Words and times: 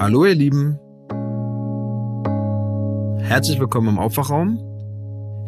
Hallo 0.00 0.24
ihr 0.24 0.36
Lieben. 0.36 0.78
Herzlich 3.20 3.58
willkommen 3.58 3.88
im 3.88 3.98
Aufwachraum. 3.98 4.56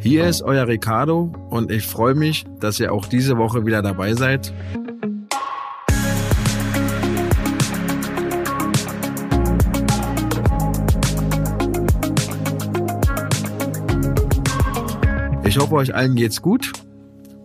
Hier 0.00 0.26
ist 0.26 0.42
euer 0.42 0.66
Ricardo 0.66 1.32
und 1.50 1.70
ich 1.70 1.86
freue 1.86 2.16
mich, 2.16 2.44
dass 2.58 2.80
ihr 2.80 2.92
auch 2.92 3.06
diese 3.06 3.38
Woche 3.38 3.64
wieder 3.64 3.80
dabei 3.80 4.14
seid. 4.14 4.52
Ich 15.44 15.58
hoffe, 15.60 15.74
euch 15.74 15.94
allen 15.94 16.16
geht's 16.16 16.42
gut. 16.42 16.72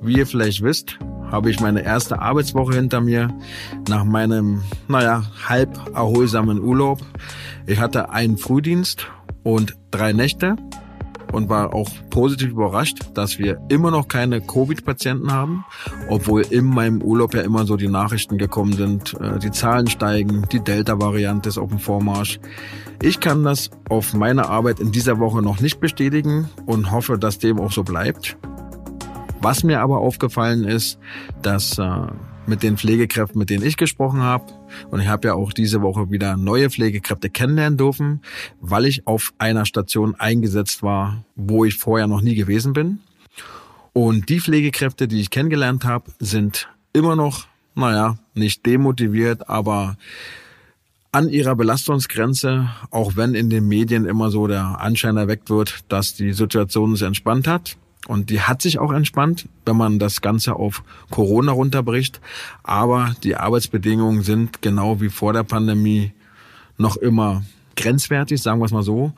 Wie 0.01 0.17
ihr 0.17 0.25
vielleicht 0.25 0.63
wisst, 0.63 0.97
habe 1.35 1.49
ich 1.49 1.59
meine 1.59 1.83
erste 1.83 2.21
Arbeitswoche 2.21 2.75
hinter 2.75 3.01
mir 3.01 3.27
nach 3.89 4.05
meinem, 4.05 4.63
naja, 4.87 5.23
halb 5.49 5.77
erholsamen 5.93 6.63
Urlaub. 6.63 6.99
Ich 7.67 7.77
hatte 7.81 8.09
einen 8.09 8.37
Frühdienst 8.37 9.07
und 9.43 9.75
drei 9.91 10.13
Nächte 10.13 10.55
und 11.33 11.49
war 11.49 11.73
auch 11.73 11.89
positiv 12.09 12.51
überrascht, 12.51 12.99
dass 13.15 13.37
wir 13.37 13.59
immer 13.67 13.91
noch 13.91 14.07
keine 14.07 14.39
Covid-Patienten 14.39 15.33
haben, 15.33 15.65
obwohl 16.07 16.43
in 16.43 16.63
meinem 16.63 17.01
Urlaub 17.01 17.33
ja 17.33 17.41
immer 17.41 17.65
so 17.65 17.75
die 17.75 17.89
Nachrichten 17.89 18.37
gekommen 18.37 18.71
sind, 18.71 19.13
äh, 19.19 19.37
die 19.37 19.51
Zahlen 19.51 19.87
steigen, 19.87 20.45
die 20.53 20.61
Delta-Variante 20.61 21.49
ist 21.49 21.57
auf 21.57 21.69
dem 21.69 21.79
Vormarsch. 21.79 22.39
Ich 23.01 23.19
kann 23.19 23.43
das 23.43 23.71
auf 23.89 24.13
meine 24.13 24.47
Arbeit 24.47 24.79
in 24.79 24.93
dieser 24.93 25.19
Woche 25.19 25.41
noch 25.41 25.59
nicht 25.59 25.81
bestätigen 25.81 26.49
und 26.65 26.91
hoffe, 26.91 27.19
dass 27.19 27.39
dem 27.39 27.59
auch 27.59 27.73
so 27.73 27.83
bleibt. 27.83 28.37
Was 29.45 29.63
mir 29.63 29.81
aber 29.81 29.99
aufgefallen 29.99 30.63
ist, 30.63 30.97
dass 31.43 31.77
äh, 31.77 32.07
mit 32.47 32.63
den 32.63 32.77
Pflegekräften, 32.77 33.37
mit 33.37 33.51
denen 33.51 33.63
ich 33.63 33.77
gesprochen 33.77 34.23
habe, 34.23 34.45
und 34.89 35.01
ich 35.01 35.07
habe 35.07 35.27
ja 35.27 35.35
auch 35.35 35.53
diese 35.53 35.83
Woche 35.83 36.09
wieder 36.09 36.35
neue 36.35 36.71
Pflegekräfte 36.71 37.29
kennenlernen 37.29 37.77
dürfen, 37.77 38.21
weil 38.59 38.85
ich 38.85 39.05
auf 39.05 39.35
einer 39.37 39.67
Station 39.67 40.15
eingesetzt 40.15 40.81
war, 40.81 41.25
wo 41.35 41.63
ich 41.63 41.77
vorher 41.77 42.07
noch 42.07 42.21
nie 42.21 42.33
gewesen 42.33 42.73
bin. 42.73 43.01
Und 43.93 44.29
die 44.29 44.39
Pflegekräfte, 44.39 45.07
die 45.07 45.21
ich 45.21 45.29
kennengelernt 45.29 45.85
habe, 45.85 46.09
sind 46.17 46.67
immer 46.91 47.15
noch, 47.15 47.45
naja, 47.75 48.17
nicht 48.33 48.65
demotiviert, 48.65 49.47
aber 49.47 49.95
an 51.11 51.29
ihrer 51.29 51.55
Belastungsgrenze, 51.55 52.71
auch 52.89 53.15
wenn 53.15 53.35
in 53.35 53.51
den 53.51 53.67
Medien 53.67 54.07
immer 54.07 54.31
so 54.31 54.47
der 54.47 54.81
Anschein 54.81 55.17
erweckt 55.17 55.51
wird, 55.51 55.81
dass 55.89 56.15
die 56.15 56.33
Situation 56.33 56.95
sich 56.95 57.05
entspannt 57.05 57.47
hat. 57.47 57.77
Und 58.07 58.29
die 58.29 58.41
hat 58.41 58.61
sich 58.61 58.77
auch 58.77 58.91
entspannt, 58.91 59.47
wenn 59.65 59.77
man 59.77 59.99
das 59.99 60.21
Ganze 60.21 60.55
auf 60.55 60.83
Corona 61.09 61.51
runterbricht. 61.51 62.21
Aber 62.63 63.15
die 63.23 63.35
Arbeitsbedingungen 63.35 64.21
sind 64.21 64.61
genau 64.61 65.01
wie 65.01 65.09
vor 65.09 65.33
der 65.33 65.43
Pandemie 65.43 66.13
noch 66.77 66.97
immer 66.97 67.43
grenzwertig, 67.75 68.41
sagen 68.41 68.59
wir 68.59 68.65
es 68.65 68.71
mal 68.71 68.83
so. 68.83 69.13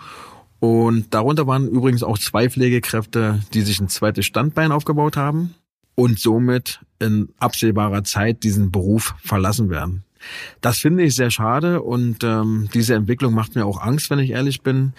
Und 0.60 1.14
darunter 1.14 1.46
waren 1.48 1.68
übrigens 1.68 2.04
auch 2.04 2.18
zwei 2.18 2.50
Pflegekräfte, 2.50 3.42
die 3.54 3.62
sich 3.62 3.80
ein 3.80 3.90
zweites 3.90 4.26
Standbein 4.26 4.72
aufgebaut 4.72 5.18
haben 5.18 5.54
und 5.96 6.20
somit 6.20 6.80
in 7.00 7.30
absehbarer 7.40 8.04
Zeit 8.04 8.44
diesen 8.44 8.72
Beruf 8.72 9.16
verlassen 9.24 9.70
werden. 9.70 10.04
Das 10.62 10.80
finde 10.80 11.04
ich 11.04 11.16
sehr 11.16 11.30
schade 11.30 11.82
und 11.82 12.24
ähm, 12.24 12.70
diese 12.74 12.96
Entwicklung 12.96 13.34
macht 13.34 13.56
mir 13.56 13.66
auch 13.66 13.82
Angst, 13.82 14.10
wenn 14.10 14.20
ich 14.20 14.32
ehrlich 14.32 14.62
bin, 14.62 14.94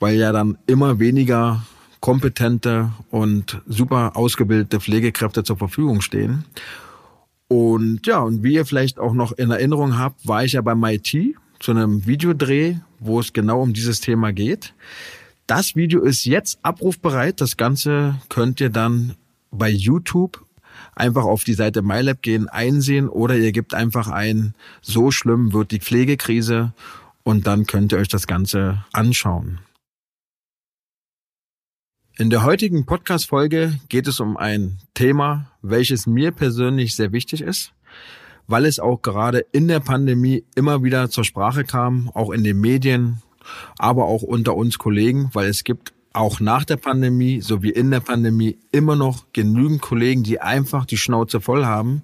weil 0.00 0.16
ja 0.16 0.32
dann 0.32 0.58
immer 0.66 0.98
weniger 0.98 1.62
kompetente 2.00 2.90
und 3.10 3.60
super 3.66 4.16
ausgebildete 4.16 4.80
Pflegekräfte 4.80 5.44
zur 5.44 5.56
Verfügung 5.56 6.00
stehen. 6.00 6.44
Und 7.48 8.06
ja, 8.06 8.20
und 8.20 8.42
wie 8.42 8.54
ihr 8.54 8.64
vielleicht 8.64 8.98
auch 8.98 9.12
noch 9.12 9.32
in 9.32 9.50
Erinnerung 9.50 9.98
habt, 9.98 10.26
war 10.26 10.44
ich 10.44 10.52
ja 10.52 10.62
beim 10.62 10.80
MIT 10.80 11.34
zu 11.58 11.72
einem 11.72 12.06
Videodreh, 12.06 12.76
wo 12.98 13.20
es 13.20 13.32
genau 13.32 13.60
um 13.60 13.72
dieses 13.72 14.00
Thema 14.00 14.32
geht. 14.32 14.72
Das 15.46 15.74
Video 15.74 16.02
ist 16.02 16.24
jetzt 16.24 16.58
abrufbereit. 16.62 17.40
Das 17.40 17.56
Ganze 17.56 18.14
könnt 18.28 18.60
ihr 18.60 18.70
dann 18.70 19.16
bei 19.50 19.68
YouTube 19.68 20.44
einfach 20.94 21.24
auf 21.24 21.44
die 21.44 21.54
Seite 21.54 21.82
MyLab 21.82 22.22
gehen, 22.22 22.48
einsehen 22.48 23.08
oder 23.08 23.36
ihr 23.36 23.52
gebt 23.52 23.74
einfach 23.74 24.08
ein, 24.08 24.54
so 24.80 25.10
schlimm 25.10 25.52
wird 25.52 25.72
die 25.72 25.80
Pflegekrise 25.80 26.72
und 27.24 27.46
dann 27.46 27.66
könnt 27.66 27.92
ihr 27.92 27.98
euch 27.98 28.08
das 28.08 28.26
Ganze 28.26 28.84
anschauen. 28.92 29.58
In 32.20 32.28
der 32.28 32.44
heutigen 32.44 32.84
Podcast-Folge 32.84 33.80
geht 33.88 34.06
es 34.06 34.20
um 34.20 34.36
ein 34.36 34.76
Thema, 34.92 35.52
welches 35.62 36.06
mir 36.06 36.32
persönlich 36.32 36.94
sehr 36.94 37.12
wichtig 37.12 37.40
ist, 37.40 37.72
weil 38.46 38.66
es 38.66 38.78
auch 38.78 39.00
gerade 39.00 39.46
in 39.52 39.68
der 39.68 39.80
Pandemie 39.80 40.44
immer 40.54 40.82
wieder 40.82 41.08
zur 41.08 41.24
Sprache 41.24 41.64
kam, 41.64 42.10
auch 42.12 42.30
in 42.30 42.44
den 42.44 42.60
Medien, 42.60 43.22
aber 43.78 44.04
auch 44.04 44.20
unter 44.20 44.54
uns 44.54 44.76
Kollegen, 44.76 45.30
weil 45.32 45.48
es 45.48 45.64
gibt 45.64 45.94
auch 46.12 46.40
nach 46.40 46.66
der 46.66 46.76
Pandemie 46.76 47.40
sowie 47.40 47.70
in 47.70 47.90
der 47.90 48.00
Pandemie 48.00 48.58
immer 48.70 48.96
noch 48.96 49.24
genügend 49.32 49.80
Kollegen, 49.80 50.22
die 50.22 50.42
einfach 50.42 50.84
die 50.84 50.98
Schnauze 50.98 51.40
voll 51.40 51.64
haben, 51.64 52.02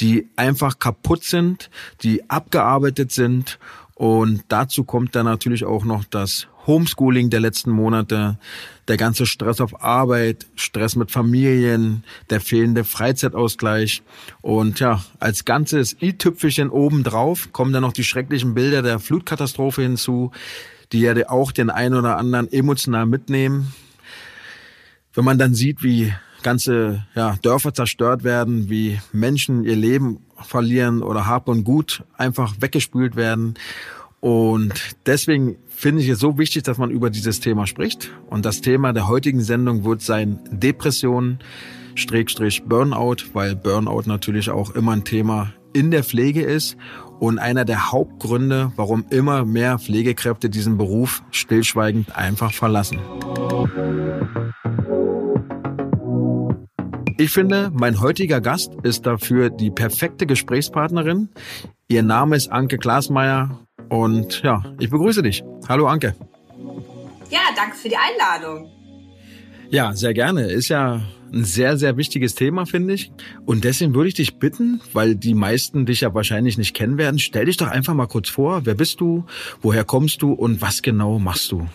die 0.00 0.28
einfach 0.34 0.80
kaputt 0.80 1.22
sind, 1.22 1.70
die 2.02 2.28
abgearbeitet 2.28 3.12
sind. 3.12 3.60
Und 4.02 4.42
dazu 4.48 4.82
kommt 4.82 5.14
dann 5.14 5.26
natürlich 5.26 5.64
auch 5.64 5.84
noch 5.84 6.02
das 6.02 6.48
Homeschooling 6.66 7.30
der 7.30 7.38
letzten 7.38 7.70
Monate, 7.70 8.36
der 8.88 8.96
ganze 8.96 9.26
Stress 9.26 9.60
auf 9.60 9.80
Arbeit, 9.80 10.48
Stress 10.56 10.96
mit 10.96 11.12
Familien, 11.12 12.02
der 12.28 12.40
fehlende 12.40 12.82
Freizeitausgleich 12.82 14.02
und 14.40 14.80
ja, 14.80 15.04
als 15.20 15.44
ganzes 15.44 16.02
i-Tüpfelchen 16.02 16.68
obendrauf 16.68 17.52
kommen 17.52 17.72
dann 17.72 17.82
noch 17.82 17.92
die 17.92 18.02
schrecklichen 18.02 18.54
Bilder 18.54 18.82
der 18.82 18.98
Flutkatastrophe 18.98 19.82
hinzu, 19.82 20.32
die 20.90 20.98
ja 20.98 21.14
auch 21.28 21.52
den 21.52 21.70
einen 21.70 21.94
oder 21.94 22.18
anderen 22.18 22.52
emotional 22.52 23.06
mitnehmen. 23.06 23.72
Wenn 25.14 25.24
man 25.24 25.38
dann 25.38 25.54
sieht, 25.54 25.84
wie 25.84 26.12
ganze 26.42 27.06
ja, 27.14 27.36
Dörfer 27.42 27.74
zerstört 27.74 28.24
werden, 28.24 28.68
wie 28.68 29.00
Menschen 29.12 29.64
ihr 29.64 29.76
Leben 29.76 30.20
verlieren 30.36 31.02
oder 31.02 31.26
Hab 31.26 31.48
und 31.48 31.64
Gut 31.64 32.04
einfach 32.16 32.54
weggespült 32.60 33.16
werden. 33.16 33.54
Und 34.20 34.96
deswegen 35.06 35.56
finde 35.68 36.02
ich 36.02 36.08
es 36.08 36.20
so 36.20 36.38
wichtig, 36.38 36.62
dass 36.62 36.78
man 36.78 36.90
über 36.90 37.10
dieses 37.10 37.40
Thema 37.40 37.66
spricht. 37.66 38.10
Und 38.30 38.44
das 38.44 38.60
Thema 38.60 38.92
der 38.92 39.08
heutigen 39.08 39.40
Sendung 39.40 39.84
wird 39.84 40.00
sein 40.00 40.38
Depression, 40.50 41.38
Schrägstrich 41.96 42.62
Burnout, 42.64 43.16
weil 43.32 43.56
Burnout 43.56 44.04
natürlich 44.06 44.50
auch 44.50 44.74
immer 44.74 44.92
ein 44.92 45.04
Thema 45.04 45.52
in 45.72 45.90
der 45.90 46.04
Pflege 46.04 46.42
ist 46.42 46.76
und 47.18 47.38
einer 47.38 47.64
der 47.64 47.90
Hauptgründe, 47.90 48.72
warum 48.76 49.04
immer 49.10 49.44
mehr 49.44 49.78
Pflegekräfte 49.78 50.50
diesen 50.50 50.76
Beruf 50.76 51.22
stillschweigend 51.30 52.16
einfach 52.16 52.52
verlassen. 52.52 52.98
Ich 57.18 57.30
finde, 57.30 57.70
mein 57.74 58.00
heutiger 58.00 58.40
Gast 58.40 58.72
ist 58.82 59.06
dafür 59.06 59.50
die 59.50 59.70
perfekte 59.70 60.26
Gesprächspartnerin. 60.26 61.28
Ihr 61.88 62.02
Name 62.02 62.36
ist 62.36 62.50
Anke 62.50 62.78
Glasmeier 62.78 63.66
und 63.88 64.42
ja, 64.42 64.62
ich 64.78 64.90
begrüße 64.90 65.22
dich. 65.22 65.42
Hallo 65.68 65.86
Anke. 65.86 66.14
Ja, 67.30 67.40
danke 67.56 67.76
für 67.76 67.88
die 67.88 67.96
Einladung. 67.96 68.70
Ja, 69.70 69.94
sehr 69.94 70.14
gerne. 70.14 70.50
Ist 70.50 70.68
ja 70.68 71.00
ein 71.32 71.44
sehr, 71.44 71.78
sehr 71.78 71.96
wichtiges 71.96 72.34
Thema, 72.34 72.66
finde 72.66 72.94
ich. 72.94 73.10
Und 73.46 73.64
deswegen 73.64 73.94
würde 73.94 74.08
ich 74.08 74.14
dich 74.14 74.36
bitten, 74.38 74.80
weil 74.92 75.14
die 75.14 75.34
meisten 75.34 75.86
dich 75.86 76.02
ja 76.02 76.14
wahrscheinlich 76.14 76.58
nicht 76.58 76.74
kennen 76.74 76.98
werden, 76.98 77.18
stell 77.18 77.46
dich 77.46 77.56
doch 77.56 77.68
einfach 77.68 77.94
mal 77.94 78.06
kurz 78.06 78.28
vor. 78.28 78.66
Wer 78.66 78.74
bist 78.74 79.00
du? 79.00 79.24
Woher 79.60 79.84
kommst 79.84 80.22
du? 80.22 80.32
Und 80.32 80.60
was 80.60 80.82
genau 80.82 81.18
machst 81.18 81.52
du? 81.52 81.66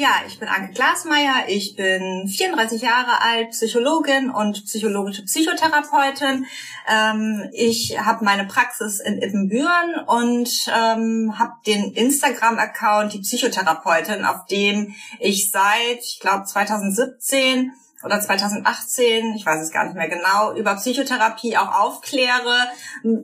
Ja, 0.00 0.22
ich 0.26 0.38
bin 0.38 0.48
Anke 0.48 0.72
Glasmeier, 0.72 1.44
ich 1.48 1.76
bin 1.76 2.26
34 2.26 2.80
Jahre 2.80 3.20
alt, 3.20 3.50
Psychologin 3.50 4.30
und 4.30 4.64
psychologische 4.64 5.26
Psychotherapeutin. 5.26 6.46
Ähm, 6.88 7.50
ich 7.52 7.98
habe 8.02 8.24
meine 8.24 8.46
Praxis 8.46 8.98
in 8.98 9.20
Ippenbüren 9.20 10.06
und 10.06 10.48
ähm, 10.74 11.38
habe 11.38 11.52
den 11.66 11.92
Instagram-Account 11.92 13.12
Die 13.12 13.18
Psychotherapeutin, 13.18 14.24
auf 14.24 14.46
dem 14.46 14.94
ich 15.18 15.50
seit, 15.50 15.98
ich 16.02 16.18
glaube, 16.18 16.44
2017 16.44 17.70
oder 18.04 18.20
2018, 18.20 19.34
ich 19.34 19.44
weiß 19.44 19.60
es 19.62 19.72
gar 19.72 19.84
nicht 19.84 19.96
mehr 19.96 20.08
genau, 20.08 20.54
über 20.54 20.74
Psychotherapie 20.76 21.56
auch 21.56 21.72
aufkläre, 21.72 22.68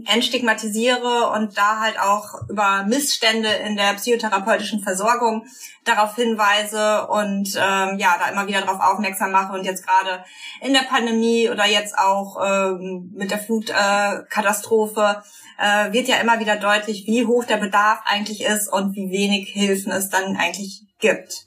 entstigmatisiere 0.06 1.30
und 1.30 1.56
da 1.56 1.80
halt 1.80 1.98
auch 1.98 2.48
über 2.48 2.84
Missstände 2.86 3.48
in 3.48 3.76
der 3.76 3.94
psychotherapeutischen 3.94 4.82
Versorgung 4.82 5.46
darauf 5.84 6.16
hinweise 6.16 7.06
und 7.06 7.54
ähm, 7.56 7.98
ja, 7.98 8.16
da 8.18 8.30
immer 8.30 8.46
wieder 8.48 8.60
darauf 8.60 8.80
aufmerksam 8.80 9.30
mache 9.30 9.52
und 9.52 9.64
jetzt 9.64 9.86
gerade 9.86 10.24
in 10.60 10.72
der 10.72 10.80
Pandemie 10.80 11.48
oder 11.48 11.64
jetzt 11.64 11.96
auch 11.96 12.36
ähm, 12.44 13.12
mit 13.14 13.30
der 13.30 13.38
Flutkatastrophe 13.38 15.22
äh, 15.58 15.92
wird 15.92 16.08
ja 16.08 16.16
immer 16.16 16.40
wieder 16.40 16.56
deutlich, 16.56 17.06
wie 17.06 17.24
hoch 17.24 17.44
der 17.44 17.56
Bedarf 17.56 18.00
eigentlich 18.04 18.42
ist 18.42 18.70
und 18.70 18.94
wie 18.94 19.10
wenig 19.10 19.48
Hilfen 19.48 19.92
es 19.92 20.10
dann 20.10 20.36
eigentlich 20.36 20.82
gibt. 20.98 21.45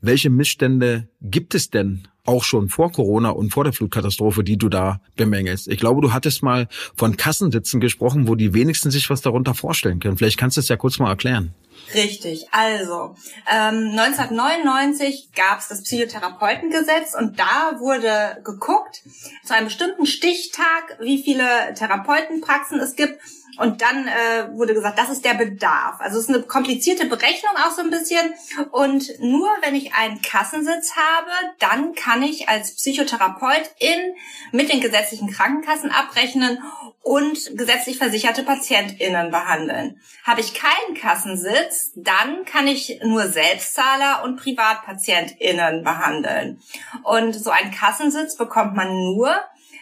Welche 0.00 0.30
Missstände 0.30 1.08
gibt 1.20 1.54
es 1.54 1.70
denn 1.70 2.08
auch 2.24 2.44
schon 2.44 2.68
vor 2.68 2.92
Corona 2.92 3.30
und 3.30 3.50
vor 3.50 3.64
der 3.64 3.72
Flutkatastrophe, 3.72 4.44
die 4.44 4.56
du 4.56 4.68
da 4.68 5.00
bemängelst? 5.16 5.68
Ich 5.68 5.78
glaube, 5.78 6.00
du 6.00 6.12
hattest 6.12 6.42
mal 6.42 6.68
von 6.94 7.16
Kassensitzen 7.16 7.80
gesprochen, 7.80 8.28
wo 8.28 8.34
die 8.34 8.54
wenigsten 8.54 8.90
sich 8.90 9.08
was 9.10 9.20
darunter 9.20 9.54
vorstellen 9.54 10.00
können. 10.00 10.16
Vielleicht 10.16 10.38
kannst 10.38 10.56
du 10.56 10.60
es 10.60 10.68
ja 10.68 10.76
kurz 10.76 10.98
mal 10.98 11.10
erklären. 11.10 11.54
Richtig. 11.94 12.48
Also 12.52 13.16
ähm, 13.50 13.98
1999 13.98 15.30
gab 15.34 15.58
es 15.58 15.68
das 15.68 15.82
Psychotherapeutengesetz 15.82 17.14
und 17.14 17.38
da 17.38 17.78
wurde 17.78 18.40
geguckt 18.44 19.02
zu 19.44 19.54
einem 19.54 19.66
bestimmten 19.66 20.06
Stichtag, 20.06 20.98
wie 21.00 21.22
viele 21.22 21.74
Therapeutenpraxen 21.74 22.78
es 22.80 22.96
gibt 22.96 23.20
und 23.58 23.82
dann 23.82 24.08
äh, 24.08 24.56
wurde 24.56 24.74
gesagt, 24.74 24.98
das 24.98 25.10
ist 25.10 25.24
der 25.24 25.34
Bedarf. 25.34 26.00
Also 26.00 26.18
es 26.18 26.24
ist 26.24 26.34
eine 26.34 26.42
komplizierte 26.42 27.06
Berechnung 27.06 27.52
auch 27.56 27.70
so 27.70 27.82
ein 27.82 27.90
bisschen. 27.90 28.32
Und 28.70 29.20
nur 29.20 29.48
wenn 29.62 29.74
ich 29.74 29.92
einen 29.94 30.22
Kassensitz 30.22 30.94
habe, 30.96 31.30
dann 31.58 31.94
kann 31.94 32.22
ich 32.22 32.48
als 32.48 32.74
Psychotherapeutin 32.74 34.14
mit 34.52 34.72
den 34.72 34.80
gesetzlichen 34.80 35.30
Krankenkassen 35.30 35.90
abrechnen 35.90 36.62
und 37.02 37.56
gesetzlich 37.56 37.98
versicherte 37.98 38.42
PatientInnen 38.42 39.30
behandeln. 39.30 40.00
Habe 40.24 40.40
ich 40.40 40.54
keinen 40.54 40.94
Kassensitz, 40.94 41.92
dann 41.96 42.44
kann 42.44 42.66
ich 42.66 43.00
nur 43.02 43.26
Selbstzahler 43.26 44.22
und 44.24 44.36
PrivatpatientInnen 44.36 45.82
behandeln. 45.82 46.60
Und 47.02 47.34
so 47.34 47.50
einen 47.50 47.72
Kassensitz 47.72 48.36
bekommt 48.36 48.74
man 48.74 48.88
nur, 48.88 49.34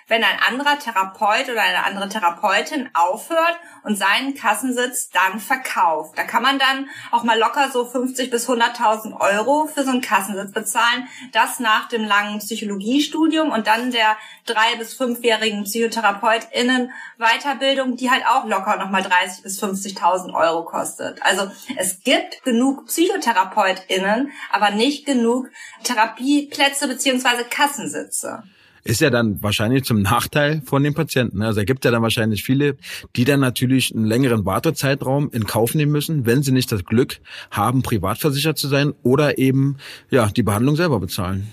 wenn 0.08 0.24
ein 0.24 0.40
anderer 0.46 0.78
Therapeut 0.78 1.48
oder 1.50 1.62
eine 1.62 1.84
andere 1.84 2.08
Therapeutin 2.08 2.88
aufhört 2.94 3.58
und 3.84 3.96
seinen 3.96 4.34
Kassensitz 4.34 5.10
dann 5.10 5.38
verkauft. 5.38 6.16
Da 6.16 6.24
kann 6.24 6.42
man 6.42 6.58
dann 6.58 6.88
auch 7.10 7.22
mal 7.22 7.38
locker 7.38 7.70
so 7.70 7.84
50 7.84 8.30
bis 8.30 8.48
100.000 8.48 9.20
Euro 9.20 9.66
für 9.66 9.84
so 9.84 9.90
einen 9.90 10.00
Kassensitz 10.00 10.52
bezahlen. 10.52 11.06
Das 11.32 11.60
nach 11.60 11.88
dem 11.88 12.04
langen 12.04 12.38
Psychologiestudium 12.38 13.50
und 13.50 13.66
dann 13.66 13.90
der 13.90 14.16
drei- 14.46 14.76
bis 14.76 14.94
fünfjährigen 14.94 15.64
PsychotherapeutInnen 15.64 16.90
Weiterbildung, 17.18 17.96
die 17.96 18.10
halt 18.10 18.26
auch 18.26 18.46
locker 18.46 18.76
nochmal 18.76 19.02
30 19.02 19.42
bis 19.42 19.62
50.000 19.62 20.34
Euro 20.34 20.64
kostet. 20.64 21.22
Also 21.22 21.50
es 21.76 22.02
gibt 22.02 22.42
genug 22.44 22.86
PsychotherapeutInnen, 22.86 24.32
aber 24.50 24.70
nicht 24.70 25.04
genug 25.04 25.50
Therapieplätze 25.84 26.88
beziehungsweise 26.88 27.44
Kassensitze 27.44 28.42
ist 28.84 29.00
ja 29.00 29.10
dann 29.10 29.42
wahrscheinlich 29.42 29.84
zum 29.84 30.02
Nachteil 30.02 30.62
von 30.64 30.82
den 30.82 30.94
Patienten. 30.94 31.42
Also 31.42 31.60
er 31.60 31.66
gibt 31.66 31.84
ja 31.84 31.90
dann 31.90 32.02
wahrscheinlich 32.02 32.44
viele, 32.44 32.76
die 33.16 33.24
dann 33.24 33.40
natürlich 33.40 33.94
einen 33.94 34.04
längeren 34.06 34.44
Wartezeitraum 34.44 35.30
in 35.32 35.44
Kauf 35.44 35.74
nehmen 35.74 35.92
müssen, 35.92 36.26
wenn 36.26 36.42
sie 36.42 36.52
nicht 36.52 36.70
das 36.72 36.84
Glück 36.84 37.20
haben, 37.50 37.82
privatversichert 37.82 38.58
zu 38.58 38.68
sein 38.68 38.92
oder 39.02 39.38
eben 39.38 39.76
ja 40.10 40.28
die 40.28 40.42
Behandlung 40.42 40.76
selber 40.76 41.00
bezahlen. 41.00 41.48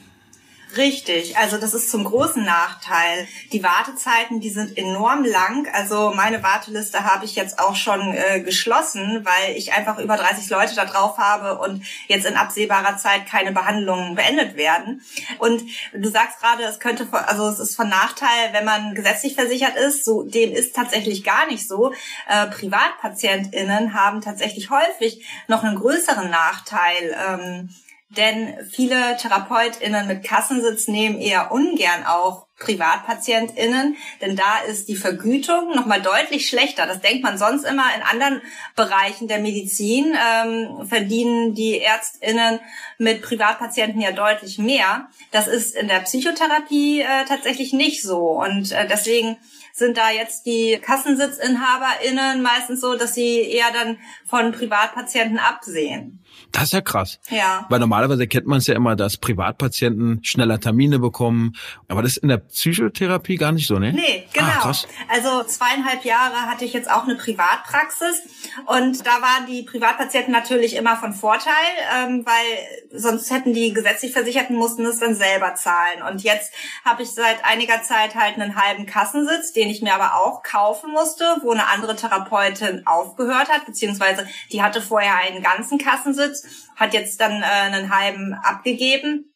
Richtig, 0.77 1.37
also 1.37 1.57
das 1.57 1.73
ist 1.73 1.89
zum 1.89 2.03
großen 2.03 2.43
Nachteil. 2.43 3.27
Die 3.53 3.63
Wartezeiten, 3.63 4.41
die 4.41 4.49
sind 4.49 4.77
enorm 4.77 5.23
lang. 5.23 5.67
Also 5.73 6.11
meine 6.13 6.43
Warteliste 6.43 7.05
habe 7.05 7.23
ich 7.23 7.35
jetzt 7.35 7.59
auch 7.59 7.75
schon 7.75 8.13
äh, 8.13 8.41
geschlossen, 8.41 9.25
weil 9.25 9.55
ich 9.55 9.71
einfach 9.73 9.99
über 9.99 10.17
30 10.17 10.49
Leute 10.49 10.75
da 10.75 10.85
drauf 10.85 11.17
habe 11.17 11.59
und 11.59 11.85
jetzt 12.07 12.25
in 12.25 12.35
absehbarer 12.35 12.97
Zeit 12.97 13.25
keine 13.25 13.53
Behandlungen 13.53 14.15
beendet 14.15 14.57
werden. 14.57 15.01
Und 15.39 15.63
du 15.93 16.09
sagst 16.09 16.41
gerade, 16.41 16.63
es 16.63 16.79
könnte, 16.79 17.07
also 17.11 17.47
es 17.47 17.59
ist 17.59 17.75
von 17.75 17.87
Nachteil, 17.87 18.51
wenn 18.51 18.65
man 18.65 18.95
gesetzlich 18.95 19.35
versichert 19.35 19.77
ist. 19.77 20.03
So 20.03 20.23
dem 20.23 20.51
ist 20.51 20.75
tatsächlich 20.75 21.23
gar 21.23 21.47
nicht 21.47 21.67
so. 21.67 21.93
Äh, 22.27 22.47
PrivatpatientInnen 22.47 23.93
haben 23.93 24.19
tatsächlich 24.19 24.69
häufig 24.71 25.25
noch 25.47 25.63
einen 25.63 25.77
größeren 25.77 26.29
Nachteil. 26.29 27.15
Ähm, 27.27 27.69
denn 28.17 28.55
viele 28.71 29.17
TherapeutInnen 29.17 30.07
mit 30.07 30.23
Kassensitz 30.23 30.87
nehmen 30.87 31.19
eher 31.19 31.51
ungern 31.51 32.05
auch 32.05 32.45
PrivatpatientInnen, 32.57 33.97
denn 34.21 34.35
da 34.37 34.59
ist 34.67 34.87
die 34.87 34.95
Vergütung 34.95 35.75
nochmal 35.75 36.01
deutlich 36.01 36.47
schlechter. 36.47 36.87
Das 36.87 37.01
denkt 37.01 37.21
man 37.21 37.37
sonst 37.37 37.65
immer 37.65 37.83
in 37.95 38.01
anderen 38.01 38.41
Bereichen 38.77 39.27
der 39.27 39.39
Medizin, 39.39 40.15
ähm, 40.15 40.87
verdienen 40.87 41.53
die 41.53 41.79
ÄrztInnen 41.79 42.59
mit 42.97 43.21
Privatpatienten 43.21 43.99
ja 43.99 44.13
deutlich 44.13 44.57
mehr. 44.57 45.09
Das 45.31 45.47
ist 45.47 45.75
in 45.75 45.89
der 45.89 45.99
Psychotherapie 45.99 47.01
äh, 47.01 47.25
tatsächlich 47.27 47.73
nicht 47.73 48.01
so 48.01 48.41
und 48.41 48.71
äh, 48.71 48.87
deswegen 48.87 49.37
sind 49.77 49.97
da 49.97 50.09
jetzt 50.09 50.45
die 50.45 50.79
KassensitzinhaberInnen 50.81 52.41
meistens 52.41 52.79
so, 52.79 52.95
dass 52.95 53.13
sie 53.13 53.41
eher 53.41 53.73
dann 53.73 53.97
von 54.25 54.53
Privatpatienten 54.53 55.37
absehen. 55.37 56.23
Das 56.51 56.63
ist 56.63 56.73
ja 56.73 56.81
krass. 56.81 57.19
Ja. 57.29 57.65
Weil 57.69 57.79
normalerweise 57.79 58.27
kennt 58.27 58.47
man 58.47 58.59
es 58.59 58.67
ja 58.67 58.75
immer, 58.75 58.95
dass 58.95 59.17
Privatpatienten 59.17 60.23
schneller 60.23 60.59
Termine 60.59 60.99
bekommen. 60.99 61.53
Aber 61.89 62.01
das 62.01 62.13
ist 62.13 62.17
in 62.23 62.29
der 62.29 62.37
Psychotherapie 62.37 63.35
gar 63.35 63.51
nicht 63.51 63.67
so, 63.67 63.77
ne? 63.77 63.91
Nee, 63.91 64.25
genau. 64.31 64.47
Ah, 64.47 64.61
krass. 64.61 64.87
Also 65.09 65.43
zweieinhalb 65.43 66.05
Jahre 66.05 66.43
hatte 66.49 66.63
ich 66.63 66.71
jetzt 66.71 66.89
auch 66.89 67.03
eine 67.03 67.15
Privatpraxis 67.15 68.21
und 68.67 69.05
da 69.05 69.21
waren 69.21 69.45
die 69.49 69.63
Privatpatienten 69.63 70.31
natürlich 70.31 70.75
immer 70.75 70.95
von 70.95 71.13
Vorteil, 71.13 71.51
ähm, 71.97 72.25
weil 72.25 72.99
sonst 72.99 73.31
hätten 73.31 73.53
die 73.53 73.73
gesetzlich 73.73 74.13
Versicherten 74.13 74.55
mussten 74.55 74.85
es 74.85 74.99
dann 74.99 75.15
selber 75.15 75.55
zahlen. 75.55 76.01
Und 76.09 76.23
jetzt 76.23 76.53
habe 76.85 77.03
ich 77.03 77.11
seit 77.11 77.43
einiger 77.43 77.81
Zeit 77.83 78.15
halt 78.15 78.35
einen 78.35 78.55
halben 78.55 78.85
Kassensitz, 78.85 79.51
den 79.51 79.64
ich 79.69 79.81
mir 79.81 79.93
aber 79.93 80.15
auch 80.15 80.43
kaufen 80.43 80.91
musste, 80.91 81.37
wo 81.41 81.51
eine 81.51 81.67
andere 81.67 81.95
Therapeutin 81.95 82.85
aufgehört 82.85 83.49
hat, 83.49 83.65
beziehungsweise 83.65 84.27
die 84.51 84.61
hatte 84.61 84.81
vorher 84.81 85.15
einen 85.17 85.41
ganzen 85.41 85.77
Kassensitz 85.77 86.43
hat 86.75 86.93
jetzt 86.93 87.19
dann 87.21 87.41
äh, 87.41 87.45
einen 87.45 87.95
halben 87.95 88.33
abgegeben. 88.33 89.31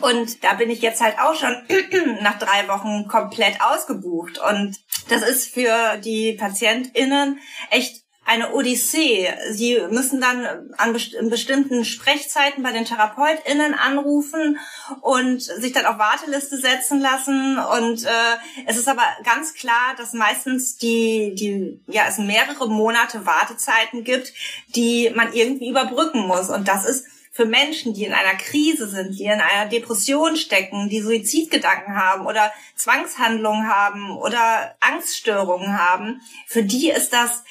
Und 0.00 0.42
da 0.42 0.54
bin 0.54 0.70
ich 0.70 0.80
jetzt 0.80 1.02
halt 1.02 1.18
auch 1.18 1.34
schon 1.34 1.54
nach 2.22 2.38
drei 2.38 2.66
Wochen 2.68 3.08
komplett 3.08 3.60
ausgebucht. 3.60 4.38
Und 4.38 4.78
das 5.08 5.22
ist 5.22 5.52
für 5.52 5.98
die 5.98 6.32
PatientInnen 6.32 7.38
echt 7.70 8.01
eine 8.24 8.52
Odyssee. 8.54 9.28
Sie 9.50 9.80
müssen 9.90 10.20
dann 10.20 10.70
an 10.76 10.92
best 10.92 11.16
bestimmten 11.28 11.84
Sprechzeiten 11.84 12.62
bei 12.62 12.72
den 12.72 12.84
TherapeutInnen 12.84 13.74
anrufen 13.74 14.58
und 15.00 15.42
sich 15.42 15.72
dann 15.72 15.86
auf 15.86 15.98
Warteliste 15.98 16.56
setzen 16.56 17.00
lassen. 17.00 17.58
Und 17.58 18.04
äh, 18.04 18.36
es 18.66 18.76
ist 18.76 18.88
aber 18.88 19.04
ganz 19.24 19.54
klar, 19.54 19.94
dass 19.96 20.12
meistens 20.12 20.76
die, 20.76 21.34
die, 21.34 21.80
ja, 21.88 22.04
es 22.08 22.18
mehrere 22.18 22.68
Monate 22.68 23.26
Wartezeiten 23.26 24.04
gibt, 24.04 24.32
die 24.74 25.10
man 25.14 25.32
irgendwie 25.32 25.68
überbrücken 25.68 26.26
muss. 26.26 26.48
Und 26.48 26.68
das 26.68 26.84
ist 26.84 27.06
für 27.32 27.46
Menschen, 27.46 27.94
die 27.94 28.04
in 28.04 28.12
einer 28.12 28.34
Krise 28.34 28.86
sind, 28.86 29.18
die 29.18 29.24
in 29.24 29.40
einer 29.40 29.68
Depression 29.68 30.36
stecken, 30.36 30.90
die 30.90 31.00
Suizidgedanken 31.00 31.96
haben 31.96 32.26
oder 32.26 32.52
Zwangshandlungen 32.76 33.68
haben 33.68 34.16
oder 34.18 34.76
Angststörungen 34.80 35.78
haben, 35.78 36.20
für 36.46 36.62
die 36.62 36.90
ist 36.90 37.12
das 37.14 37.42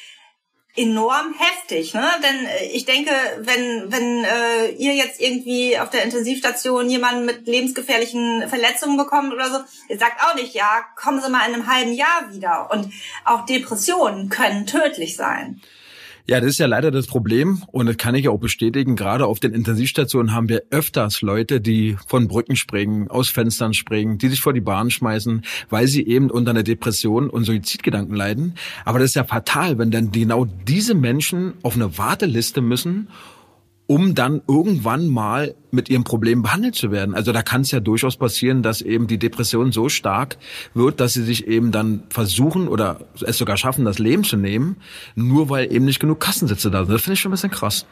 enorm 0.76 1.34
heftig, 1.38 1.94
ne? 1.94 2.08
Denn 2.24 2.46
äh, 2.46 2.66
ich 2.72 2.86
denke, 2.86 3.12
wenn 3.40 3.92
wenn 3.92 4.24
äh, 4.24 4.70
ihr 4.72 4.94
jetzt 4.96 5.20
irgendwie 5.20 5.78
auf 5.78 5.90
der 5.90 6.04
Intensivstation 6.04 6.90
jemanden 6.90 7.26
mit 7.26 7.46
lebensgefährlichen 7.46 8.48
Verletzungen 8.48 8.98
bekommt 8.98 9.34
oder 9.34 9.50
so, 9.50 9.60
ihr 9.90 9.98
sagt 9.98 10.24
auch 10.24 10.36
nicht, 10.36 10.54
ja, 10.54 10.86
kommen 10.96 11.22
Sie 11.22 11.30
mal 11.30 11.48
in 11.48 11.56
einem 11.56 11.68
halben 11.68 11.94
Jahr 11.94 12.32
wieder. 12.32 12.70
Und 12.72 12.94
auch 13.26 13.46
Depressionen 13.46 14.30
können 14.30 14.66
tödlich 14.66 15.16
sein. 15.18 15.62
Ja, 16.28 16.40
das 16.40 16.52
ist 16.52 16.60
ja 16.60 16.68
leider 16.68 16.92
das 16.92 17.08
Problem 17.08 17.64
und 17.72 17.88
das 17.88 17.98
kann 17.98 18.16
ich 18.16 18.30
auch 18.30 18.38
bestätigen. 18.38 18.96
Gerade 18.96 19.26
auf 19.26 19.40
den 19.40 19.54
Intensivstationen 19.54 20.34
haben 20.34 20.50
wir 20.50 20.64
öfters 20.70 21.22
Leute, 21.22 21.62
die 21.62 21.98
von 22.08 22.28
Brücken 22.28 22.56
springen, 22.56 23.08
aus 23.08 23.30
Fenstern 23.30 23.74
springen, 23.74 24.18
die 24.18 24.30
sich 24.30 24.42
vor 24.42 24.54
die 24.54 24.62
Bahn 24.62 24.92
schmeißen, 24.92 25.44
weil 25.70 25.88
sie 25.88 26.06
eben 26.06 26.30
unter 26.30 26.52
einer 26.52 26.64
Depression 26.64 27.30
und 27.30 27.46
Suizidgedanken 27.46 28.16
leiden. 28.16 28.56
Aber 28.86 29.00
das 29.00 29.10
ist 29.10 29.16
ja 29.16 29.24
fatal, 29.24 29.78
wenn 29.78 29.92
dann 29.92 30.12
genau 30.12 30.46
diese 30.46 30.94
Menschen 30.94 31.54
auf 31.64 31.76
eine 31.76 31.98
Warteliste 31.98 32.62
müssen 32.62 33.08
um 33.92 34.16
dann 34.16 34.42
irgendwann 34.48 35.10
mal 35.10 35.54
mit 35.70 35.90
ihrem 35.90 36.06
Problem 36.06 36.44
behandelt 36.44 36.76
zu 36.76 36.92
werden. 36.92 37.14
Also 37.14 37.34
da 37.34 37.42
kann 37.42 37.60
es 37.60 37.72
ja 37.72 37.82
durchaus 37.82 38.16
passieren, 38.16 38.64
dass 38.64 38.82
eben 38.82 39.06
die 39.08 39.20
Depression 39.20 39.74
so 39.74 39.90
stark 39.90 40.38
wird, 40.74 41.02
dass 41.02 41.12
sie 41.12 41.26
sich 41.26 41.46
eben 41.46 41.74
dann 41.74 42.04
versuchen 42.10 42.70
oder 42.70 43.02
es 43.20 43.38
sogar 43.38 43.58
schaffen, 43.58 43.84
das 43.84 44.00
Leben 44.00 44.24
zu 44.24 44.38
nehmen, 44.38 44.78
nur 45.16 45.50
weil 45.50 45.74
eben 45.74 45.84
nicht 45.84 46.00
genug 46.00 46.22
Kassensitze 46.22 46.72
da 46.72 46.86
sind. 46.86 46.94
Das 46.94 47.02
finde 47.02 47.16
ich 47.16 47.20
schon 47.20 47.32
ein 47.32 47.34
bisschen 47.34 47.52
krass. 47.52 47.86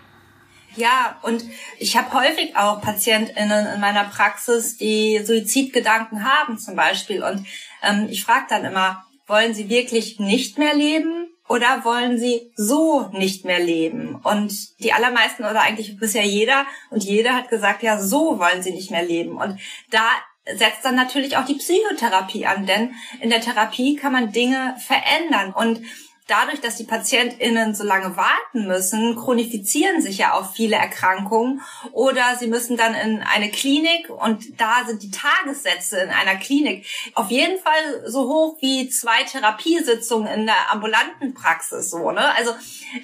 Ja, 0.77 1.17
und 1.21 1.43
ich 1.79 1.97
habe 1.97 2.13
häufig 2.13 2.55
auch 2.55 2.79
PatientInnen 2.79 3.67
in 3.75 3.81
meiner 3.81 4.05
Praxis, 4.05 4.77
die 4.77 5.19
Suizidgedanken 5.21 6.23
haben 6.23 6.57
zum 6.57 6.77
Beispiel. 6.77 7.23
Und 7.23 7.45
ähm, 7.83 8.07
ich 8.09 8.23
frage 8.23 8.45
dann 8.47 8.63
immer, 8.63 9.03
wollen 9.27 9.53
sie 9.53 9.67
wirklich 9.67 10.17
nicht 10.17 10.57
mehr 10.57 10.73
leben 10.73 11.27
oder 11.49 11.83
wollen 11.83 12.17
sie 12.17 12.51
so 12.55 13.09
nicht 13.11 13.43
mehr 13.43 13.59
leben? 13.59 14.15
Und 14.23 14.53
die 14.79 14.93
allermeisten 14.93 15.43
oder 15.43 15.61
eigentlich 15.61 15.97
bisher 15.97 16.23
jeder 16.23 16.65
und 16.91 17.03
jeder 17.03 17.35
hat 17.35 17.49
gesagt, 17.49 17.83
ja, 17.83 17.99
so 17.99 18.39
wollen 18.39 18.61
sie 18.61 18.71
nicht 18.71 18.91
mehr 18.91 19.03
leben. 19.03 19.37
Und 19.37 19.59
da 19.89 20.07
setzt 20.55 20.85
dann 20.85 20.95
natürlich 20.95 21.37
auch 21.37 21.45
die 21.45 21.55
Psychotherapie 21.55 22.45
an, 22.45 22.65
denn 22.65 22.93
in 23.19 23.29
der 23.29 23.41
Therapie 23.41 23.95
kann 23.95 24.13
man 24.13 24.31
Dinge 24.31 24.75
verändern 24.79 25.51
und 25.53 25.81
dadurch, 26.29 26.61
dass 26.61 26.75
die 26.75 26.83
PatientInnen 26.83 27.75
so 27.75 27.83
lange 27.83 28.15
warten 28.15 28.67
müssen, 28.67 29.15
chronifizieren 29.15 30.01
sich 30.01 30.19
ja 30.19 30.33
auch 30.33 30.53
viele 30.53 30.75
Erkrankungen 30.75 31.61
oder 31.91 32.35
sie 32.37 32.47
müssen 32.47 32.77
dann 32.77 32.93
in 32.93 33.21
eine 33.21 33.49
Klinik 33.49 34.09
und 34.09 34.59
da 34.59 34.85
sind 34.85 35.03
die 35.03 35.11
Tagessätze 35.11 35.99
in 35.99 36.09
einer 36.09 36.35
Klinik 36.35 36.85
auf 37.15 37.31
jeden 37.31 37.59
Fall 37.59 38.03
so 38.05 38.27
hoch 38.27 38.57
wie 38.61 38.89
zwei 38.89 39.23
Therapiesitzungen 39.23 40.31
in 40.33 40.45
der 40.45 40.71
ambulanten 40.71 41.33
Praxis, 41.33 41.89
so, 41.89 42.11
ne? 42.11 42.33
Also, 42.35 42.51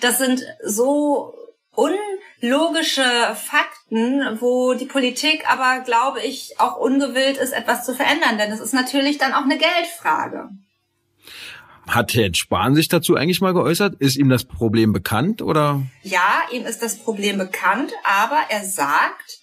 das 0.02 0.18
sind 0.18 0.44
so 0.64 1.34
unlogische 1.76 3.36
Fakten, 3.36 4.40
wo 4.40 4.74
die 4.74 4.86
Politik 4.86 5.50
aber, 5.50 5.82
glaube 5.84 6.22
ich, 6.22 6.60
auch 6.60 6.78
ungewillt 6.78 7.38
ist, 7.38 7.52
etwas 7.52 7.86
zu 7.86 7.94
verändern. 7.94 8.38
Denn 8.38 8.52
es 8.52 8.62
ist 8.62 8.74
natürlich 8.74 9.18
dann 9.18 9.34
auch 9.34 9.44
eine 9.44 9.58
Geldfrage. 9.58 10.50
Hat 11.88 12.14
Herr 12.16 12.34
Spahn 12.34 12.76
sich 12.76 12.88
dazu 12.88 13.16
eigentlich 13.16 13.42
mal 13.42 13.54
geäußert? 13.54 13.96
Ist 14.00 14.18
ihm 14.18 14.30
das 14.30 14.46
Problem 14.46 14.94
bekannt 14.94 15.42
oder? 15.42 15.82
Ja, 16.02 16.42
ihm 16.52 16.66
ist 16.66 16.82
das 16.82 16.98
Problem 16.98 17.38
bekannt, 17.38 17.92
aber 18.04 18.40
er 18.50 18.64
sagt, 18.64 19.40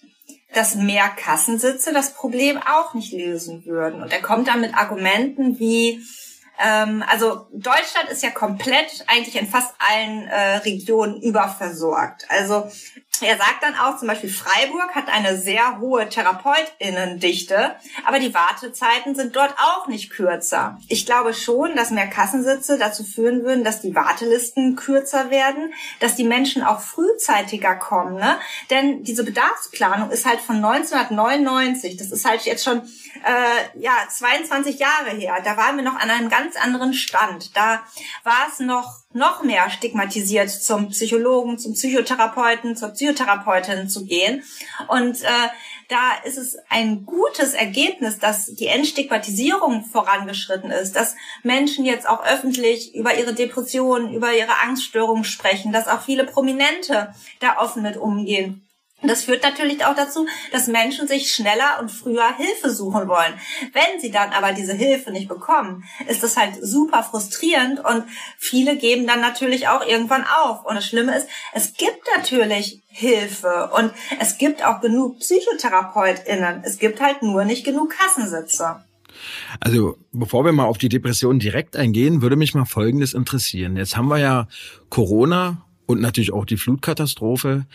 dass 0.53 0.75
mehr 0.75 1.09
Kassensitze 1.09 1.93
das 1.93 2.13
Problem 2.13 2.57
auch 2.57 2.93
nicht 2.93 3.13
lösen 3.13 3.65
würden. 3.65 4.01
Und 4.01 4.11
er 4.11 4.21
kommt 4.21 4.47
dann 4.47 4.61
mit 4.61 4.75
Argumenten 4.75 5.59
wie, 5.59 6.01
ähm, 6.63 7.03
also 7.07 7.47
Deutschland 7.53 8.09
ist 8.11 8.23
ja 8.23 8.29
komplett 8.29 9.03
eigentlich 9.07 9.39
in 9.39 9.47
fast 9.47 9.73
allen 9.79 10.27
äh, 10.27 10.57
Regionen 10.57 11.21
überversorgt. 11.21 12.25
Also 12.29 12.69
er 13.23 13.37
sagt 13.37 13.61
dann 13.61 13.75
auch, 13.75 13.97
zum 13.97 14.07
Beispiel 14.07 14.29
Freiburg 14.29 14.95
hat 14.95 15.07
eine 15.07 15.37
sehr 15.37 15.79
hohe 15.79 16.07
Therapeutinnendichte, 16.09 17.75
aber 18.05 18.19
die 18.19 18.33
Wartezeiten 18.33 19.15
sind 19.15 19.35
dort 19.35 19.55
auch 19.57 19.87
nicht 19.87 20.09
kürzer. 20.09 20.79
Ich 20.87 21.05
glaube 21.05 21.33
schon, 21.33 21.75
dass 21.75 21.91
mehr 21.91 22.07
Kassensitze 22.07 22.77
dazu 22.77 23.03
führen 23.03 23.43
würden, 23.43 23.63
dass 23.63 23.81
die 23.81 23.95
Wartelisten 23.95 24.75
kürzer 24.75 25.29
werden, 25.29 25.73
dass 25.99 26.15
die 26.15 26.23
Menschen 26.23 26.63
auch 26.63 26.79
frühzeitiger 26.79 27.75
kommen. 27.75 28.15
Ne? 28.15 28.37
Denn 28.69 29.03
diese 29.03 29.23
Bedarfsplanung 29.23 30.11
ist 30.11 30.25
halt 30.25 30.39
von 30.39 30.63
1999. 30.63 31.97
Das 31.97 32.11
ist 32.11 32.25
halt 32.25 32.41
jetzt 32.41 32.63
schon 32.63 32.79
äh, 32.79 33.79
ja 33.79 33.93
22 34.09 34.79
Jahre 34.79 35.11
her. 35.11 35.37
Da 35.43 35.57
waren 35.57 35.77
wir 35.77 35.83
noch 35.83 35.95
an 35.95 36.09
einem 36.09 36.29
ganz 36.29 36.55
anderen 36.55 36.93
Stand. 36.93 37.55
Da 37.55 37.83
war 38.23 38.47
es 38.51 38.59
noch 38.59 39.03
noch 39.13 39.43
mehr 39.43 39.69
stigmatisiert, 39.69 40.49
zum 40.49 40.89
Psychologen, 40.89 41.59
zum 41.59 41.73
Psychotherapeuten, 41.73 42.75
zur 42.75 42.89
Psychotherapeutin 42.89 43.12
zu 43.89 44.05
gehen. 44.05 44.43
Und 44.87 45.21
äh, 45.21 45.49
da 45.89 46.13
ist 46.23 46.37
es 46.37 46.57
ein 46.69 47.05
gutes 47.05 47.53
Ergebnis, 47.53 48.19
dass 48.19 48.47
die 48.47 48.67
Entstigmatisierung 48.67 49.85
vorangeschritten 49.85 50.71
ist, 50.71 50.95
dass 50.95 51.15
Menschen 51.43 51.85
jetzt 51.85 52.07
auch 52.07 52.25
öffentlich 52.25 52.95
über 52.95 53.17
ihre 53.17 53.33
Depressionen, 53.33 54.13
über 54.13 54.33
ihre 54.33 54.61
Angststörungen 54.61 55.23
sprechen, 55.23 55.71
dass 55.71 55.87
auch 55.87 56.01
viele 56.01 56.25
Prominente 56.25 57.13
da 57.39 57.57
offen 57.59 57.83
mit 57.83 57.97
umgehen. 57.97 58.67
Das 59.03 59.25
führt 59.25 59.43
natürlich 59.43 59.85
auch 59.85 59.95
dazu, 59.95 60.25
dass 60.51 60.67
Menschen 60.67 61.07
sich 61.07 61.31
schneller 61.31 61.79
und 61.81 61.91
früher 61.91 62.35
Hilfe 62.37 62.69
suchen 62.69 63.07
wollen. 63.07 63.33
Wenn 63.73 63.99
sie 63.99 64.11
dann 64.11 64.31
aber 64.31 64.53
diese 64.53 64.73
Hilfe 64.73 65.11
nicht 65.11 65.27
bekommen, 65.27 65.83
ist 66.07 66.23
das 66.23 66.37
halt 66.37 66.55
super 66.61 67.03
frustrierend 67.03 67.83
und 67.83 68.05
viele 68.37 68.77
geben 68.77 69.05
dann 69.05 69.19
natürlich 69.19 69.67
auch 69.67 69.85
irgendwann 69.85 70.23
auf. 70.23 70.65
Und 70.65 70.75
das 70.75 70.85
Schlimme 70.85 71.17
ist, 71.17 71.27
es 71.53 71.73
gibt 71.73 72.07
natürlich 72.15 72.81
Hilfe 72.87 73.71
und 73.75 73.91
es 74.19 74.37
gibt 74.37 74.65
auch 74.65 74.79
genug 74.79 75.19
PsychotherapeutInnen. 75.19 76.61
Es 76.63 76.77
gibt 76.77 77.01
halt 77.01 77.21
nur 77.23 77.43
nicht 77.43 77.65
genug 77.65 77.89
Kassensitze. 77.91 78.83
Also, 79.59 79.97
bevor 80.11 80.45
wir 80.45 80.51
mal 80.51 80.65
auf 80.65 80.77
die 80.77 80.89
Depression 80.89 81.39
direkt 81.39 81.75
eingehen, 81.75 82.21
würde 82.21 82.35
mich 82.35 82.53
mal 82.53 82.65
Folgendes 82.65 83.13
interessieren. 83.13 83.77
Jetzt 83.77 83.97
haben 83.97 84.07
wir 84.07 84.17
ja 84.17 84.47
Corona 84.89 85.65
und 85.85 86.01
natürlich 86.01 86.33
auch 86.33 86.45
die 86.45 86.57
Flutkatastrophe. 86.57 87.65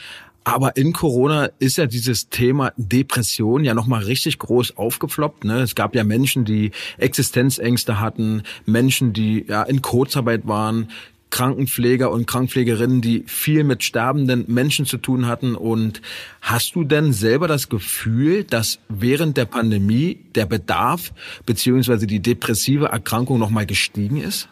Aber 0.48 0.78
in 0.78 0.94
Corona 0.94 1.50
ist 1.58 1.76
ja 1.76 1.84
dieses 1.84 2.30
Thema 2.30 2.72
Depression 2.78 3.64
ja 3.64 3.74
nochmal 3.74 4.04
richtig 4.04 4.38
groß 4.38 4.78
aufgefloppt. 4.78 5.44
Ne? 5.44 5.60
Es 5.60 5.74
gab 5.74 5.94
ja 5.94 6.04
Menschen, 6.04 6.46
die 6.46 6.70
Existenzängste 6.96 8.00
hatten, 8.00 8.44
Menschen, 8.64 9.12
die 9.12 9.44
ja 9.46 9.62
in 9.64 9.82
Kurzarbeit 9.82 10.48
waren, 10.48 10.88
Krankenpfleger 11.28 12.10
und 12.10 12.26
Krankenpflegerinnen, 12.26 13.02
die 13.02 13.24
viel 13.26 13.62
mit 13.62 13.84
sterbenden 13.84 14.46
Menschen 14.48 14.86
zu 14.86 14.96
tun 14.96 15.26
hatten. 15.26 15.54
Und 15.54 16.00
hast 16.40 16.74
du 16.74 16.82
denn 16.82 17.12
selber 17.12 17.46
das 17.46 17.68
Gefühl, 17.68 18.44
dass 18.44 18.78
während 18.88 19.36
der 19.36 19.44
Pandemie 19.44 20.18
der 20.34 20.46
Bedarf 20.46 21.12
beziehungsweise 21.44 22.06
die 22.06 22.20
depressive 22.20 22.86
Erkrankung 22.86 23.38
nochmal 23.38 23.66
gestiegen 23.66 24.16
ist? 24.16 24.48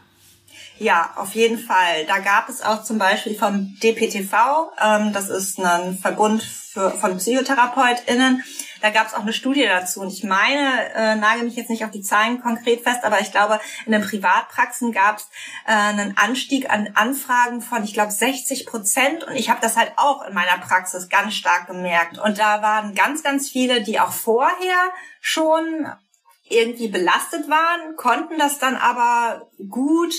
Ja, 0.79 1.15
auf 1.17 1.35
jeden 1.35 1.59
Fall. 1.59 2.05
Da 2.07 2.19
gab 2.19 2.49
es 2.49 2.61
auch 2.61 2.83
zum 2.83 2.99
Beispiel 2.99 3.35
vom 3.35 3.77
DPTV, 3.83 4.73
ähm, 4.83 5.13
das 5.13 5.31
ist 5.31 5.59
ein 5.59 5.97
Verbund 5.97 6.43
für, 6.43 6.91
von 6.91 7.17
PsychotherapeutInnen, 7.17 8.45
da 8.83 8.91
gab 8.91 9.07
es 9.07 9.15
auch 9.15 9.23
eine 9.23 9.33
Studie 9.33 9.65
dazu. 9.65 10.01
Und 10.01 10.13
ich 10.13 10.23
meine, 10.23 10.93
äh, 10.95 11.17
nage 11.17 11.45
mich 11.45 11.57
jetzt 11.57 11.71
nicht 11.71 11.85
auf 11.85 11.91
die 11.91 12.03
Zahlen 12.03 12.43
konkret 12.43 12.83
fest, 12.83 13.05
aber 13.05 13.21
ich 13.21 13.33
glaube, 13.33 13.59
in 13.87 13.93
den 13.93 14.03
Privatpraxen 14.03 14.93
gab 14.93 15.17
es 15.17 15.29
äh, 15.67 15.73
einen 15.73 16.17
Anstieg 16.19 16.69
an 16.69 16.91
Anfragen 16.95 17.63
von, 17.63 17.83
ich 17.83 17.95
glaube, 17.95 18.13
60 18.13 18.67
Prozent. 18.67 19.25
Und 19.25 19.35
ich 19.35 19.49
habe 19.49 19.63
das 19.63 19.77
halt 19.77 19.93
auch 19.97 20.27
in 20.27 20.35
meiner 20.35 20.59
Praxis 20.59 21.09
ganz 21.09 21.35
stark 21.35 21.69
gemerkt. 21.69 22.19
Und 22.19 22.39
da 22.39 22.61
waren 22.61 22.95
ganz, 22.95 23.23
ganz 23.23 23.49
viele, 23.49 23.83
die 23.83 23.99
auch 23.99 24.13
vorher 24.13 24.93
schon 25.21 25.91
irgendwie 26.49 26.89
belastet 26.89 27.49
waren, 27.49 27.97
konnten 27.97 28.39
das 28.39 28.59
dann 28.59 28.77
aber 28.77 29.49
gut 29.69 30.15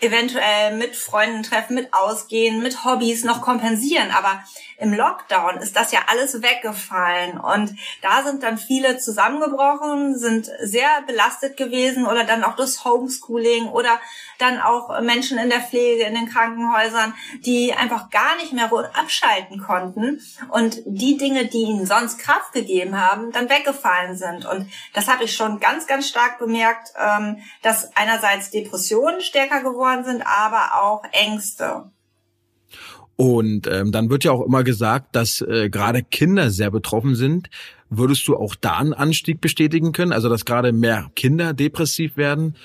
eventuell 0.00 0.76
mit 0.76 0.96
Freunden 0.96 1.42
treffen, 1.42 1.74
mit 1.74 1.92
Ausgehen, 1.92 2.62
mit 2.62 2.84
Hobbys 2.84 3.24
noch 3.24 3.40
kompensieren. 3.40 4.10
Aber 4.10 4.42
im 4.78 4.92
Lockdown 4.92 5.56
ist 5.58 5.76
das 5.76 5.92
ja 5.92 6.00
alles 6.08 6.42
weggefallen 6.42 7.38
und 7.38 7.74
da 8.02 8.22
sind 8.22 8.42
dann 8.42 8.58
viele 8.58 8.98
zusammengebrochen, 8.98 10.18
sind 10.18 10.50
sehr 10.60 10.88
belastet 11.06 11.56
gewesen 11.56 12.06
oder 12.06 12.24
dann 12.24 12.44
auch 12.44 12.56
das 12.56 12.84
Homeschooling 12.84 13.68
oder 13.68 13.98
dann 14.38 14.60
auch 14.60 15.00
Menschen 15.00 15.38
in 15.38 15.48
der 15.48 15.60
Pflege, 15.60 16.04
in 16.04 16.14
den 16.14 16.28
Krankenhäusern, 16.28 17.14
die 17.40 17.72
einfach 17.72 18.10
gar 18.10 18.36
nicht 18.36 18.52
mehr 18.52 18.70
abschalten 18.94 19.60
konnten 19.60 20.20
und 20.50 20.82
die 20.84 21.16
Dinge, 21.16 21.46
die 21.46 21.62
ihnen 21.62 21.86
sonst 21.86 22.18
Kraft 22.18 22.52
gegeben 22.52 23.00
haben, 23.00 23.32
dann 23.32 23.48
weggefallen 23.48 24.16
sind. 24.16 24.44
Und 24.44 24.70
das 24.92 25.08
habe 25.08 25.24
ich 25.24 25.34
schon 25.34 25.60
ganz, 25.60 25.86
ganz 25.86 26.08
stark 26.08 26.38
bemerkt, 26.38 26.92
ähm, 26.98 27.38
dass 27.62 27.96
einerseits 27.96 28.50
Depressionen 28.50 29.20
stärker 29.20 29.62
geworden 29.62 30.04
sind, 30.04 30.22
aber 30.26 30.82
auch 30.82 31.04
Ängste. 31.12 31.90
Und 33.16 33.66
ähm, 33.66 33.92
dann 33.92 34.10
wird 34.10 34.24
ja 34.24 34.32
auch 34.32 34.44
immer 34.44 34.62
gesagt, 34.62 35.16
dass 35.16 35.40
äh, 35.40 35.70
gerade 35.70 36.02
Kinder 36.02 36.50
sehr 36.50 36.70
betroffen 36.70 37.14
sind. 37.14 37.48
Würdest 37.88 38.28
du 38.28 38.36
auch 38.36 38.54
da 38.54 38.76
einen 38.76 38.92
Anstieg 38.92 39.40
bestätigen 39.40 39.92
können? 39.92 40.12
Also 40.12 40.28
dass 40.28 40.44
gerade 40.44 40.72
mehr 40.72 41.10
Kinder 41.16 41.54
depressiv 41.54 42.16
werden? 42.16 42.56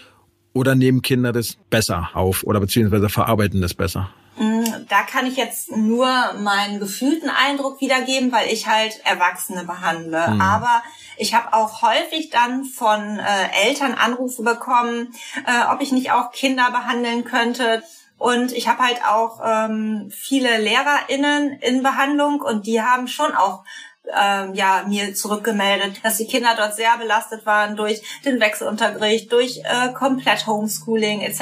Oder 0.53 0.75
nehmen 0.75 1.01
Kinder 1.01 1.31
das 1.31 1.57
besser 1.69 2.09
auf 2.13 2.43
oder 2.43 2.59
beziehungsweise 2.59 3.07
verarbeiten 3.07 3.61
das 3.61 3.73
besser? 3.73 4.09
Mm, 4.37 4.63
da 4.89 5.03
kann 5.03 5.25
ich 5.25 5.37
jetzt 5.37 5.71
nur 5.75 6.07
meinen 6.39 6.79
gefühlten 6.79 7.29
Eindruck 7.29 7.79
wiedergeben, 7.79 8.33
weil 8.33 8.51
ich 8.51 8.67
halt 8.67 8.99
Erwachsene 9.05 9.63
behandle. 9.63 10.31
Mhm. 10.31 10.41
Aber 10.41 10.83
ich 11.17 11.33
habe 11.33 11.53
auch 11.53 11.81
häufig 11.81 12.29
dann 12.29 12.65
von 12.65 13.19
äh, 13.19 13.67
Eltern 13.67 13.93
Anrufe 13.93 14.43
bekommen, 14.43 15.13
äh, 15.45 15.71
ob 15.73 15.81
ich 15.81 15.91
nicht 15.91 16.11
auch 16.11 16.31
Kinder 16.31 16.71
behandeln 16.71 17.23
könnte. 17.23 17.83
Und 18.21 18.51
ich 18.51 18.67
habe 18.67 18.83
halt 18.83 19.03
auch 19.03 19.39
ähm, 19.43 20.11
viele 20.11 20.59
LehrerInnen 20.59 21.53
in 21.53 21.81
Behandlung 21.81 22.39
und 22.39 22.67
die 22.67 22.79
haben 22.79 23.07
schon 23.07 23.33
auch 23.33 23.63
ähm, 24.05 24.53
ja 24.53 24.83
mir 24.87 25.15
zurückgemeldet, 25.15 26.05
dass 26.05 26.17
die 26.17 26.27
Kinder 26.27 26.53
dort 26.55 26.75
sehr 26.75 26.95
belastet 26.99 27.47
waren 27.47 27.75
durch 27.75 27.99
den 28.23 28.39
Wechselunterricht, 28.39 29.31
durch 29.31 29.63
äh, 29.63 29.91
komplett 29.93 30.45
Homeschooling 30.45 31.21
etc. 31.21 31.41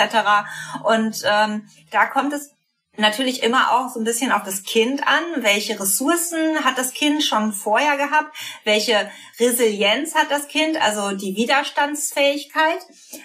Und 0.83 1.21
ähm, 1.25 1.67
da 1.91 2.05
kommt 2.05 2.31
es 2.31 2.55
natürlich 2.99 3.43
immer 3.43 3.71
auch 3.71 3.89
so 3.89 3.99
ein 3.99 4.03
bisschen 4.03 4.31
auf 4.31 4.43
das 4.43 4.63
Kind 4.63 5.07
an. 5.07 5.23
Welche 5.37 5.79
Ressourcen 5.79 6.63
hat 6.63 6.77
das 6.77 6.93
Kind 6.93 7.23
schon 7.23 7.53
vorher 7.53 7.97
gehabt? 7.97 8.35
Welche 8.63 9.09
Resilienz 9.39 10.15
hat 10.15 10.29
das 10.29 10.47
Kind? 10.47 10.81
Also 10.81 11.15
die 11.15 11.35
Widerstandsfähigkeit. 11.35 12.79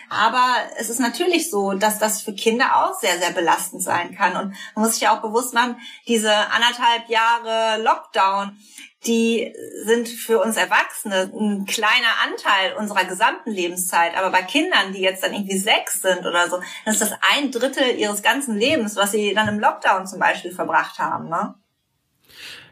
Aber 0.08 0.56
es 0.78 0.88
ist 0.88 1.00
natürlich 1.00 1.50
so, 1.50 1.72
dass 1.72 1.98
das 1.98 2.22
für 2.22 2.34
Kinder 2.34 2.76
auch 2.76 2.98
sehr, 2.98 3.18
sehr 3.18 3.32
belastend 3.32 3.82
sein 3.82 4.14
kann. 4.14 4.36
Und 4.36 4.54
man 4.74 4.84
muss 4.84 4.92
sich 4.92 5.02
ja 5.02 5.16
auch 5.16 5.22
bewusst 5.22 5.54
machen, 5.54 5.76
diese 6.06 6.32
anderthalb 6.32 7.08
Jahre 7.08 7.82
Lockdown, 7.82 8.58
die 9.06 9.54
sind 9.84 10.08
für 10.08 10.40
uns 10.40 10.56
Erwachsene 10.56 11.30
ein 11.32 11.66
kleiner 11.66 12.14
Anteil 12.24 12.74
unserer 12.78 13.04
gesamten 13.04 13.50
Lebenszeit. 13.50 14.16
Aber 14.16 14.30
bei 14.30 14.42
Kindern, 14.42 14.92
die 14.92 15.00
jetzt 15.00 15.22
dann 15.22 15.32
irgendwie 15.32 15.58
sechs 15.58 16.00
sind 16.00 16.20
oder 16.20 16.48
so, 16.48 16.60
dann 16.84 16.94
ist 16.94 17.02
das 17.02 17.12
ein 17.34 17.50
Drittel 17.50 17.96
ihres 17.96 18.22
ganzen 18.22 18.56
Lebens, 18.56 18.96
was 18.96 19.12
sie 19.12 19.34
dann 19.34 19.48
im 19.48 19.60
Lockdown 19.60 20.06
zum 20.06 20.18
Beispiel 20.18 20.52
verbracht 20.52 20.98
haben. 20.98 21.28
Ne? 21.28 21.54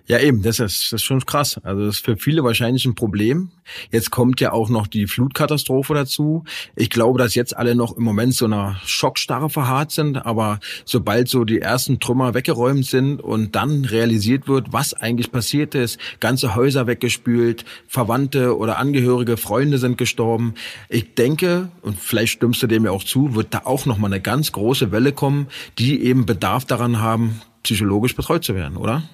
Ja, 0.07 0.19
eben, 0.19 0.43
das 0.43 0.59
ist, 0.59 0.93
das 0.93 1.01
ist 1.01 1.03
schon 1.03 1.25
krass. 1.25 1.61
Also 1.63 1.87
das 1.87 1.97
ist 1.97 2.05
für 2.05 2.17
viele 2.17 2.43
wahrscheinlich 2.43 2.85
ein 2.87 2.97
Problem. 2.97 3.51
Jetzt 3.93 4.11
kommt 4.11 4.41
ja 4.41 4.53
auch 4.53 4.69
noch 4.69 4.89
die 4.89 5.07
Flutkatastrophe 5.07 5.95
dazu. 5.95 6.43
Ich 6.75 6.91
glaube, 6.91 7.21
dass 7.21 7.37
jetzt 7.37 7.57
alle 7.57 7.77
noch 7.77 7.97
im 7.97 8.03
Moment 8.03 8.35
so 8.35 8.47
einer 8.47 8.81
Schockstarre 8.85 9.49
verharrt 9.49 9.93
sind, 9.93 10.27
aber 10.27 10.59
sobald 10.85 11.29
so 11.29 11.45
die 11.45 11.61
ersten 11.61 12.01
Trümmer 12.01 12.35
weggeräumt 12.35 12.85
sind 12.85 13.21
und 13.21 13.55
dann 13.55 13.85
realisiert 13.85 14.49
wird, 14.49 14.73
was 14.73 14.93
eigentlich 14.93 15.31
passiert 15.31 15.77
ist, 15.77 15.99
ganze 16.19 16.57
Häuser 16.57 16.89
weggespült, 16.89 17.65
Verwandte 17.87 18.57
oder 18.59 18.79
Angehörige, 18.79 19.37
Freunde 19.37 19.79
sind 19.79 19.99
gestorben. 19.99 20.55
Ich 20.89 21.15
denke, 21.15 21.69
und 21.83 21.99
vielleicht 21.99 22.33
stimmst 22.33 22.61
du 22.63 22.67
dem 22.67 22.85
ja 22.85 22.91
auch 22.91 23.05
zu, 23.05 23.37
wird 23.37 23.55
da 23.55 23.63
auch 23.65 23.87
noch 23.87 23.99
mal 23.99 24.09
eine 24.09 24.21
ganz 24.21 24.51
große 24.51 24.91
Welle 24.91 25.13
kommen, 25.13 25.47
die 25.79 26.03
eben 26.03 26.27
Bedarf 26.27 26.65
daran 26.65 27.01
haben, 27.01 27.41
psychologisch 27.63 28.17
betreut 28.17 28.43
zu 28.43 28.57
werden, 28.57 28.77
oder? 28.77 29.05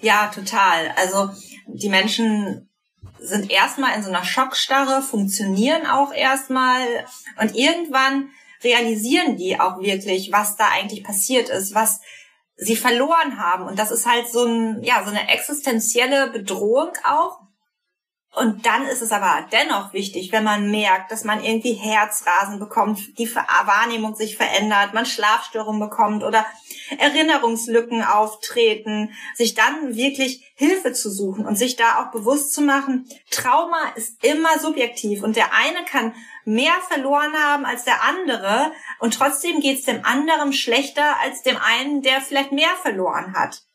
Ja, 0.00 0.30
total. 0.34 0.92
Also 0.96 1.30
die 1.66 1.88
Menschen 1.88 2.68
sind 3.18 3.50
erstmal 3.50 3.96
in 3.96 4.02
so 4.02 4.08
einer 4.08 4.24
Schockstarre, 4.24 5.02
funktionieren 5.02 5.86
auch 5.86 6.12
erstmal 6.12 6.80
und 7.40 7.54
irgendwann 7.54 8.30
realisieren 8.62 9.36
die 9.36 9.58
auch 9.58 9.80
wirklich, 9.80 10.32
was 10.32 10.56
da 10.56 10.68
eigentlich 10.68 11.04
passiert 11.04 11.48
ist, 11.48 11.74
was 11.74 12.00
sie 12.56 12.76
verloren 12.76 13.38
haben. 13.38 13.64
Und 13.66 13.78
das 13.78 13.90
ist 13.90 14.06
halt 14.06 14.28
so 14.28 14.44
ein, 14.44 14.82
ja, 14.82 15.02
so 15.04 15.10
eine 15.10 15.28
existenzielle 15.28 16.30
Bedrohung 16.30 16.92
auch. 17.04 17.40
Und 18.36 18.66
dann 18.66 18.86
ist 18.86 19.00
es 19.00 19.12
aber 19.12 19.46
dennoch 19.50 19.94
wichtig, 19.94 20.30
wenn 20.30 20.44
man 20.44 20.70
merkt, 20.70 21.10
dass 21.10 21.24
man 21.24 21.42
irgendwie 21.42 21.72
Herzrasen 21.72 22.58
bekommt, 22.58 23.18
die 23.18 23.34
Wahrnehmung 23.34 24.14
sich 24.14 24.36
verändert, 24.36 24.92
man 24.92 25.06
Schlafstörungen 25.06 25.80
bekommt 25.80 26.22
oder 26.22 26.44
Erinnerungslücken 26.98 28.04
auftreten, 28.04 29.14
sich 29.34 29.54
dann 29.54 29.96
wirklich 29.96 30.52
Hilfe 30.54 30.92
zu 30.92 31.10
suchen 31.10 31.46
und 31.46 31.56
sich 31.56 31.76
da 31.76 32.02
auch 32.02 32.10
bewusst 32.10 32.52
zu 32.52 32.60
machen, 32.60 33.08
Trauma 33.30 33.78
ist 33.94 34.22
immer 34.22 34.58
subjektiv 34.58 35.22
und 35.22 35.36
der 35.36 35.54
eine 35.54 35.86
kann 35.86 36.14
mehr 36.44 36.76
verloren 36.88 37.32
haben 37.32 37.64
als 37.64 37.84
der 37.84 38.04
andere 38.04 38.70
und 38.98 39.14
trotzdem 39.14 39.60
geht 39.60 39.78
es 39.78 39.86
dem 39.86 40.04
anderen 40.04 40.52
schlechter 40.52 41.18
als 41.22 41.42
dem 41.42 41.56
einen, 41.56 42.02
der 42.02 42.20
vielleicht 42.20 42.52
mehr 42.52 42.76
verloren 42.82 43.34
hat. 43.34 43.65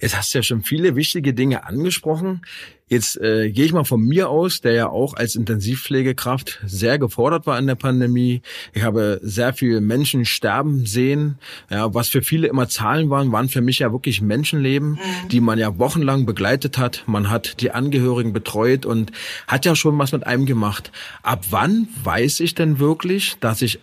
Jetzt 0.00 0.16
hast 0.16 0.32
du 0.32 0.38
ja 0.38 0.42
schon 0.42 0.62
viele 0.62 0.96
wichtige 0.96 1.34
Dinge 1.34 1.64
angesprochen. 1.64 2.42
Jetzt 2.90 3.20
äh, 3.20 3.52
gehe 3.52 3.66
ich 3.66 3.72
mal 3.72 3.84
von 3.84 4.00
mir 4.00 4.28
aus, 4.28 4.62
der 4.62 4.72
ja 4.72 4.88
auch 4.88 5.14
als 5.14 5.36
Intensivpflegekraft 5.36 6.58
sehr 6.66 6.98
gefordert 6.98 7.46
war 7.46 7.56
in 7.56 7.68
der 7.68 7.76
Pandemie. 7.76 8.42
Ich 8.72 8.82
habe 8.82 9.20
sehr 9.22 9.52
viele 9.52 9.80
Menschen 9.80 10.24
sterben 10.24 10.86
sehen. 10.86 11.38
Ja, 11.70 11.94
was 11.94 12.08
für 12.08 12.22
viele 12.22 12.48
immer 12.48 12.68
Zahlen 12.68 13.08
waren, 13.08 13.30
waren 13.30 13.48
für 13.48 13.60
mich 13.60 13.78
ja 13.78 13.92
wirklich 13.92 14.20
Menschenleben, 14.22 14.92
mhm. 14.92 15.28
die 15.30 15.40
man 15.40 15.60
ja 15.60 15.78
wochenlang 15.78 16.26
begleitet 16.26 16.78
hat. 16.78 17.04
Man 17.06 17.30
hat 17.30 17.60
die 17.60 17.70
Angehörigen 17.70 18.32
betreut 18.32 18.84
und 18.86 19.12
hat 19.46 19.64
ja 19.64 19.76
schon 19.76 19.96
was 19.96 20.10
mit 20.10 20.26
einem 20.26 20.44
gemacht. 20.44 20.90
Ab 21.22 21.44
wann 21.50 21.86
weiß 22.02 22.40
ich 22.40 22.56
denn 22.56 22.80
wirklich, 22.80 23.36
dass 23.38 23.62
ich 23.62 23.78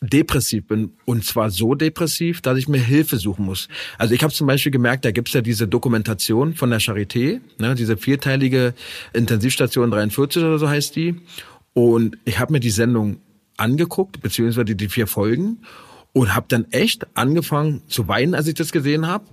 depressiv 0.00 0.66
bin 0.66 0.92
und 1.04 1.24
zwar 1.24 1.50
so 1.50 1.74
depressiv, 1.74 2.40
dass 2.40 2.58
ich 2.58 2.68
mir 2.68 2.78
Hilfe 2.78 3.16
suchen 3.16 3.44
muss. 3.44 3.68
Also 3.98 4.14
ich 4.14 4.22
habe 4.22 4.32
zum 4.32 4.46
Beispiel 4.46 4.72
gemerkt, 4.72 5.04
da 5.04 5.10
gibt's 5.10 5.32
ja 5.32 5.40
diese 5.40 5.66
Dokumentation 5.66 6.54
von 6.54 6.70
der 6.70 6.80
Charité, 6.80 7.40
ne, 7.58 7.74
diese 7.74 7.96
vierteilige 7.96 8.74
Intensivstation 9.12 9.90
43 9.90 10.42
oder 10.42 10.58
so 10.58 10.68
heißt 10.68 10.94
die. 10.96 11.16
Und 11.74 12.18
ich 12.24 12.38
habe 12.38 12.52
mir 12.52 12.60
die 12.60 12.70
Sendung 12.70 13.20
angeguckt, 13.56 14.20
beziehungsweise 14.20 14.76
die 14.76 14.88
vier 14.88 15.06
Folgen 15.06 15.58
und 16.12 16.34
habe 16.34 16.46
dann 16.48 16.66
echt 16.70 17.06
angefangen 17.16 17.82
zu 17.88 18.08
weinen, 18.08 18.34
als 18.34 18.46
ich 18.46 18.54
das 18.54 18.72
gesehen 18.72 19.06
habe. 19.06 19.24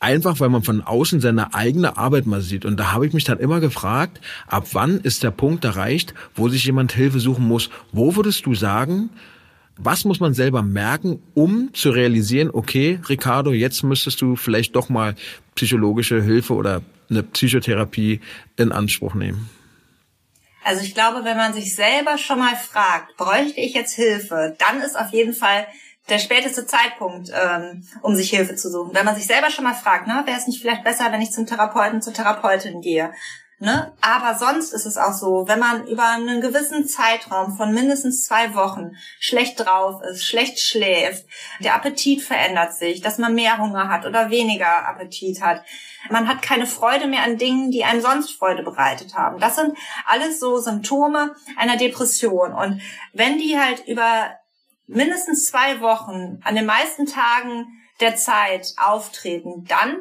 Einfach 0.00 0.38
weil 0.38 0.48
man 0.48 0.62
von 0.62 0.80
außen 0.80 1.20
seine 1.20 1.54
eigene 1.54 1.96
Arbeit 1.96 2.26
mal 2.26 2.40
sieht. 2.40 2.64
Und 2.64 2.78
da 2.78 2.92
habe 2.92 3.06
ich 3.06 3.12
mich 3.12 3.24
dann 3.24 3.40
immer 3.40 3.58
gefragt, 3.58 4.20
ab 4.46 4.68
wann 4.72 5.00
ist 5.00 5.24
der 5.24 5.32
Punkt 5.32 5.64
erreicht, 5.64 6.14
wo 6.36 6.48
sich 6.48 6.64
jemand 6.64 6.92
Hilfe 6.92 7.18
suchen 7.18 7.48
muss? 7.48 7.68
Wo 7.90 8.14
würdest 8.14 8.46
du 8.46 8.54
sagen, 8.54 9.10
was 9.78 10.04
muss 10.04 10.20
man 10.20 10.34
selber 10.34 10.62
merken, 10.62 11.22
um 11.34 11.72
zu 11.72 11.90
realisieren, 11.90 12.50
okay, 12.52 13.00
Ricardo, 13.08 13.52
jetzt 13.52 13.82
müsstest 13.82 14.20
du 14.20 14.36
vielleicht 14.36 14.76
doch 14.76 14.88
mal 14.88 15.14
psychologische 15.54 16.22
Hilfe 16.22 16.54
oder 16.54 16.82
eine 17.08 17.22
Psychotherapie 17.22 18.20
in 18.56 18.72
Anspruch 18.72 19.14
nehmen? 19.14 19.48
Also 20.64 20.82
ich 20.82 20.94
glaube, 20.94 21.24
wenn 21.24 21.36
man 21.36 21.54
sich 21.54 21.74
selber 21.74 22.18
schon 22.18 22.40
mal 22.40 22.56
fragt, 22.56 23.16
bräuchte 23.16 23.60
ich 23.60 23.72
jetzt 23.72 23.94
Hilfe, 23.94 24.56
dann 24.58 24.82
ist 24.82 24.98
auf 24.98 25.12
jeden 25.12 25.32
Fall 25.32 25.66
der 26.08 26.18
späteste 26.18 26.66
Zeitpunkt, 26.66 27.30
ähm, 27.32 27.84
um 28.02 28.16
sich 28.16 28.30
Hilfe 28.30 28.54
zu 28.54 28.70
suchen. 28.70 28.94
Wenn 28.94 29.04
man 29.04 29.14
sich 29.14 29.26
selber 29.26 29.50
schon 29.50 29.64
mal 29.64 29.74
fragt, 29.74 30.06
ne, 30.06 30.22
wäre 30.26 30.38
es 30.38 30.46
nicht 30.46 30.60
vielleicht 30.60 30.84
besser, 30.84 31.10
wenn 31.10 31.22
ich 31.22 31.30
zum 31.30 31.46
Therapeuten, 31.46 32.02
zur 32.02 32.12
Therapeutin 32.12 32.80
gehe? 32.80 33.12
Ne? 33.60 33.92
Aber 34.00 34.38
sonst 34.38 34.72
ist 34.72 34.86
es 34.86 34.96
auch 34.96 35.12
so, 35.12 35.48
wenn 35.48 35.58
man 35.58 35.84
über 35.88 36.08
einen 36.10 36.40
gewissen 36.40 36.86
Zeitraum 36.86 37.56
von 37.56 37.74
mindestens 37.74 38.24
zwei 38.24 38.54
Wochen 38.54 38.92
schlecht 39.18 39.58
drauf 39.58 40.00
ist, 40.02 40.24
schlecht 40.24 40.60
schläft, 40.60 41.26
der 41.58 41.74
Appetit 41.74 42.22
verändert 42.22 42.74
sich, 42.74 43.00
dass 43.00 43.18
man 43.18 43.34
mehr 43.34 43.58
Hunger 43.58 43.88
hat 43.88 44.06
oder 44.06 44.30
weniger 44.30 44.86
Appetit 44.86 45.42
hat. 45.42 45.64
Man 46.08 46.28
hat 46.28 46.40
keine 46.40 46.66
Freude 46.66 47.08
mehr 47.08 47.24
an 47.24 47.36
Dingen, 47.36 47.72
die 47.72 47.84
einem 47.84 48.00
sonst 48.00 48.30
Freude 48.30 48.62
bereitet 48.62 49.14
haben. 49.14 49.40
Das 49.40 49.56
sind 49.56 49.76
alles 50.06 50.38
so 50.38 50.58
Symptome 50.58 51.34
einer 51.56 51.76
Depression. 51.76 52.52
Und 52.52 52.80
wenn 53.12 53.38
die 53.38 53.58
halt 53.58 53.84
über 53.88 54.30
mindestens 54.86 55.48
zwei 55.48 55.80
Wochen 55.80 56.40
an 56.44 56.54
den 56.54 56.66
meisten 56.66 57.06
Tagen 57.06 57.66
der 58.00 58.16
Zeit 58.16 58.74
auftreten, 58.76 59.64
dann 59.68 59.96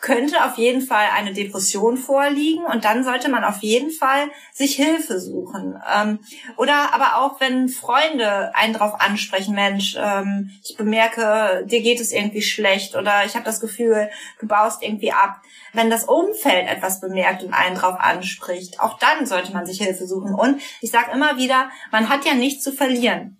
könnte 0.00 0.44
auf 0.44 0.56
jeden 0.56 0.80
Fall 0.80 1.08
eine 1.14 1.32
Depression 1.32 1.96
vorliegen 1.96 2.64
und 2.64 2.84
dann 2.84 3.04
sollte 3.04 3.28
man 3.28 3.44
auf 3.44 3.58
jeden 3.58 3.90
Fall 3.90 4.30
sich 4.52 4.76
Hilfe 4.76 5.20
suchen. 5.20 5.80
Ähm, 5.94 6.20
oder 6.56 6.94
aber 6.94 7.18
auch, 7.18 7.40
wenn 7.40 7.68
Freunde 7.68 8.54
einen 8.54 8.72
darauf 8.72 9.00
ansprechen, 9.00 9.54
Mensch, 9.54 9.96
ähm, 9.98 10.50
ich 10.64 10.76
bemerke, 10.76 11.66
dir 11.66 11.82
geht 11.82 12.00
es 12.00 12.12
irgendwie 12.12 12.42
schlecht 12.42 12.96
oder 12.96 13.24
ich 13.26 13.34
habe 13.34 13.44
das 13.44 13.60
Gefühl, 13.60 14.08
du 14.40 14.46
baust 14.46 14.82
irgendwie 14.82 15.12
ab. 15.12 15.42
Wenn 15.72 15.90
das 15.90 16.04
Umfeld 16.04 16.68
etwas 16.68 17.00
bemerkt 17.00 17.42
und 17.42 17.52
einen 17.52 17.76
darauf 17.76 18.00
anspricht, 18.00 18.80
auch 18.80 18.98
dann 18.98 19.26
sollte 19.26 19.52
man 19.52 19.66
sich 19.66 19.78
Hilfe 19.78 20.06
suchen. 20.06 20.34
Und 20.34 20.62
ich 20.80 20.90
sage 20.90 21.12
immer 21.12 21.36
wieder, 21.36 21.70
man 21.92 22.08
hat 22.08 22.24
ja 22.24 22.34
nichts 22.34 22.64
zu 22.64 22.72
verlieren. 22.72 23.39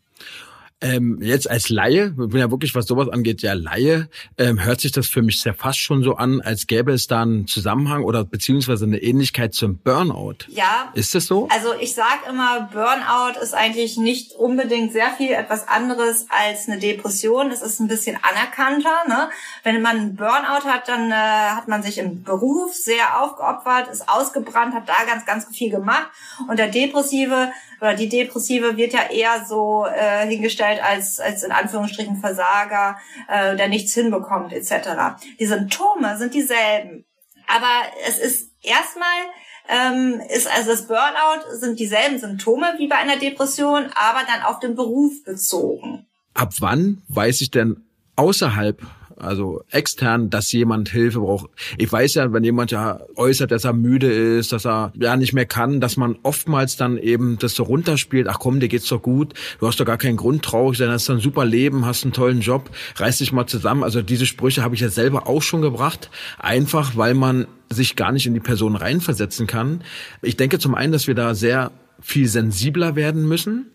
Ähm, 0.82 1.18
jetzt 1.20 1.50
als 1.50 1.68
Laie, 1.68 2.14
ich 2.18 2.28
bin 2.30 2.38
ja 2.38 2.50
wirklich, 2.50 2.74
was 2.74 2.86
sowas 2.86 3.08
angeht, 3.08 3.42
ja 3.42 3.52
Laie, 3.52 4.08
ähm, 4.38 4.64
hört 4.64 4.80
sich 4.80 4.92
das 4.92 5.06
für 5.08 5.20
mich 5.20 5.40
sehr 5.40 5.52
fast 5.52 5.78
schon 5.78 6.02
so 6.02 6.16
an, 6.16 6.40
als 6.40 6.66
gäbe 6.66 6.92
es 6.92 7.06
da 7.06 7.22
einen 7.22 7.46
Zusammenhang 7.46 8.02
oder 8.02 8.24
beziehungsweise 8.24 8.86
eine 8.86 8.98
Ähnlichkeit 9.02 9.52
zum 9.52 9.78
Burnout. 9.78 10.46
Ja. 10.48 10.90
Ist 10.94 11.14
das 11.14 11.26
so? 11.26 11.48
Also 11.50 11.74
ich 11.78 11.94
sag 11.94 12.26
immer, 12.28 12.70
Burnout 12.72 13.40
ist 13.42 13.54
eigentlich 13.54 13.98
nicht 13.98 14.32
unbedingt 14.32 14.92
sehr 14.92 15.10
viel 15.18 15.32
etwas 15.32 15.68
anderes 15.68 16.26
als 16.30 16.66
eine 16.66 16.78
Depression. 16.78 17.50
Es 17.50 17.60
ist 17.60 17.80
ein 17.80 17.88
bisschen 17.88 18.16
anerkannter. 18.22 19.06
Ne? 19.06 19.28
Wenn 19.62 19.82
man 19.82 19.96
einen 19.96 20.16
Burnout 20.16 20.64
hat, 20.64 20.88
dann 20.88 21.10
äh, 21.10 21.14
hat 21.14 21.68
man 21.68 21.82
sich 21.82 21.98
im 21.98 22.22
Beruf 22.22 22.74
sehr 22.74 23.20
aufgeopfert, 23.20 23.88
ist 23.88 24.08
ausgebrannt, 24.08 24.74
hat 24.74 24.88
da 24.88 24.94
ganz, 25.06 25.26
ganz 25.26 25.46
viel 25.54 25.70
gemacht. 25.70 26.08
Und 26.48 26.58
der 26.58 26.68
Depressive 26.68 27.52
oder 27.80 27.94
die 27.94 28.08
Depressive 28.08 28.76
wird 28.76 28.92
ja 28.92 29.10
eher 29.10 29.44
so 29.46 29.86
äh, 29.86 30.26
hingestellt 30.26 30.82
als, 30.82 31.18
als 31.20 31.42
in 31.42 31.52
Anführungsstrichen 31.52 32.16
Versager, 32.16 32.96
äh, 33.28 33.56
der 33.56 33.68
nichts 33.68 33.94
hinbekommt 33.94 34.52
etc. 34.52 35.20
Die 35.38 35.46
Symptome 35.46 36.18
sind 36.18 36.34
dieselben. 36.34 37.04
Aber 37.46 37.82
es 38.06 38.18
ist 38.18 38.50
erstmal 38.62 39.06
ähm, 39.68 40.20
ist 40.34 40.50
also 40.50 40.70
das 40.70 40.86
Burnout 40.86 41.56
sind 41.58 41.78
dieselben 41.78 42.18
Symptome 42.18 42.74
wie 42.78 42.88
bei 42.88 42.96
einer 42.96 43.18
Depression, 43.18 43.86
aber 43.94 44.20
dann 44.26 44.42
auf 44.42 44.58
den 44.58 44.74
Beruf 44.74 45.22
bezogen. 45.24 46.06
Ab 46.34 46.54
wann 46.58 47.02
weiß 47.08 47.40
ich 47.40 47.50
denn 47.50 47.84
außerhalb 48.16 48.80
also 49.20 49.62
extern, 49.70 50.30
dass 50.30 50.50
jemand 50.52 50.88
Hilfe 50.88 51.20
braucht. 51.20 51.50
Ich 51.78 51.90
weiß 51.90 52.14
ja, 52.14 52.32
wenn 52.32 52.44
jemand 52.44 52.70
ja 52.70 53.00
äußert, 53.16 53.50
dass 53.50 53.64
er 53.64 53.72
müde 53.72 54.10
ist, 54.10 54.52
dass 54.52 54.66
er 54.66 54.92
ja 54.98 55.16
nicht 55.16 55.32
mehr 55.32 55.46
kann, 55.46 55.80
dass 55.80 55.96
man 55.96 56.16
oftmals 56.22 56.76
dann 56.76 56.96
eben 56.98 57.38
das 57.38 57.54
so 57.54 57.62
runterspielt, 57.62 58.28
ach 58.28 58.38
komm, 58.38 58.60
dir 58.60 58.68
geht's 58.68 58.88
doch 58.88 59.02
gut, 59.02 59.34
du 59.58 59.66
hast 59.66 59.80
doch 59.80 59.84
gar 59.84 59.98
keinen 59.98 60.16
Grund 60.16 60.44
traurig 60.44 60.78
sein, 60.78 60.90
hast 60.90 61.08
ein 61.10 61.20
super 61.20 61.44
Leben, 61.44 61.86
hast 61.86 62.04
einen 62.04 62.12
tollen 62.12 62.40
Job, 62.40 62.70
reiß 62.96 63.18
dich 63.18 63.32
mal 63.32 63.46
zusammen. 63.46 63.84
Also 63.84 64.02
diese 64.02 64.26
Sprüche 64.26 64.62
habe 64.62 64.74
ich 64.74 64.80
ja 64.80 64.88
selber 64.88 65.26
auch 65.26 65.42
schon 65.42 65.62
gebracht, 65.62 66.10
einfach 66.38 66.96
weil 66.96 67.14
man 67.14 67.46
sich 67.68 67.96
gar 67.96 68.12
nicht 68.12 68.26
in 68.26 68.34
die 68.34 68.40
Person 68.40 68.76
reinversetzen 68.76 69.46
kann. 69.46 69.82
Ich 70.22 70.36
denke 70.36 70.58
zum 70.58 70.74
einen, 70.74 70.92
dass 70.92 71.06
wir 71.06 71.14
da 71.14 71.34
sehr 71.34 71.70
viel 72.00 72.26
sensibler 72.26 72.96
werden 72.96 73.28
müssen. 73.28 73.70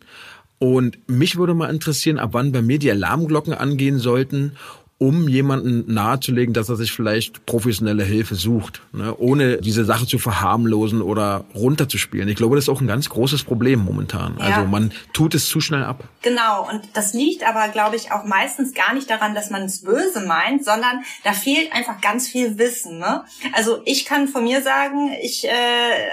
Und 0.58 0.98
mich 1.10 1.36
würde 1.36 1.54
mal 1.54 1.70
interessieren, 1.70 2.18
ab 2.18 2.30
wann 2.34 2.52
bei 2.52 2.62
mir 2.62 2.80
die 2.80 2.90
Alarmglocken 2.90 3.54
angehen 3.54 4.00
sollten 4.00 4.54
um 4.98 5.28
jemanden 5.28 5.94
nahezulegen, 5.94 6.54
dass 6.54 6.70
er 6.70 6.78
sich 6.78 6.94
vielleicht 6.94 7.46
professionelle 7.46 8.06
Hilfe 8.06 8.36
sucht, 8.36 8.82
ne? 8.94 9.14
ohne 9.18 9.58
diese 9.58 9.84
Sache 9.84 10.08
zu 10.08 10.20
verharmlosen 10.20 11.02
oder 11.02 11.44
runterzuspielen. 11.54 12.30
Ich 12.30 12.38
glaube, 12.38 12.56
das 12.56 12.66
ist 12.66 12.70
auch 12.70 12.80
ein 12.80 12.88
ganz 12.88 13.10
großes 13.10 13.44
Problem 13.44 13.84
momentan. 13.84 14.38
Ja. 14.40 14.46
Also 14.46 14.68
man 14.68 14.94
tut 15.12 15.36
es 15.36 15.50
zu 15.50 15.60
schnell 15.60 15.84
ab. 15.84 16.06
Genau, 16.22 16.70
und 16.70 16.82
das 16.94 17.14
liegt 17.14 17.46
aber, 17.46 17.68
glaube 17.68 17.98
ich, 17.98 18.14
auch 18.14 18.24
meistens 18.24 18.74
gar 18.74 18.94
nicht 18.94 19.10
daran, 19.10 19.36
dass 19.36 19.50
man 19.50 19.64
es 19.64 19.82
böse 19.82 20.26
meint, 20.26 20.64
sondern 20.64 21.04
da 21.26 21.34
fehlt 21.34 21.74
einfach 21.74 22.00
ganz 22.00 22.30
viel 22.30 22.58
Wissen. 22.58 22.98
Ne? 22.98 23.26
Also 23.52 23.82
ich 23.84 24.06
kann 24.06 24.30
von 24.30 24.46
mir 24.46 24.62
sagen, 24.62 25.12
ich, 25.22 25.44
äh, 25.46 25.50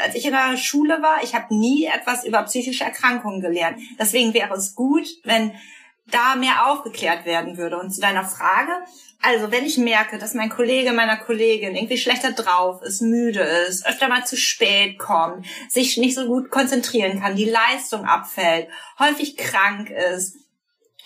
als 0.04 0.16
ich 0.16 0.24
in 0.24 0.32
der 0.32 0.56
Schule 0.56 1.00
war, 1.02 1.22
ich 1.22 1.36
habe 1.36 1.54
nie 1.54 1.86
etwas 1.86 2.24
über 2.24 2.42
psychische 2.42 2.82
Erkrankungen 2.82 3.40
gelernt. 3.40 3.78
Deswegen 3.96 4.34
wäre 4.34 4.54
es 4.54 4.74
gut, 4.74 5.06
wenn 5.22 5.52
da 6.06 6.34
mehr 6.34 6.66
aufgeklärt 6.66 7.24
werden 7.24 7.56
würde. 7.56 7.78
Und 7.78 7.90
zu 7.92 8.00
deiner 8.00 8.24
Frage, 8.24 8.72
also 9.20 9.52
wenn 9.52 9.64
ich 9.64 9.78
merke, 9.78 10.18
dass 10.18 10.34
mein 10.34 10.50
Kollege 10.50 10.92
meiner 10.92 11.16
Kollegin 11.16 11.76
irgendwie 11.76 11.98
schlechter 11.98 12.32
drauf 12.32 12.82
ist, 12.82 13.02
müde 13.02 13.40
ist, 13.40 13.86
öfter 13.86 14.08
mal 14.08 14.26
zu 14.26 14.36
spät 14.36 14.98
kommt, 14.98 15.46
sich 15.68 15.96
nicht 15.96 16.16
so 16.16 16.26
gut 16.26 16.50
konzentrieren 16.50 17.20
kann, 17.20 17.36
die 17.36 17.48
Leistung 17.48 18.04
abfällt, 18.04 18.68
häufig 18.98 19.36
krank 19.36 19.90
ist 19.90 20.36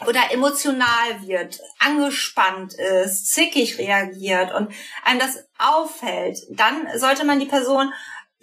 oder 0.07 0.31
emotional 0.31 1.23
wird, 1.23 1.61
angespannt 1.79 2.75
ist, 2.75 3.33
zickig 3.33 3.79
reagiert 3.79 4.53
und 4.55 4.73
einem 5.05 5.21
das 5.21 5.45
auffällt, 5.59 6.39
dann 6.51 6.87
sollte 6.97 7.25
man 7.25 7.41
die 7.41 7.47
Person 7.47 7.93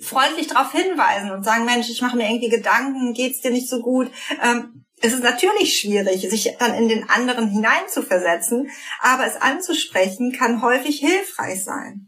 freundlich 0.04 0.48
darauf 0.48 0.72
hinweisen 0.72 1.32
und 1.32 1.44
sagen, 1.44 1.66
Mensch, 1.66 1.90
ich 1.90 2.02
mache 2.02 2.18
mir 2.18 2.30
irgendwie 2.30 2.50
Gedanken, 2.50 3.14
geht's 3.14 3.42
dir 3.42 3.52
nicht 3.52 3.70
so 3.70 3.82
gut? 3.82 4.12
Ähm, 4.42 4.84
es 5.02 5.14
ist 5.14 5.24
natürlich 5.24 5.78
schwierig, 5.78 6.22
sich 6.30 6.56
dann 6.60 6.74
in 6.76 6.88
den 6.88 7.10
anderen 7.10 7.50
hineinzuversetzen, 7.50 8.70
aber 9.02 9.26
es 9.28 9.36
anzusprechen 9.36 10.32
kann 10.32 10.62
häufig 10.62 11.00
hilfreich 11.00 11.64
sein. 11.64 12.08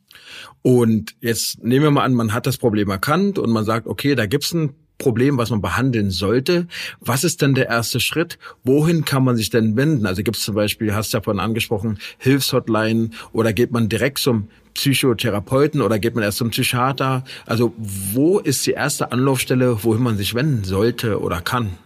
Und 0.62 1.16
jetzt 1.20 1.64
nehmen 1.64 1.84
wir 1.84 1.92
mal 1.92 2.06
an, 2.06 2.14
man 2.14 2.34
hat 2.34 2.48
das 2.48 2.58
Problem 2.58 2.90
erkannt 2.90 3.38
und 3.38 3.52
man 3.52 3.66
sagt, 3.66 3.86
okay, 3.86 4.16
da 4.16 4.26
gibt's 4.26 4.54
ein 4.54 4.76
Problem, 4.98 5.38
was 5.38 5.50
man 5.50 5.62
behandeln 5.62 6.10
sollte. 6.10 6.68
Was 7.02 7.24
ist 7.24 7.42
denn 7.42 7.54
der 7.54 7.68
erste 7.68 8.00
Schritt? 8.00 8.40
Wohin 8.64 9.04
kann 9.04 9.24
man 9.24 9.36
sich 9.36 9.50
denn 9.50 9.76
wenden? 9.76 10.06
Also 10.06 10.24
gibt 10.24 10.38
es 10.38 10.44
zum 10.44 10.56
Beispiel, 10.56 10.96
hast 10.96 11.14
du 11.14 11.18
ja 11.18 11.22
vorhin 11.22 11.42
angesprochen, 11.42 12.00
Hilfshotline 12.18 13.10
oder 13.34 13.52
geht 13.52 13.72
man 13.72 13.90
direkt 13.90 14.20
zum 14.20 14.48
Psychotherapeuten 14.76 15.82
oder 15.82 15.98
geht 15.98 16.14
man 16.14 16.24
erst 16.24 16.38
zum 16.38 16.52
Psychiater? 16.52 17.24
Also 17.46 17.74
wo 17.78 18.40
ist 18.40 18.66
die 18.68 18.72
erste 18.72 19.12
Anlaufstelle, 19.12 19.84
wohin 19.84 20.04
man 20.04 20.18
sich 20.18 20.36
wenden 20.36 20.64
sollte 20.64 21.20
oder 21.20 21.42
kann? 21.42 21.78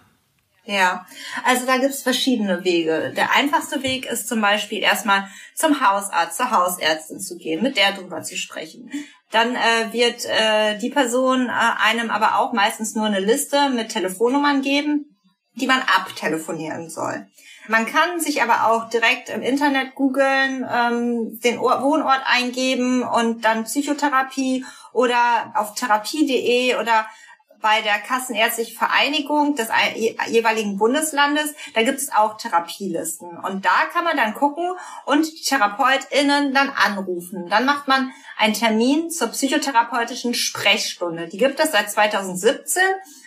Ja, 0.65 1.07
also 1.45 1.65
da 1.65 1.77
gibt's 1.77 2.03
verschiedene 2.03 2.63
Wege. 2.63 3.11
Der 3.15 3.35
einfachste 3.35 3.81
Weg 3.81 4.05
ist 4.05 4.27
zum 4.27 4.41
Beispiel 4.41 4.79
erstmal 4.79 5.27
zum 5.55 5.81
Hausarzt, 5.81 6.37
zur 6.37 6.51
Hausärztin 6.51 7.19
zu 7.19 7.37
gehen, 7.37 7.63
mit 7.63 7.75
der 7.75 7.93
drüber 7.93 8.21
zu 8.21 8.37
sprechen. 8.37 8.91
Dann 9.31 9.55
äh, 9.55 9.93
wird 9.93 10.25
äh, 10.25 10.77
die 10.77 10.91
Person 10.91 11.47
äh, 11.47 11.51
einem 11.51 12.11
aber 12.11 12.37
auch 12.37 12.53
meistens 12.53 12.93
nur 12.93 13.05
eine 13.05 13.19
Liste 13.19 13.69
mit 13.69 13.89
Telefonnummern 13.89 14.61
geben, 14.61 15.17
die 15.55 15.67
man 15.67 15.81
abtelefonieren 15.81 16.89
soll. 16.89 17.27
Man 17.69 17.85
kann 17.85 18.19
sich 18.19 18.41
aber 18.41 18.71
auch 18.71 18.89
direkt 18.89 19.29
im 19.29 19.43
Internet 19.43 19.93
googeln, 19.93 20.67
ähm, 20.67 21.39
den 21.41 21.59
Wohnort 21.59 22.21
eingeben 22.25 23.03
und 23.03 23.45
dann 23.45 23.65
Psychotherapie 23.65 24.65
oder 24.91 25.53
auf 25.53 25.75
therapie.de 25.75 26.77
oder 26.77 27.05
bei 27.61 27.81
der 27.81 27.99
Kassenärztlichen 27.99 28.75
Vereinigung 28.75 29.53
des 29.53 29.67
jeweiligen 30.29 30.79
Bundeslandes, 30.79 31.53
da 31.75 31.83
gibt 31.83 31.99
es 31.99 32.11
auch 32.11 32.37
Therapielisten. 32.37 33.37
Und 33.37 33.65
da 33.65 33.85
kann 33.93 34.03
man 34.03 34.17
dann 34.17 34.33
gucken 34.33 34.71
und 35.05 35.27
die 35.27 35.43
TherapeutInnen 35.43 36.55
dann 36.55 36.69
anrufen. 36.71 37.49
Dann 37.49 37.65
macht 37.65 37.87
man 37.87 38.11
einen 38.39 38.55
Termin 38.55 39.11
zur 39.11 39.27
psychotherapeutischen 39.27 40.33
Sprechstunde. 40.33 41.27
Die 41.27 41.37
gibt 41.37 41.59
es 41.59 41.71
seit 41.71 41.91
2017, 41.91 42.81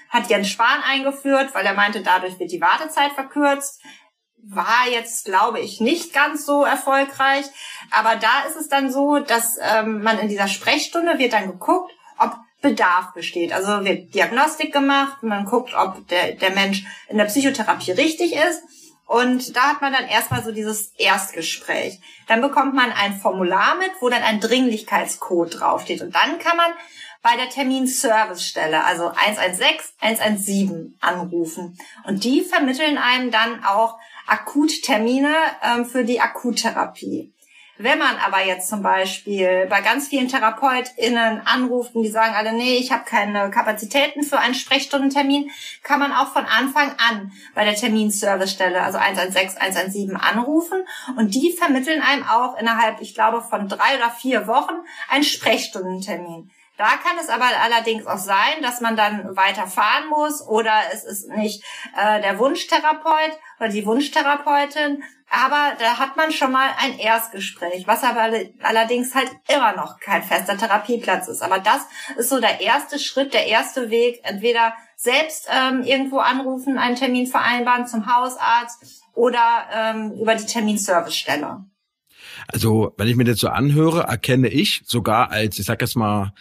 hat 0.09 0.29
Jens 0.31 0.49
Spahn 0.49 0.83
eingeführt, 0.83 1.55
weil 1.55 1.65
er 1.65 1.75
meinte, 1.75 2.03
dadurch 2.03 2.41
wird 2.41 2.51
die 2.51 2.61
Wartezeit 2.61 3.13
verkürzt 3.13 3.81
war 4.43 4.89
jetzt, 4.91 5.25
glaube 5.25 5.61
ich, 5.61 5.81
nicht 5.81 6.13
ganz 6.13 6.45
so 6.45 6.65
erfolgreich. 6.65 7.47
Aber 7.91 8.17
da 8.17 8.45
ist 8.49 8.57
es 8.57 8.69
dann 8.69 8.93
so, 8.93 9.19
dass 9.19 9.59
ähm, 9.61 10.03
man 10.03 10.19
in 10.19 10.29
dieser 10.29 10.49
Sprechstunde 10.49 11.19
wird 11.19 11.33
dann 11.33 11.51
geguckt, 11.51 11.93
ob 12.19 12.37
Bedarf 12.61 13.13
besteht. 13.13 13.53
Also 13.53 13.85
wird 13.85 14.15
Diagnostik 14.15 14.73
gemacht, 14.73 15.23
man 15.23 15.45
guckt, 15.45 15.75
ob 15.75 16.07
der, 16.09 16.33
der 16.35 16.51
Mensch 16.51 16.85
in 17.09 17.19
der 17.19 17.25
Psychotherapie 17.27 17.93
richtig 17.93 18.35
ist. 18.35 18.63
Und 19.07 19.57
da 19.57 19.63
hat 19.63 19.83
man 19.83 19.93
dann 19.93 20.07
erstmal 20.07 20.43
so 20.43 20.53
dieses 20.53 20.93
Erstgespräch. 20.97 22.01
Dann 22.29 22.41
bekommt 22.41 22.75
man 22.75 22.93
ein 22.93 23.19
Formular 23.19 23.75
mit, 23.77 23.91
wo 24.01 24.09
dann 24.09 24.23
ein 24.23 24.41
Dringlichkeitscode 24.41 25.61
draufsteht. 25.61 26.01
Und 26.01 26.15
dann 26.15 26.39
kann 26.39 26.57
man 26.57 26.73
bei 27.21 27.37
der 27.37 27.51
Terminservicestelle, 27.51 28.85
also 28.85 29.13
116, 29.15 29.97
117 30.01 30.97
anrufen. 31.01 31.79
Und 32.05 32.25
die 32.25 32.43
vermitteln 32.43 32.97
einem 32.97 33.31
dann 33.31 33.65
auch 33.65 33.99
Akuttermine 34.27 35.35
ähm, 35.63 35.85
für 35.85 36.05
die 36.05 36.21
Akuttherapie. 36.21 37.33
Wenn 37.79 37.99
man 37.99 38.17
aber 38.19 38.45
jetzt 38.45 38.69
zum 38.69 38.83
Beispiel 38.83 39.67
bei 39.69 39.81
ganz 39.81 40.07
vielen 40.07 40.29
TherapeutInnen 40.29 41.41
anruft 41.45 41.97
und 41.97 42.03
die 42.03 42.11
sagen 42.11 42.35
alle, 42.35 42.53
nee, 42.53 42.77
ich 42.77 42.93
habe 42.93 43.05
keine 43.05 43.51
Kapazitäten 43.51 44.23
für 44.23 44.39
einen 44.39 44.55
Sprechstundentermin, 44.55 45.51
kann 45.83 45.99
man 45.99 46.13
auch 46.13 46.33
von 46.33 46.45
Anfang 46.45 46.93
an 46.99 47.33
bei 47.55 47.65
der 47.65 47.75
Terminservicestelle, 47.75 48.81
also 48.81 48.99
116, 48.99 49.61
117 49.61 50.17
anrufen 50.17 50.85
und 51.17 51.35
die 51.35 51.53
vermitteln 51.59 52.03
einem 52.03 52.25
auch 52.25 52.57
innerhalb, 52.57 53.01
ich 53.01 53.15
glaube, 53.15 53.41
von 53.41 53.69
drei 53.69 53.97
oder 53.97 54.11
vier 54.11 54.47
Wochen 54.47 54.75
einen 55.09 55.25
Sprechstundentermin. 55.25 56.53
Da 56.79 56.89
kann 56.97 57.19
es 57.21 57.29
aber 57.29 57.47
allerdings 57.63 58.07
auch 58.07 58.19
sein, 58.19 58.63
dass 58.63 58.81
man 58.81 58.97
dann 58.97 59.37
weiterfahren 59.37 60.09
muss 60.09 60.47
oder 60.47 60.73
es 60.93 61.05
ist 61.05 61.29
nicht 61.29 61.63
äh, 61.97 62.21
der 62.23 62.39
Wunschtherapeut 62.39 63.39
oder 63.61 63.69
die 63.69 63.85
Wunschtherapeutin, 63.85 65.05
aber 65.35 65.73
da 65.79 65.99
hat 65.99 66.17
man 66.17 66.31
schon 66.31 66.53
mal 66.53 66.69
ein 66.79 66.99
Erstgespräch, 66.99 67.87
was 67.87 68.05
aber 68.05 68.31
allerdings 68.63 69.15
halt 69.15 69.31
immer 69.49 69.75
noch 69.75 69.99
kein 69.99 70.23
fester 70.23 70.59
Therapieplatz 70.59 71.27
ist. 71.27 71.41
Aber 71.41 71.59
das 71.59 71.87
ist 72.19 72.29
so 72.29 72.39
der 72.39 72.61
erste 72.61 72.99
Schritt, 72.99 73.33
der 73.33 73.47
erste 73.47 73.89
Weg. 73.89 74.21
Entweder 74.25 74.75
selbst 74.95 75.49
ähm, 75.51 75.85
irgendwo 75.85 76.19
anrufen, 76.19 76.77
einen 76.77 76.97
Termin 76.97 77.27
vereinbaren 77.27 77.87
zum 77.87 78.15
Hausarzt 78.15 79.03
oder 79.15 79.69
ähm, 79.73 80.13
über 80.21 80.35
die 80.35 80.45
Terminservicestelle. 80.45 81.65
Also, 82.49 82.95
wenn 82.97 83.09
ich 83.09 83.17
mir 83.17 83.25
das 83.25 83.39
so 83.39 83.49
anhöre, 83.49 84.03
erkenne 84.03 84.49
ich 84.49 84.83
sogar 84.85 85.31
als, 85.31 85.59
ich 85.59 85.67
sag 85.67 85.81
jetzt 85.81 85.97
mal, 85.97 86.33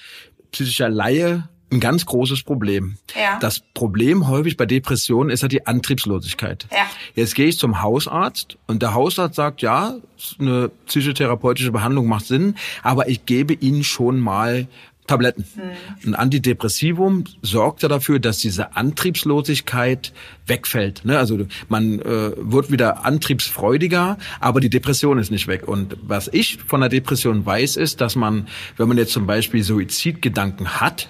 psychischer 0.52 0.90
Laie 0.90 1.50
ein 1.72 1.80
ganz 1.80 2.06
großes 2.06 2.44
Problem. 2.44 2.98
Ja. 3.16 3.40
Das 3.40 3.62
Problem 3.74 4.28
häufig 4.28 4.58
bei 4.58 4.66
Depressionen 4.66 5.30
ist 5.30 5.42
ja 5.42 5.48
die 5.48 5.66
Antriebslosigkeit. 5.66 6.68
Ja. 6.72 6.86
Jetzt 7.16 7.34
gehe 7.34 7.48
ich 7.48 7.58
zum 7.58 7.82
Hausarzt 7.82 8.58
und 8.68 8.82
der 8.82 8.94
Hausarzt 8.94 9.36
sagt, 9.36 9.62
ja, 9.62 9.96
eine 10.38 10.70
psychotherapeutische 10.86 11.72
Behandlung 11.72 12.08
macht 12.08 12.26
Sinn, 12.26 12.56
aber 12.84 13.08
ich 13.08 13.26
gebe 13.26 13.54
Ihnen 13.54 13.84
schon 13.84 14.20
mal 14.20 14.68
Tabletten. 15.08 15.46
Hm. 15.56 16.14
Ein 16.14 16.16
Antidepressivum 16.16 17.26
sorgt 17.42 17.84
ja 17.84 17.90
dafür, 17.90 18.20
dass 18.20 18.38
diese 18.38 18.76
Antriebslosigkeit 18.76 20.14
wegfällt. 20.46 21.04
Ne? 21.06 21.18
Also 21.18 21.46
man 21.70 22.00
äh, 22.00 22.32
wird 22.38 22.72
wieder 22.72 23.06
antriebsfreudiger, 23.06 24.18
aber 24.40 24.60
die 24.60 24.70
Depression 24.70 25.18
ist 25.18 25.32
nicht 25.32 25.48
weg. 25.48 25.68
Und 25.68 25.98
was 26.02 26.30
ich 26.32 26.60
von 26.66 26.82
der 26.82 26.90
Depression 26.90 27.46
weiß, 27.46 27.76
ist, 27.76 28.02
dass 28.02 28.16
man, 28.16 28.48
wenn 28.78 28.88
man 28.88 28.98
jetzt 28.98 29.12
zum 29.12 29.28
Beispiel 29.28 29.64
Suizidgedanken 29.64 30.80
hat, 30.80 31.10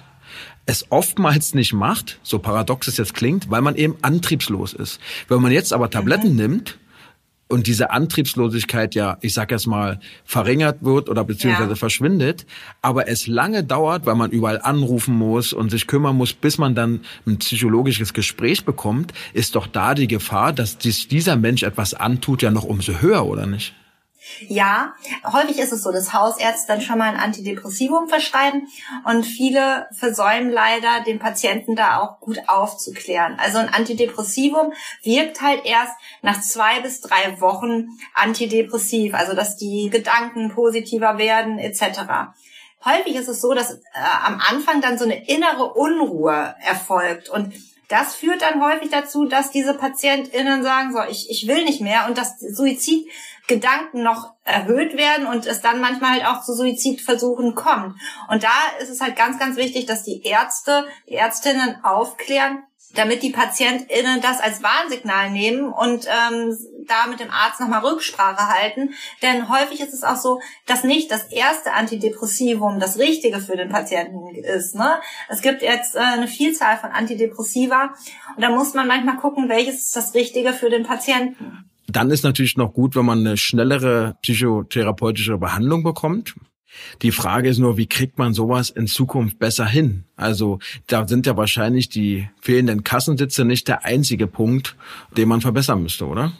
es 0.64 0.86
oftmals 0.90 1.54
nicht 1.54 1.72
macht, 1.72 2.20
so 2.22 2.38
paradox 2.38 2.86
es 2.86 2.96
jetzt 2.96 3.14
klingt, 3.14 3.50
weil 3.50 3.62
man 3.62 3.74
eben 3.74 3.96
antriebslos 4.02 4.72
ist. 4.72 5.00
Wenn 5.28 5.42
man 5.42 5.52
jetzt 5.52 5.72
aber 5.72 5.90
Tabletten 5.90 6.30
mhm. 6.30 6.36
nimmt 6.36 6.78
und 7.52 7.66
diese 7.66 7.90
Antriebslosigkeit 7.90 8.94
ja, 8.94 9.18
ich 9.20 9.34
sag 9.34 9.50
jetzt 9.50 9.66
mal, 9.66 10.00
verringert 10.24 10.82
wird 10.82 11.10
oder 11.10 11.22
beziehungsweise 11.22 11.70
ja. 11.70 11.76
verschwindet, 11.76 12.46
aber 12.80 13.08
es 13.08 13.26
lange 13.26 13.62
dauert, 13.62 14.06
weil 14.06 14.14
man 14.14 14.30
überall 14.30 14.60
anrufen 14.62 15.14
muss 15.14 15.52
und 15.52 15.70
sich 15.70 15.86
kümmern 15.86 16.16
muss, 16.16 16.32
bis 16.32 16.56
man 16.56 16.74
dann 16.74 17.00
ein 17.26 17.38
psychologisches 17.38 18.14
Gespräch 18.14 18.64
bekommt, 18.64 19.12
ist 19.34 19.54
doch 19.54 19.66
da 19.66 19.94
die 19.94 20.08
Gefahr, 20.08 20.54
dass 20.54 20.78
dies, 20.78 21.08
dieser 21.08 21.36
Mensch 21.36 21.62
etwas 21.62 21.92
antut, 21.92 22.40
ja 22.40 22.50
noch 22.50 22.64
umso 22.64 23.00
höher, 23.00 23.26
oder 23.26 23.46
nicht? 23.46 23.74
Ja, 24.48 24.94
häufig 25.24 25.58
ist 25.58 25.72
es 25.72 25.82
so, 25.82 25.90
dass 25.90 26.12
Hausärzte 26.12 26.68
dann 26.68 26.80
schon 26.80 26.98
mal 26.98 27.08
ein 27.08 27.20
Antidepressivum 27.20 28.08
verschreiben 28.08 28.68
und 29.04 29.24
viele 29.24 29.88
versäumen 29.92 30.50
leider, 30.50 31.00
den 31.04 31.18
Patienten 31.18 31.74
da 31.74 32.00
auch 32.00 32.20
gut 32.20 32.38
aufzuklären. 32.46 33.36
Also 33.38 33.58
ein 33.58 33.68
Antidepressivum 33.68 34.72
wirkt 35.02 35.42
halt 35.42 35.64
erst 35.64 35.94
nach 36.22 36.40
zwei 36.40 36.80
bis 36.80 37.00
drei 37.00 37.40
Wochen 37.40 37.88
antidepressiv, 38.14 39.14
also 39.14 39.34
dass 39.34 39.56
die 39.56 39.90
Gedanken 39.90 40.54
positiver 40.54 41.18
werden 41.18 41.58
etc. 41.58 42.32
Häufig 42.84 43.16
ist 43.16 43.28
es 43.28 43.40
so, 43.40 43.54
dass 43.54 43.72
äh, 43.72 43.78
am 44.24 44.40
Anfang 44.40 44.80
dann 44.80 44.98
so 44.98 45.04
eine 45.04 45.28
innere 45.28 45.72
Unruhe 45.74 46.54
erfolgt 46.60 47.28
und 47.28 47.54
das 47.92 48.14
führt 48.14 48.40
dann 48.40 48.64
häufig 48.64 48.90
dazu, 48.90 49.26
dass 49.26 49.50
diese 49.50 49.74
PatientInnen 49.74 50.62
sagen, 50.62 50.94
so, 50.94 51.00
ich, 51.10 51.28
ich 51.28 51.46
will 51.46 51.62
nicht 51.64 51.82
mehr 51.82 52.06
und 52.08 52.16
das 52.16 52.40
Suizid 52.40 53.06
Gedanken 53.48 54.02
noch 54.02 54.34
erhöht 54.44 54.96
werden 54.96 55.26
und 55.26 55.46
es 55.46 55.60
dann 55.60 55.80
manchmal 55.80 56.22
halt 56.22 56.26
auch 56.26 56.42
zu 56.42 56.54
Suizidversuchen 56.54 57.54
kommt. 57.54 57.96
Und 58.28 58.44
da 58.44 58.54
ist 58.80 58.90
es 58.90 59.00
halt 59.00 59.16
ganz, 59.16 59.38
ganz 59.38 59.56
wichtig, 59.56 59.86
dass 59.86 60.04
die 60.04 60.22
Ärzte, 60.22 60.86
die 61.08 61.14
Ärztinnen 61.14 61.84
aufklären, 61.84 62.62
damit 62.94 63.22
die 63.22 63.30
PatientInnen 63.30 64.20
das 64.20 64.40
als 64.40 64.62
Warnsignal 64.62 65.30
nehmen 65.30 65.72
und 65.72 66.06
ähm, 66.06 66.56
da 66.86 67.06
mit 67.08 67.20
dem 67.20 67.30
Arzt 67.30 67.60
nochmal 67.60 67.84
Rücksprache 67.84 68.48
halten. 68.48 68.94
Denn 69.22 69.48
häufig 69.48 69.80
ist 69.80 69.94
es 69.94 70.04
auch 70.04 70.16
so, 70.16 70.40
dass 70.66 70.84
nicht 70.84 71.10
das 71.10 71.24
erste 71.24 71.72
Antidepressivum 71.72 72.80
das 72.80 72.98
Richtige 72.98 73.40
für 73.40 73.56
den 73.56 73.70
Patienten 73.70 74.34
ist. 74.34 74.74
Ne? 74.74 75.00
Es 75.28 75.40
gibt 75.40 75.62
jetzt 75.62 75.96
äh, 75.96 76.00
eine 76.00 76.28
Vielzahl 76.28 76.76
von 76.76 76.90
Antidepressiva 76.90 77.94
und 78.36 78.42
da 78.42 78.50
muss 78.50 78.74
man 78.74 78.86
manchmal 78.86 79.16
gucken, 79.16 79.48
welches 79.48 79.86
ist 79.86 79.96
das 79.96 80.14
Richtige 80.14 80.52
für 80.52 80.70
den 80.70 80.84
Patienten. 80.84 81.71
Dann 81.92 82.10
ist 82.10 82.24
natürlich 82.24 82.56
noch 82.56 82.72
gut, 82.72 82.96
wenn 82.96 83.04
man 83.04 83.20
eine 83.20 83.36
schnellere 83.36 84.16
psychotherapeutische 84.22 85.36
Behandlung 85.36 85.82
bekommt. 85.82 86.34
Die 87.02 87.12
Frage 87.12 87.50
ist 87.50 87.58
nur, 87.58 87.76
wie 87.76 87.86
kriegt 87.86 88.16
man 88.16 88.32
sowas 88.32 88.70
in 88.70 88.86
Zukunft 88.86 89.38
besser 89.38 89.66
hin? 89.66 90.04
Also 90.16 90.58
da 90.86 91.06
sind 91.06 91.26
ja 91.26 91.36
wahrscheinlich 91.36 91.90
die 91.90 92.30
fehlenden 92.40 92.82
Kassensitze 92.82 93.44
nicht 93.44 93.68
der 93.68 93.84
einzige 93.84 94.26
Punkt, 94.26 94.74
den 95.14 95.28
man 95.28 95.42
verbessern 95.42 95.82
müsste, 95.82 96.06
oder? 96.06 96.32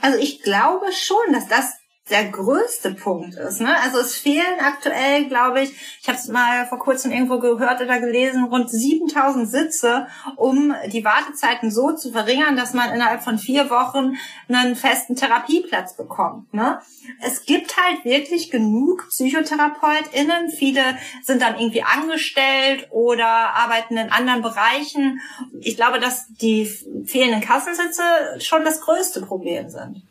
Also 0.00 0.18
ich 0.18 0.42
glaube 0.42 0.86
schon, 0.92 1.32
dass 1.32 1.48
das 1.48 1.81
der 2.10 2.30
größte 2.30 2.94
Punkt 2.94 3.34
ist. 3.36 3.60
Ne? 3.60 3.74
Also 3.80 4.00
es 4.00 4.16
fehlen 4.16 4.58
aktuell, 4.60 5.26
glaube 5.26 5.62
ich, 5.62 5.72
ich 6.00 6.08
habe 6.08 6.18
es 6.18 6.26
mal 6.26 6.66
vor 6.66 6.78
kurzem 6.78 7.12
irgendwo 7.12 7.38
gehört 7.38 7.80
oder 7.80 8.00
gelesen, 8.00 8.44
rund 8.44 8.70
7000 8.70 9.48
Sitze, 9.48 10.08
um 10.36 10.74
die 10.88 11.04
Wartezeiten 11.04 11.70
so 11.70 11.92
zu 11.92 12.10
verringern, 12.10 12.56
dass 12.56 12.74
man 12.74 12.92
innerhalb 12.92 13.22
von 13.22 13.38
vier 13.38 13.70
Wochen 13.70 14.16
einen 14.48 14.74
festen 14.74 15.14
Therapieplatz 15.14 15.96
bekommt. 15.96 16.52
Ne? 16.52 16.80
Es 17.20 17.44
gibt 17.44 17.76
halt 17.76 18.04
wirklich 18.04 18.50
genug 18.50 19.08
PsychotherapeutInnen. 19.08 20.50
Viele 20.50 20.82
sind 21.22 21.40
dann 21.40 21.56
irgendwie 21.58 21.84
angestellt 21.84 22.88
oder 22.90 23.26
arbeiten 23.26 23.96
in 23.96 24.10
anderen 24.10 24.42
Bereichen. 24.42 25.20
Ich 25.60 25.76
glaube, 25.76 26.00
dass 26.00 26.26
die 26.28 26.66
fehlenden 27.06 27.40
Kassensitze 27.40 28.02
schon 28.40 28.64
das 28.64 28.80
größte 28.80 29.22
Problem 29.22 29.68
sind. 29.70 30.02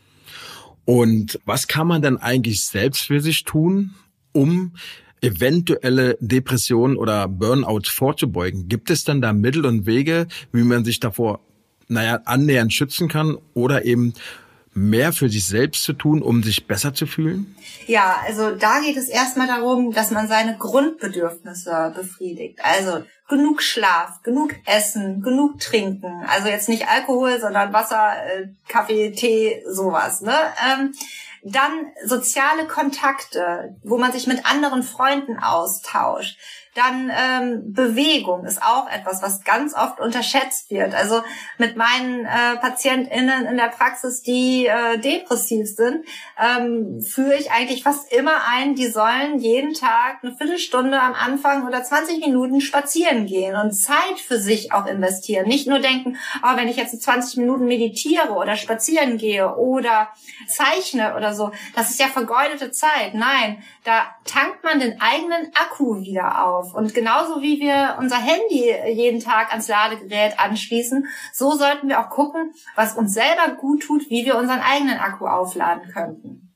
Und 0.85 1.39
was 1.45 1.67
kann 1.67 1.87
man 1.87 2.01
denn 2.01 2.17
eigentlich 2.17 2.65
selbst 2.65 3.03
für 3.03 3.21
sich 3.21 3.43
tun, 3.43 3.91
um 4.31 4.73
eventuelle 5.21 6.17
Depressionen 6.19 6.97
oder 6.97 7.27
Burnout 7.27 7.83
vorzubeugen? 7.85 8.67
Gibt 8.67 8.89
es 8.89 9.03
dann 9.03 9.21
da 9.21 9.33
Mittel 9.33 9.65
und 9.65 9.85
Wege, 9.85 10.27
wie 10.51 10.63
man 10.63 10.83
sich 10.83 10.99
davor, 10.99 11.41
naja, 11.87 12.21
annähernd 12.25 12.73
schützen 12.73 13.07
kann 13.07 13.37
oder 13.53 13.85
eben 13.85 14.13
mehr 14.73 15.11
für 15.11 15.29
sich 15.29 15.45
selbst 15.45 15.83
zu 15.83 15.93
tun, 15.93 16.21
um 16.21 16.43
sich 16.43 16.65
besser 16.67 16.93
zu 16.93 17.05
fühlen? 17.05 17.55
Ja, 17.87 18.21
also 18.25 18.55
da 18.55 18.79
geht 18.79 18.97
es 18.97 19.09
erstmal 19.09 19.47
darum, 19.47 19.91
dass 19.91 20.11
man 20.11 20.27
seine 20.27 20.57
Grundbedürfnisse 20.57 21.93
befriedigt. 21.95 22.59
Also 22.63 23.03
genug 23.27 23.61
Schlaf, 23.61 24.21
genug 24.23 24.55
Essen, 24.65 25.21
genug 25.21 25.59
Trinken. 25.59 26.23
Also 26.27 26.47
jetzt 26.47 26.69
nicht 26.69 26.87
Alkohol, 26.87 27.39
sondern 27.39 27.73
Wasser, 27.73 28.13
äh, 28.25 28.47
Kaffee, 28.67 29.11
Tee, 29.11 29.63
sowas. 29.67 30.21
Ne? 30.21 30.35
Ähm, 30.65 30.93
dann 31.43 31.71
soziale 32.05 32.67
Kontakte, 32.67 33.75
wo 33.83 33.97
man 33.97 34.11
sich 34.11 34.27
mit 34.27 34.45
anderen 34.45 34.83
Freunden 34.83 35.39
austauscht. 35.39 36.37
Dann 36.73 37.11
ähm, 37.13 37.73
Bewegung 37.73 38.45
ist 38.45 38.63
auch 38.63 38.89
etwas, 38.89 39.21
was 39.21 39.43
ganz 39.43 39.73
oft 39.75 39.99
unterschätzt 39.99 40.71
wird. 40.71 40.95
Also 40.95 41.21
mit 41.57 41.75
meinen 41.75 42.25
äh, 42.25 42.55
PatientInnen 42.61 43.45
in 43.45 43.57
der 43.57 43.67
Praxis, 43.67 44.21
die 44.21 44.67
äh, 44.67 44.97
depressiv 44.97 45.67
sind, 45.67 46.05
ähm, 46.39 47.01
führe 47.01 47.35
ich 47.35 47.51
eigentlich 47.51 47.83
fast 47.83 48.13
immer 48.13 48.35
ein, 48.49 48.75
die 48.75 48.87
sollen 48.87 49.39
jeden 49.39 49.73
Tag 49.73 50.19
eine 50.23 50.33
Viertelstunde 50.33 50.99
am 50.99 51.13
Anfang 51.13 51.67
oder 51.67 51.83
20 51.83 52.25
Minuten 52.25 52.61
spazieren 52.61 53.25
gehen 53.25 53.55
und 53.57 53.73
Zeit 53.73 54.19
für 54.25 54.39
sich 54.39 54.71
auch 54.71 54.85
investieren. 54.85 55.47
Nicht 55.47 55.67
nur 55.67 55.79
denken, 55.79 56.17
oh, 56.41 56.55
wenn 56.55 56.69
ich 56.69 56.77
jetzt 56.77 57.01
20 57.01 57.37
Minuten 57.37 57.65
meditiere 57.65 58.29
oder 58.31 58.55
spazieren 58.55 59.17
gehe 59.17 59.55
oder 59.55 60.07
zeichne 60.47 61.15
oder 61.17 61.33
so, 61.33 61.51
das 61.75 61.89
ist 61.89 61.99
ja 61.99 62.07
vergeudete 62.07 62.71
Zeit. 62.71 63.13
Nein, 63.13 63.61
da 63.83 64.03
tankt 64.25 64.63
man 64.63 64.79
den 64.79 65.01
eigenen 65.01 65.51
Akku 65.55 65.99
wieder 65.99 66.45
auf 66.45 66.60
auf. 66.61 66.73
Und 66.73 66.93
genauso 66.93 67.41
wie 67.41 67.59
wir 67.59 67.97
unser 67.99 68.17
Handy 68.17 68.73
jeden 68.93 69.19
Tag 69.19 69.51
ans 69.51 69.67
Ladegerät 69.67 70.39
anschließen, 70.39 71.05
so 71.33 71.55
sollten 71.55 71.89
wir 71.89 71.99
auch 71.99 72.09
gucken, 72.09 72.51
was 72.75 72.95
uns 72.95 73.13
selber 73.13 73.55
gut 73.59 73.83
tut, 73.83 74.09
wie 74.09 74.25
wir 74.25 74.37
unseren 74.37 74.59
eigenen 74.59 74.97
Akku 74.97 75.27
aufladen 75.27 75.91
könnten. 75.91 76.53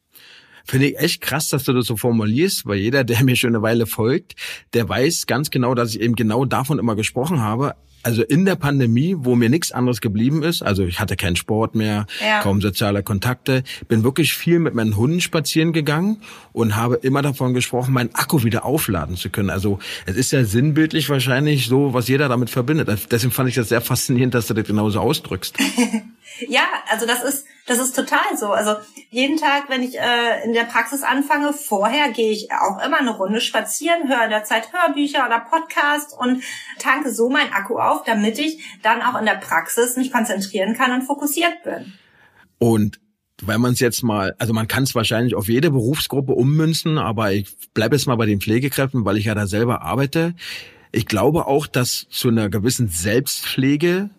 Finde 0.67 0.87
ich 0.87 0.99
echt 0.99 1.21
krass, 1.21 1.49
dass 1.49 1.63
du 1.63 1.73
das 1.73 1.85
so 1.85 1.95
formulierst, 1.95 2.65
weil 2.65 2.77
jeder, 2.77 3.03
der 3.03 3.23
mir 3.23 3.35
schon 3.35 3.51
eine 3.51 3.61
Weile 3.61 3.85
folgt, 3.85 4.33
der 4.73 4.89
weiß 4.89 5.27
ganz 5.27 5.51
genau, 5.51 5.75
dass 5.75 5.93
ich 5.93 6.01
eben 6.01 6.15
genau 6.15 6.45
davon 6.45 6.79
immer 6.79 6.95
gesprochen 6.95 7.41
habe 7.41 7.75
also 8.05 8.21
in 8.21 8.45
der 8.45 8.55
Pandemie, 8.55 9.15
wo 9.17 9.35
mir 9.35 9.49
nichts 9.49 9.71
anderes 9.71 9.99
geblieben 9.99 10.43
ist, 10.43 10.61
also 10.61 10.83
ich 10.83 10.99
hatte 10.99 11.15
keinen 11.15 11.35
Sport 11.35 11.73
mehr, 11.73 12.05
ja. 12.21 12.39
kaum 12.41 12.61
soziale 12.61 13.01
Kontakte, 13.01 13.63
bin 13.87 14.03
wirklich 14.03 14.33
viel 14.33 14.59
mit 14.59 14.75
meinen 14.75 14.95
Hunden 14.95 15.21
spazieren 15.21 15.73
gegangen 15.73 16.17
und 16.53 16.75
habe 16.75 16.95
immer 17.01 17.23
davon 17.23 17.55
gesprochen, 17.55 17.93
meinen 17.95 18.13
Akku 18.13 18.43
wieder 18.43 18.63
aufladen 18.63 19.15
zu 19.17 19.31
können. 19.31 19.49
Also 19.49 19.79
es 20.05 20.17
ist 20.17 20.31
ja 20.31 20.43
sinnbildlich 20.43 21.09
wahrscheinlich 21.09 21.65
so, 21.65 21.95
was 21.95 22.07
jeder 22.07 22.29
damit 22.29 22.51
verbindet. 22.51 22.87
Deswegen 23.09 23.31
fand 23.31 23.49
ich 23.49 23.55
das 23.55 23.69
sehr 23.69 23.81
faszinierend, 23.81 24.35
dass 24.35 24.45
du 24.45 24.53
das 24.53 24.67
genauso 24.67 24.99
ausdrückst. 24.99 25.57
ja, 26.47 26.63
also 26.89 27.05
das 27.05 27.23
ist 27.23 27.45
das 27.65 27.79
ist 27.79 27.95
total 27.95 28.37
so. 28.37 28.51
Also 28.51 28.75
jeden 29.09 29.37
Tag, 29.37 29.69
wenn 29.69 29.81
ich 29.81 29.97
äh, 29.97 30.43
in 30.43 30.53
der 30.53 30.65
Praxis 30.65 31.01
anfange, 31.01 31.51
vorher 31.51 32.11
gehe 32.11 32.31
ich 32.31 32.49
auch 32.51 32.83
immer 32.85 32.99
eine 32.99 33.17
Runde 33.17 33.41
spazieren, 33.41 34.07
höre 34.07 34.25
in 34.25 34.29
der 34.29 34.43
Zeit 34.43 34.71
Hörbücher 34.71 35.25
oder 35.25 35.39
Podcast 35.39 36.15
und 36.17 36.43
tanke 36.77 37.11
so 37.11 37.29
mein 37.29 37.51
Akku 37.51 37.79
auf, 37.79 38.03
damit 38.03 38.37
ich 38.37 38.63
dann 38.83 39.01
auch 39.01 39.19
in 39.19 39.25
der 39.25 39.35
Praxis 39.35 39.97
mich 39.97 40.11
konzentrieren 40.11 40.75
kann 40.75 40.91
und 40.91 41.03
fokussiert 41.03 41.63
bin. 41.63 41.93
Und 42.59 42.99
wenn 43.41 43.59
man 43.59 43.73
es 43.73 43.79
jetzt 43.79 44.03
mal, 44.03 44.35
also 44.37 44.53
man 44.53 44.67
kann 44.67 44.83
es 44.83 44.93
wahrscheinlich 44.93 45.35
auf 45.35 45.49
jede 45.49 45.71
Berufsgruppe 45.71 46.33
ummünzen, 46.33 46.97
aber 46.97 47.33
ich 47.33 47.47
bleibe 47.73 47.95
jetzt 47.95 48.05
mal 48.05 48.15
bei 48.15 48.27
den 48.27 48.41
Pflegekräften, 48.41 49.05
weil 49.05 49.17
ich 49.17 49.25
ja 49.25 49.35
da 49.35 49.47
selber 49.47 49.81
arbeite. 49.81 50.35
Ich 50.91 51.07
glaube 51.07 51.47
auch, 51.47 51.67
dass 51.67 52.07
zu 52.09 52.29
einer 52.29 52.49
gewissen 52.49 52.87
Selbstpflege 52.87 54.09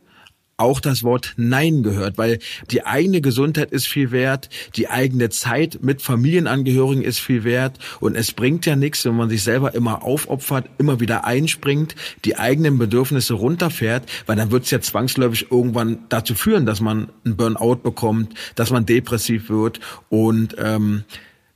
auch 0.56 0.80
das 0.80 1.02
Wort 1.02 1.34
Nein 1.36 1.82
gehört, 1.82 2.16
weil 2.16 2.38
die 2.70 2.84
eigene 2.84 3.20
Gesundheit 3.20 3.70
ist 3.72 3.86
viel 3.86 4.10
wert, 4.10 4.48
die 4.76 4.88
eigene 4.88 5.28
Zeit 5.28 5.80
mit 5.82 6.00
Familienangehörigen 6.00 7.02
ist 7.02 7.18
viel 7.18 7.44
wert 7.44 7.78
und 8.00 8.16
es 8.16 8.32
bringt 8.32 8.64
ja 8.64 8.74
nichts, 8.74 9.04
wenn 9.04 9.16
man 9.16 9.28
sich 9.28 9.42
selber 9.42 9.74
immer 9.74 10.02
aufopfert, 10.02 10.68
immer 10.78 10.98
wieder 11.00 11.24
einspringt, 11.24 11.94
die 12.24 12.36
eigenen 12.36 12.78
Bedürfnisse 12.78 13.34
runterfährt, 13.34 14.04
weil 14.24 14.36
dann 14.36 14.50
wird 14.50 14.64
es 14.64 14.70
ja 14.70 14.80
zwangsläufig 14.80 15.50
irgendwann 15.50 15.98
dazu 16.08 16.34
führen, 16.34 16.64
dass 16.64 16.80
man 16.80 17.10
einen 17.24 17.36
Burnout 17.36 17.76
bekommt, 17.76 18.32
dass 18.54 18.70
man 18.70 18.86
depressiv 18.86 19.50
wird 19.50 19.80
und 20.08 20.56
ähm, 20.58 21.04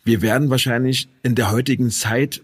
wir 0.04 0.22
werden 0.22 0.50
wahrscheinlich 0.50 1.08
in 1.22 1.34
der 1.34 1.50
heutigen 1.50 1.90
Zeit 1.90 2.42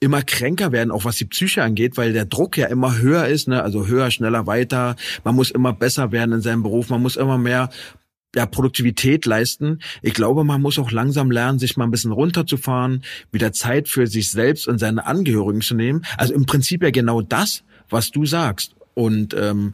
immer 0.00 0.22
kränker 0.22 0.72
werden, 0.72 0.90
auch 0.90 1.04
was 1.04 1.16
die 1.16 1.24
Psyche 1.24 1.62
angeht, 1.62 1.96
weil 1.96 2.12
der 2.12 2.26
Druck 2.26 2.56
ja 2.56 2.66
immer 2.66 2.98
höher 2.98 3.26
ist, 3.26 3.48
ne? 3.48 3.62
also 3.62 3.86
höher, 3.86 4.10
schneller, 4.10 4.46
weiter. 4.46 4.96
Man 5.24 5.34
muss 5.34 5.50
immer 5.50 5.72
besser 5.72 6.12
werden 6.12 6.32
in 6.32 6.40
seinem 6.42 6.62
Beruf, 6.62 6.90
man 6.90 7.02
muss 7.02 7.16
immer 7.16 7.38
mehr 7.38 7.70
ja, 8.34 8.44
Produktivität 8.44 9.24
leisten. 9.24 9.80
Ich 10.02 10.12
glaube, 10.12 10.44
man 10.44 10.60
muss 10.60 10.78
auch 10.78 10.90
langsam 10.90 11.30
lernen, 11.30 11.58
sich 11.58 11.78
mal 11.78 11.84
ein 11.84 11.90
bisschen 11.90 12.12
runterzufahren, 12.12 13.02
wieder 13.32 13.52
Zeit 13.52 13.88
für 13.88 14.06
sich 14.06 14.30
selbst 14.30 14.68
und 14.68 14.78
seine 14.78 15.06
Angehörigen 15.06 15.62
zu 15.62 15.74
nehmen. 15.74 16.04
Also 16.18 16.34
im 16.34 16.44
Prinzip 16.44 16.82
ja 16.82 16.90
genau 16.90 17.22
das, 17.22 17.62
was 17.88 18.10
du 18.10 18.26
sagst. 18.26 18.74
Und 18.92 19.32
ähm, 19.32 19.72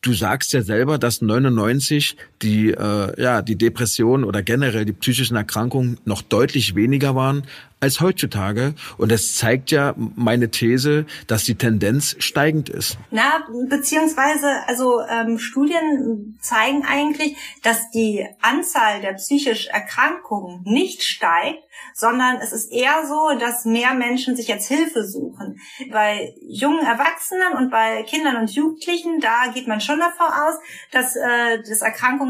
du 0.00 0.12
sagst 0.12 0.52
ja 0.52 0.62
selber, 0.62 0.98
dass 0.98 1.22
99 1.22 2.16
die 2.42 2.70
äh, 2.70 3.20
ja 3.20 3.42
die 3.42 3.56
Depression 3.56 4.24
oder 4.24 4.42
generell 4.42 4.84
die 4.84 4.92
psychischen 4.92 5.36
Erkrankungen 5.36 5.98
noch 6.04 6.22
deutlich 6.22 6.74
weniger 6.74 7.14
waren 7.14 7.44
als 7.84 8.00
heutzutage. 8.00 8.74
Und 8.96 9.12
das 9.12 9.34
zeigt 9.34 9.70
ja 9.70 9.94
meine 9.96 10.50
These, 10.50 11.04
dass 11.26 11.44
die 11.44 11.54
Tendenz 11.54 12.16
steigend 12.18 12.70
ist. 12.70 12.96
Na, 13.10 13.44
beziehungsweise, 13.68 14.46
also 14.66 15.02
ähm, 15.02 15.38
Studien 15.38 16.38
zeigen 16.40 16.86
eigentlich, 16.86 17.36
dass 17.62 17.90
die 17.90 18.26
Anzahl 18.40 19.02
der 19.02 19.12
psychisch 19.12 19.66
Erkrankungen 19.66 20.62
nicht 20.64 21.02
steigt, 21.02 21.62
sondern 21.94 22.38
es 22.38 22.52
ist 22.52 22.72
eher 22.72 23.06
so, 23.06 23.38
dass 23.38 23.64
mehr 23.64 23.94
Menschen 23.94 24.36
sich 24.36 24.48
jetzt 24.48 24.68
Hilfe 24.68 25.04
suchen. 25.04 25.60
Bei 25.90 26.34
jungen 26.42 26.84
Erwachsenen 26.84 27.54
und 27.56 27.70
bei 27.70 28.02
Kindern 28.02 28.36
und 28.36 28.50
Jugendlichen, 28.50 29.20
da 29.20 29.48
geht 29.52 29.66
man 29.66 29.80
schon 29.80 29.98
davon 29.98 30.26
aus, 30.26 30.58
dass 30.90 31.16
äh, 31.16 31.62
das 31.66 31.82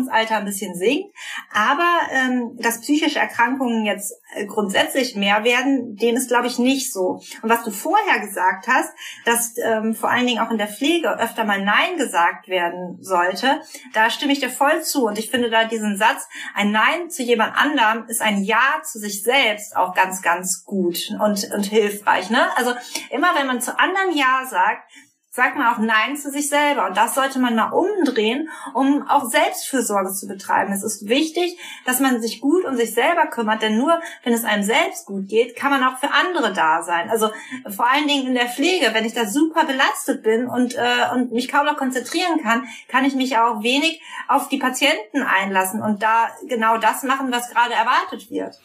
Erwerbsminderungsalter 0.04 0.36
ein 0.36 0.44
bisschen 0.44 0.74
sinkt. 0.74 1.14
Aber 1.52 2.00
ähm, 2.10 2.56
dass 2.58 2.80
psychische 2.80 3.18
Erkrankungen 3.18 3.84
jetzt 3.84 4.14
äh, 4.34 4.46
grundsätzlich 4.46 5.16
mehr 5.16 5.44
werden, 5.44 5.96
dem 5.96 6.16
ist, 6.16 6.28
glaube 6.28 6.46
ich, 6.46 6.58
nicht 6.58 6.92
so. 6.92 7.20
Und 7.42 7.48
was 7.48 7.64
du 7.64 7.70
vorher 7.70 8.20
gesagt 8.20 8.66
hast, 8.68 8.92
dass 9.24 9.54
ähm, 9.58 9.94
vor 9.94 10.10
allen 10.10 10.26
Dingen 10.26 10.40
auch 10.40 10.50
in 10.50 10.58
der 10.58 10.68
Pflege 10.68 11.18
öfter 11.18 11.44
mal 11.44 11.62
Nein 11.64 11.96
gesagt 11.96 12.48
werden 12.48 12.98
sollte, 13.00 13.60
da 13.92 14.10
stimme 14.10 14.32
ich 14.32 14.40
dir 14.40 14.50
voll 14.50 14.82
zu. 14.82 15.06
Und 15.06 15.18
ich 15.18 15.30
finde 15.30 15.50
da 15.50 15.64
diesen 15.64 15.96
Satz, 15.96 16.28
ein 16.54 16.72
Nein 16.72 17.10
zu 17.10 17.22
jemand 17.22 17.56
anderem 17.56 18.06
ist 18.08 18.22
ein 18.22 18.42
Ja 18.42 18.82
zu 18.82 18.98
sich 18.98 19.22
selbst 19.22 19.33
auch 19.76 19.94
ganz, 19.94 20.22
ganz 20.22 20.64
gut 20.64 21.10
und, 21.20 21.50
und 21.52 21.64
hilfreich. 21.64 22.30
Ne? 22.30 22.46
Also 22.56 22.72
immer 23.10 23.34
wenn 23.34 23.46
man 23.46 23.60
zu 23.60 23.78
anderen 23.78 24.16
Ja 24.16 24.44
sagt, 24.48 24.90
sagt 25.34 25.56
man 25.56 25.66
auch 25.66 25.78
Nein 25.78 26.16
zu 26.16 26.30
sich 26.30 26.48
selber. 26.48 26.86
Und 26.86 26.96
das 26.96 27.16
sollte 27.16 27.40
man 27.40 27.56
mal 27.56 27.70
umdrehen, 27.70 28.48
um 28.72 29.02
auch 29.08 29.24
Selbstfürsorge 29.28 30.12
zu 30.12 30.28
betreiben. 30.28 30.72
Es 30.72 30.84
ist 30.84 31.08
wichtig, 31.08 31.58
dass 31.84 31.98
man 31.98 32.22
sich 32.22 32.40
gut 32.40 32.64
um 32.64 32.76
sich 32.76 32.94
selber 32.94 33.26
kümmert, 33.26 33.60
denn 33.60 33.76
nur 33.76 34.00
wenn 34.22 34.32
es 34.32 34.44
einem 34.44 34.62
selbst 34.62 35.06
gut 35.06 35.28
geht, 35.28 35.56
kann 35.56 35.70
man 35.70 35.82
auch 35.82 35.98
für 35.98 36.12
andere 36.12 36.52
da 36.52 36.84
sein. 36.84 37.10
Also 37.10 37.30
vor 37.68 37.90
allen 37.90 38.06
Dingen 38.06 38.28
in 38.28 38.34
der 38.34 38.46
Pflege, 38.46 38.94
wenn 38.94 39.04
ich 39.04 39.12
da 39.12 39.26
super 39.26 39.64
belastet 39.64 40.22
bin 40.22 40.46
und, 40.46 40.76
äh, 40.76 41.12
und 41.12 41.32
mich 41.32 41.48
kaum 41.48 41.66
noch 41.66 41.76
konzentrieren 41.76 42.40
kann, 42.40 42.68
kann 42.86 43.04
ich 43.04 43.16
mich 43.16 43.36
auch 43.36 43.64
wenig 43.64 44.00
auf 44.28 44.48
die 44.48 44.58
Patienten 44.58 45.24
einlassen 45.24 45.82
und 45.82 46.00
da 46.04 46.28
genau 46.46 46.78
das 46.78 47.02
machen, 47.02 47.32
was 47.32 47.50
gerade 47.50 47.74
erwartet 47.74 48.30
wird. 48.30 48.60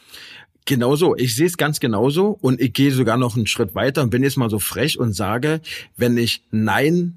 Genauso, 0.69 1.15
ich 1.15 1.35
sehe 1.35 1.47
es 1.47 1.57
ganz 1.57 1.79
genauso 1.79 2.37
und 2.41 2.61
ich 2.61 2.73
gehe 2.73 2.91
sogar 2.91 3.17
noch 3.17 3.35
einen 3.35 3.47
Schritt 3.47 3.73
weiter 3.73 4.03
und 4.03 4.11
bin 4.11 4.21
jetzt 4.21 4.37
mal 4.37 4.51
so 4.51 4.59
frech 4.59 4.99
und 4.99 5.13
sage, 5.13 5.61
wenn 5.97 6.15
ich 6.15 6.43
Nein 6.51 7.15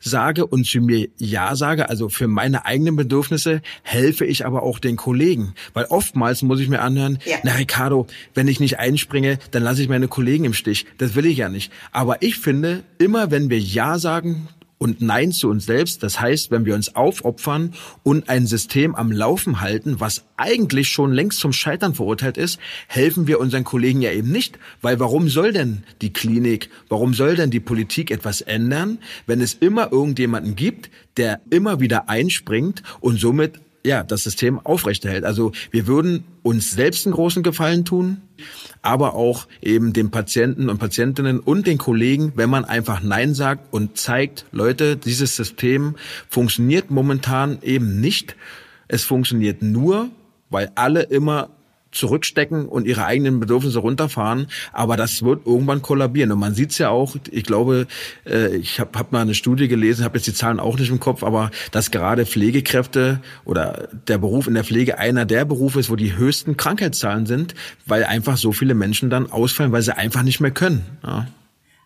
sage 0.00 0.44
und 0.44 0.66
zu 0.66 0.80
mir 0.80 1.06
Ja 1.16 1.54
sage, 1.54 1.88
also 1.88 2.08
für 2.08 2.26
meine 2.26 2.66
eigenen 2.66 2.96
Bedürfnisse, 2.96 3.62
helfe 3.84 4.24
ich 4.24 4.44
aber 4.44 4.64
auch 4.64 4.80
den 4.80 4.96
Kollegen. 4.96 5.54
Weil 5.74 5.84
oftmals 5.84 6.42
muss 6.42 6.58
ich 6.58 6.68
mir 6.68 6.80
anhören, 6.80 7.20
ja. 7.24 7.36
na 7.44 7.52
Ricardo, 7.54 8.08
wenn 8.34 8.48
ich 8.48 8.58
nicht 8.58 8.80
einspringe, 8.80 9.38
dann 9.52 9.62
lasse 9.62 9.80
ich 9.80 9.88
meine 9.88 10.08
Kollegen 10.08 10.44
im 10.44 10.52
Stich. 10.52 10.84
Das 10.98 11.14
will 11.14 11.26
ich 11.26 11.38
ja 11.38 11.48
nicht. 11.48 11.70
Aber 11.92 12.20
ich 12.22 12.34
finde, 12.38 12.82
immer 12.98 13.30
wenn 13.30 13.48
wir 13.48 13.60
Ja 13.60 14.00
sagen 14.00 14.48
und 14.78 15.02
Nein 15.02 15.32
zu 15.32 15.50
uns 15.50 15.66
selbst. 15.66 16.02
Das 16.02 16.20
heißt, 16.20 16.50
wenn 16.50 16.64
wir 16.64 16.74
uns 16.74 16.94
aufopfern 16.94 17.74
und 18.02 18.28
ein 18.28 18.46
System 18.46 18.94
am 18.94 19.12
Laufen 19.12 19.60
halten, 19.60 20.00
was 20.00 20.24
eigentlich 20.36 20.88
schon 20.88 21.12
längst 21.12 21.40
zum 21.40 21.52
Scheitern 21.52 21.94
verurteilt 21.94 22.38
ist, 22.38 22.58
helfen 22.86 23.26
wir 23.26 23.40
unseren 23.40 23.64
Kollegen 23.64 24.00
ja 24.00 24.12
eben 24.12 24.30
nicht. 24.30 24.58
Weil 24.80 25.00
warum 25.00 25.28
soll 25.28 25.52
denn 25.52 25.82
die 26.00 26.12
Klinik, 26.12 26.70
warum 26.88 27.12
soll 27.12 27.36
denn 27.36 27.50
die 27.50 27.60
Politik 27.60 28.10
etwas 28.10 28.40
ändern, 28.40 28.98
wenn 29.26 29.40
es 29.40 29.54
immer 29.54 29.92
irgendjemanden 29.92 30.56
gibt, 30.56 30.90
der 31.16 31.40
immer 31.50 31.80
wieder 31.80 32.08
einspringt 32.08 32.82
und 33.00 33.18
somit 33.18 33.60
ja, 33.88 34.04
das 34.04 34.22
System 34.22 34.60
aufrechterhält. 34.60 35.24
Also 35.24 35.52
wir 35.70 35.86
würden 35.86 36.24
uns 36.42 36.72
selbst 36.72 37.06
einen 37.06 37.14
großen 37.14 37.42
Gefallen 37.42 37.86
tun, 37.86 38.18
aber 38.82 39.14
auch 39.14 39.48
eben 39.62 39.94
den 39.94 40.10
Patienten 40.10 40.68
und 40.68 40.76
Patientinnen 40.76 41.40
und 41.40 41.66
den 41.66 41.78
Kollegen, 41.78 42.34
wenn 42.36 42.50
man 42.50 42.66
einfach 42.66 43.02
Nein 43.02 43.32
sagt 43.34 43.72
und 43.72 43.96
zeigt, 43.96 44.44
Leute, 44.52 44.98
dieses 44.98 45.36
System 45.36 45.96
funktioniert 46.28 46.90
momentan 46.90 47.58
eben 47.62 47.98
nicht. 47.98 48.36
Es 48.88 49.04
funktioniert 49.04 49.62
nur, 49.62 50.10
weil 50.50 50.70
alle 50.74 51.02
immer 51.04 51.48
zurückstecken 51.90 52.66
und 52.66 52.86
ihre 52.86 53.04
eigenen 53.04 53.40
Bedürfnisse 53.40 53.78
runterfahren, 53.78 54.46
aber 54.72 54.96
das 54.96 55.22
wird 55.22 55.46
irgendwann 55.46 55.82
kollabieren. 55.82 56.32
Und 56.32 56.38
man 56.38 56.54
sieht 56.54 56.70
es 56.70 56.78
ja 56.78 56.90
auch, 56.90 57.16
ich 57.30 57.44
glaube, 57.44 57.86
äh, 58.26 58.56
ich 58.56 58.80
habe 58.80 58.98
hab 58.98 59.12
mal 59.12 59.22
eine 59.22 59.34
Studie 59.34 59.68
gelesen, 59.68 60.04
habe 60.04 60.18
jetzt 60.18 60.26
die 60.26 60.34
Zahlen 60.34 60.60
auch 60.60 60.78
nicht 60.78 60.90
im 60.90 61.00
Kopf, 61.00 61.22
aber 61.22 61.50
dass 61.72 61.90
gerade 61.90 62.26
Pflegekräfte 62.26 63.20
oder 63.44 63.88
der 64.06 64.18
Beruf 64.18 64.46
in 64.46 64.54
der 64.54 64.64
Pflege 64.64 64.98
einer 64.98 65.24
der 65.24 65.44
Berufe 65.44 65.80
ist, 65.80 65.90
wo 65.90 65.96
die 65.96 66.16
höchsten 66.16 66.56
Krankheitszahlen 66.56 67.26
sind, 67.26 67.54
weil 67.86 68.04
einfach 68.04 68.36
so 68.36 68.52
viele 68.52 68.74
Menschen 68.74 69.10
dann 69.10 69.30
ausfallen, 69.30 69.72
weil 69.72 69.82
sie 69.82 69.96
einfach 69.96 70.22
nicht 70.22 70.40
mehr 70.40 70.50
können. 70.50 70.84
Ja. 71.02 71.26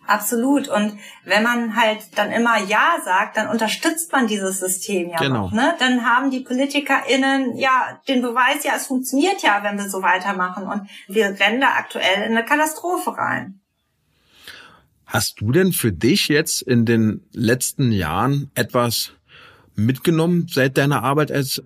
Absolut. 0.07 0.69
Und 0.69 0.99
wenn 1.25 1.43
man 1.43 1.77
halt 1.77 2.01
dann 2.17 2.33
immer 2.33 2.59
Ja 2.59 2.97
sagt, 3.05 3.37
dann 3.37 3.49
unterstützt 3.49 4.13
man 4.13 4.27
dieses 4.27 4.59
System 4.59 5.11
ja 5.11 5.19
genau. 5.19 5.45
noch. 5.45 5.53
Ne? 5.53 5.75
Dann 5.79 6.05
haben 6.05 6.31
die 6.31 6.41
PolitikerInnen 6.41 7.57
ja 7.57 8.01
den 8.09 8.21
Beweis, 8.21 8.65
ja, 8.65 8.73
es 8.77 8.87
funktioniert 8.87 9.43
ja, 9.43 9.63
wenn 9.63 9.79
wir 9.79 9.89
so 9.89 10.03
weitermachen. 10.03 10.65
Und 10.65 10.89
wir 11.09 11.27
rennen 11.39 11.61
da 11.61 11.75
aktuell 11.79 12.25
in 12.27 12.37
eine 12.37 12.45
Katastrophe 12.45 13.17
rein. 13.17 13.61
Hast 15.07 15.41
du 15.41 15.53
denn 15.53 15.73
für 15.73 15.93
dich 15.93 16.29
jetzt 16.29 16.63
in 16.63 16.85
den 16.85 17.23
letzten 17.33 17.93
Jahren 17.93 18.51
etwas 18.55 19.13
mitgenommen 19.75 20.47
seit 20.49 20.79
deiner 20.79 21.03
Arbeit 21.03 21.31
als 21.31 21.63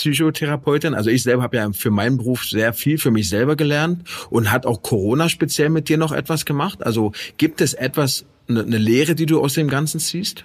Psychotherapeutin. 0.00 0.94
Also 0.94 1.10
ich 1.10 1.22
selber 1.22 1.42
habe 1.42 1.56
ja 1.56 1.70
für 1.72 1.90
meinen 1.90 2.18
Beruf 2.18 2.44
sehr 2.44 2.72
viel 2.72 2.98
für 2.98 3.10
mich 3.10 3.28
selber 3.28 3.56
gelernt 3.56 4.08
und 4.30 4.50
hat 4.50 4.66
auch 4.66 4.82
Corona 4.82 5.28
speziell 5.28 5.70
mit 5.70 5.88
dir 5.88 5.98
noch 5.98 6.12
etwas 6.12 6.44
gemacht. 6.44 6.84
Also 6.84 7.12
gibt 7.36 7.60
es 7.60 7.74
etwas, 7.74 8.24
eine, 8.48 8.62
Lehre, 8.62 9.14
die 9.14 9.26
du 9.26 9.40
aus 9.40 9.54
dem 9.54 9.68
Ganzen 9.68 10.00
ziehst? 10.00 10.44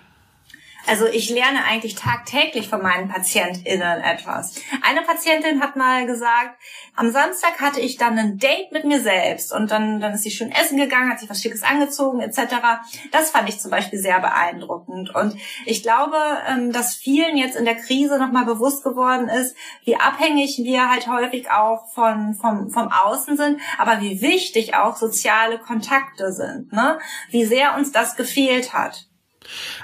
Also 0.88 1.08
ich 1.08 1.30
lerne 1.30 1.63
eigentlich 1.65 1.95
tagtäglich 1.95 2.69
von 2.69 2.82
meinen 2.82 3.10
PatientInnen 3.10 4.02
etwas. 4.02 4.56
Eine 4.84 5.02
Patientin 5.02 5.62
hat 5.62 5.76
mal 5.76 6.06
gesagt, 6.06 6.60
am 6.95 7.12
Samstag 7.12 7.60
hatte 7.60 7.80
ich 7.80 7.98
dann 7.98 8.17
ein 8.17 8.38
Date 8.38 8.71
mit 8.71 8.86
mir 8.86 9.02
selbst 9.02 9.52
und 9.52 9.71
dann, 9.71 10.00
dann 10.00 10.13
ist 10.13 10.24
sie 10.24 10.32
schön 10.32 10.52
essen 10.52 10.78
gegangen, 10.78 11.10
hat 11.10 11.19
sich 11.19 11.30
was 11.30 11.41
Schickes 11.41 11.63
angezogen 11.63 12.21
etc. 12.21 12.39
Das 13.12 13.32
fand 13.32 13.50
ich 13.50 13.60
zum 13.60 13.71
Beispiel 13.71 14.00
sehr 14.00 14.19
beeindruckend 14.19 15.13
und 15.13 15.36
ich 15.65 15.82
glaube, 15.82 16.17
ähm, 16.48 16.71
dass 16.71 16.95
vielen 16.95 17.36
jetzt 17.36 17.56
in 17.56 17.65
der 17.65 17.76
Krise 17.76 18.19
nochmal 18.19 18.45
bewusst 18.45 18.84
geworden 18.84 19.28
ist, 19.28 19.56
wie 19.84 19.95
abhängig 19.95 20.60
wir 20.63 20.89
halt 20.89 21.08
häufig 21.08 21.50
auch 21.50 21.91
von, 21.93 22.36
vom, 22.36 22.69
vom 22.69 22.89
Außen 22.91 23.38
sind, 23.38 23.60
aber 23.78 24.02
wie 24.02 24.21
wichtig 24.21 24.76
auch 24.76 24.95
soziale 24.95 25.58
Kontakte 25.58 26.32
sind, 26.32 26.71
ne? 26.71 27.00
wie 27.30 27.45
sehr 27.45 27.76
uns 27.76 27.91
das 27.91 28.15
gefehlt 28.15 28.74
hat. 28.74 29.08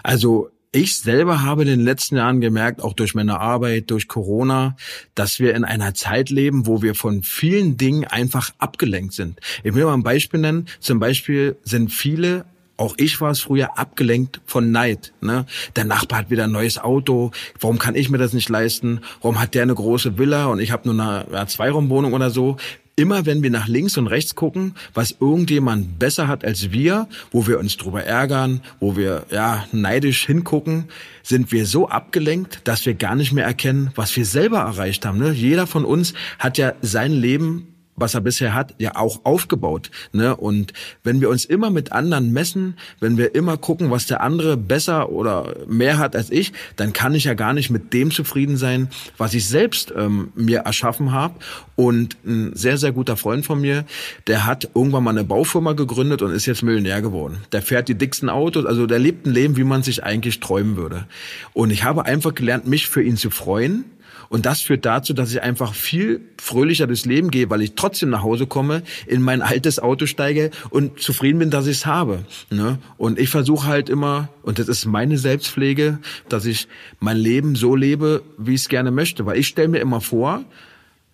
Also 0.04 0.50
ich 0.72 0.98
selber 1.00 1.42
habe 1.42 1.64
in 1.64 1.68
den 1.68 1.82
letzten 1.82 2.16
Jahren 2.16 2.40
gemerkt, 2.40 2.82
auch 2.82 2.94
durch 2.94 3.14
meine 3.14 3.40
Arbeit, 3.40 3.92
durch 3.92 4.08
Corona, 4.08 4.78
dass 5.16 5.40
wir 5.40 5.54
in 5.54 5.66
einer 5.66 5.94
Zeit 5.94 6.30
leben, 6.30 6.66
wo 6.66 6.82
wir 6.82 6.96
von 6.96 7.24
vielen 7.24 7.76
Dingen 7.76 8.06
einfach 8.06 8.52
abgelenkt 8.58 9.14
sind. 9.14 9.40
Ich 9.64 9.74
will 9.74 9.86
mal 9.86 9.94
ein 9.94 10.04
Beispiel 10.04 10.40
nennen. 10.40 10.68
Zum 10.80 11.00
Beispiel 11.00 11.58
sind 11.64 11.92
viele 11.92 12.46
auch 12.78 12.96
ich 12.98 13.22
war 13.22 13.30
es 13.30 13.42
früher 13.42 13.78
abgelenkt 13.78 14.42
von 14.48 14.72
Neid. 14.72 15.14
Ne? 15.22 15.46
Der 15.76 15.86
Nachbar 15.86 16.20
hat 16.20 16.32
wieder 16.32 16.46
ein 16.46 16.52
neues 16.52 16.80
Auto. 16.80 17.30
Warum 17.60 17.78
kann 17.78 17.94
ich 17.94 18.10
mir 18.10 18.18
das 18.18 18.34
nicht 18.34 18.50
leisten? 18.50 19.02
Warum 19.22 19.40
hat 19.40 19.54
der 19.54 19.62
eine 19.62 19.76
große 19.76 20.18
Villa 20.18 20.48
und 20.48 20.60
ich 20.60 20.72
habe 20.72 20.92
nur 20.92 21.00
eine 21.00 21.28
ja, 21.32 21.46
Zweiraumwohnung 21.46 22.14
oder 22.14 22.32
so? 22.32 22.58
Immer 22.96 23.26
wenn 23.26 23.44
wir 23.44 23.50
nach 23.50 23.68
links 23.68 23.98
und 23.98 24.08
rechts 24.08 24.36
gucken, 24.36 24.76
was 24.94 25.16
irgendjemand 25.20 26.00
besser 26.00 26.28
hat 26.28 26.44
als 26.46 26.72
wir, 26.72 27.08
wo 27.32 27.48
wir 27.48 27.60
uns 27.60 27.78
drüber 27.78 28.04
ärgern, 28.04 28.62
wo 28.80 28.96
wir 28.96 29.26
ja 29.32 29.66
neidisch 29.72 30.26
hingucken, 30.26 30.86
sind 31.24 31.52
wir 31.52 31.66
so 31.66 31.88
abgelenkt, 31.88 32.62
dass 32.66 32.86
wir 32.86 32.94
gar 32.94 33.16
nicht 33.16 33.32
mehr 33.32 33.46
erkennen, 33.46 33.92
was 33.96 34.16
wir 34.16 34.26
selber 34.26 34.60
erreicht 34.60 35.06
haben. 35.06 35.20
Ne? 35.20 35.32
Jeder 35.32 35.68
von 35.68 35.86
uns 35.86 36.14
hat 36.40 36.58
ja 36.58 36.74
sein 36.82 37.12
Leben 37.12 37.71
was 38.02 38.16
er 38.16 38.22
bisher 38.22 38.54
hat, 38.54 38.76
ja 38.80 38.96
auch 38.96 39.22
aufgebaut. 39.24 39.92
Ne? 40.12 40.36
Und 40.36 40.74
wenn 41.04 41.22
wir 41.22 41.30
uns 41.30 41.46
immer 41.46 41.70
mit 41.70 41.92
anderen 41.92 42.34
messen, 42.34 42.76
wenn 43.00 43.18
wir 43.18 43.36
immer 43.36 43.58
gucken, 43.58 43.92
was 43.92 44.08
der 44.08 44.22
andere 44.22 44.58
besser 44.58 45.10
oder 45.12 45.56
mehr 45.68 45.98
hat 45.98 46.16
als 46.16 46.30
ich, 46.32 46.52
dann 46.76 46.92
kann 46.92 47.16
ich 47.16 47.24
ja 47.24 47.34
gar 47.34 47.54
nicht 47.54 47.70
mit 47.70 47.94
dem 47.94 48.12
zufrieden 48.12 48.58
sein, 48.58 48.90
was 49.18 49.34
ich 49.34 49.48
selbst 49.48 49.94
ähm, 49.96 50.32
mir 50.36 50.60
erschaffen 50.60 51.12
habe. 51.14 51.36
Und 51.76 52.18
ein 52.26 52.56
sehr, 52.56 52.78
sehr 52.78 52.92
guter 52.92 53.18
Freund 53.18 53.46
von 53.46 53.62
mir, 53.62 53.86
der 54.28 54.46
hat 54.46 54.70
irgendwann 54.76 55.04
mal 55.04 55.12
eine 55.12 55.24
Baufirma 55.24 55.74
gegründet 55.74 56.22
und 56.22 56.32
ist 56.32 56.46
jetzt 56.46 56.62
Millionär 56.62 57.02
geworden. 57.02 57.38
Der 57.52 57.62
fährt 57.62 57.88
die 57.88 57.96
dicksten 57.96 58.30
Autos, 58.30 58.66
also 58.66 58.86
der 58.86 59.00
lebt 59.00 59.26
ein 59.26 59.34
Leben, 59.34 59.58
wie 59.58 59.64
man 59.64 59.82
sich 59.82 60.04
eigentlich 60.04 60.40
träumen 60.40 60.76
würde. 60.76 61.06
Und 61.54 61.72
ich 61.72 61.84
habe 61.84 62.06
einfach 62.06 62.36
gelernt, 62.36 62.68
mich 62.68 62.88
für 62.88 63.02
ihn 63.02 63.18
zu 63.18 63.30
freuen 63.30 63.86
und 64.32 64.46
das 64.46 64.62
führt 64.62 64.86
dazu, 64.86 65.12
dass 65.12 65.30
ich 65.30 65.42
einfach 65.42 65.74
viel 65.74 66.22
fröhlicher 66.42 66.88
durchs 66.88 67.04
Leben 67.04 67.32
gehe, 67.32 67.50
weil 67.50 67.62
ich 67.62 67.76
trotzdem 67.76 68.10
nach 68.12 68.24
Hause 68.24 68.48
komme, 68.48 68.82
in 69.06 69.22
mein 69.22 69.42
altes 69.42 69.78
Auto 69.78 70.06
steige 70.06 70.52
und 70.70 71.02
zufrieden 71.02 71.40
bin, 71.40 71.50
dass 71.50 71.68
ich 71.68 71.80
es 71.80 71.86
habe. 71.86 72.24
Ne? 72.50 72.80
Und 72.98 73.20
ich 73.20 73.28
versuche 73.28 73.68
halt 73.68 73.90
immer, 73.90 74.30
und 74.42 74.58
das 74.58 74.70
ist 74.70 74.86
meine 74.86 75.18
Selbstpflege, 75.18 76.00
dass 76.30 76.46
ich 76.46 76.70
mein 77.02 77.18
Leben 77.18 77.56
so 77.56 77.76
lebe, 77.76 78.24
wie 78.38 78.54
ich 78.54 78.62
es 78.62 78.70
gerne 78.70 78.90
möchte. 78.90 79.26
Weil 79.26 79.38
ich 79.38 79.48
stelle 79.48 79.68
mir 79.68 79.80
immer 79.80 80.00
vor, 80.00 80.46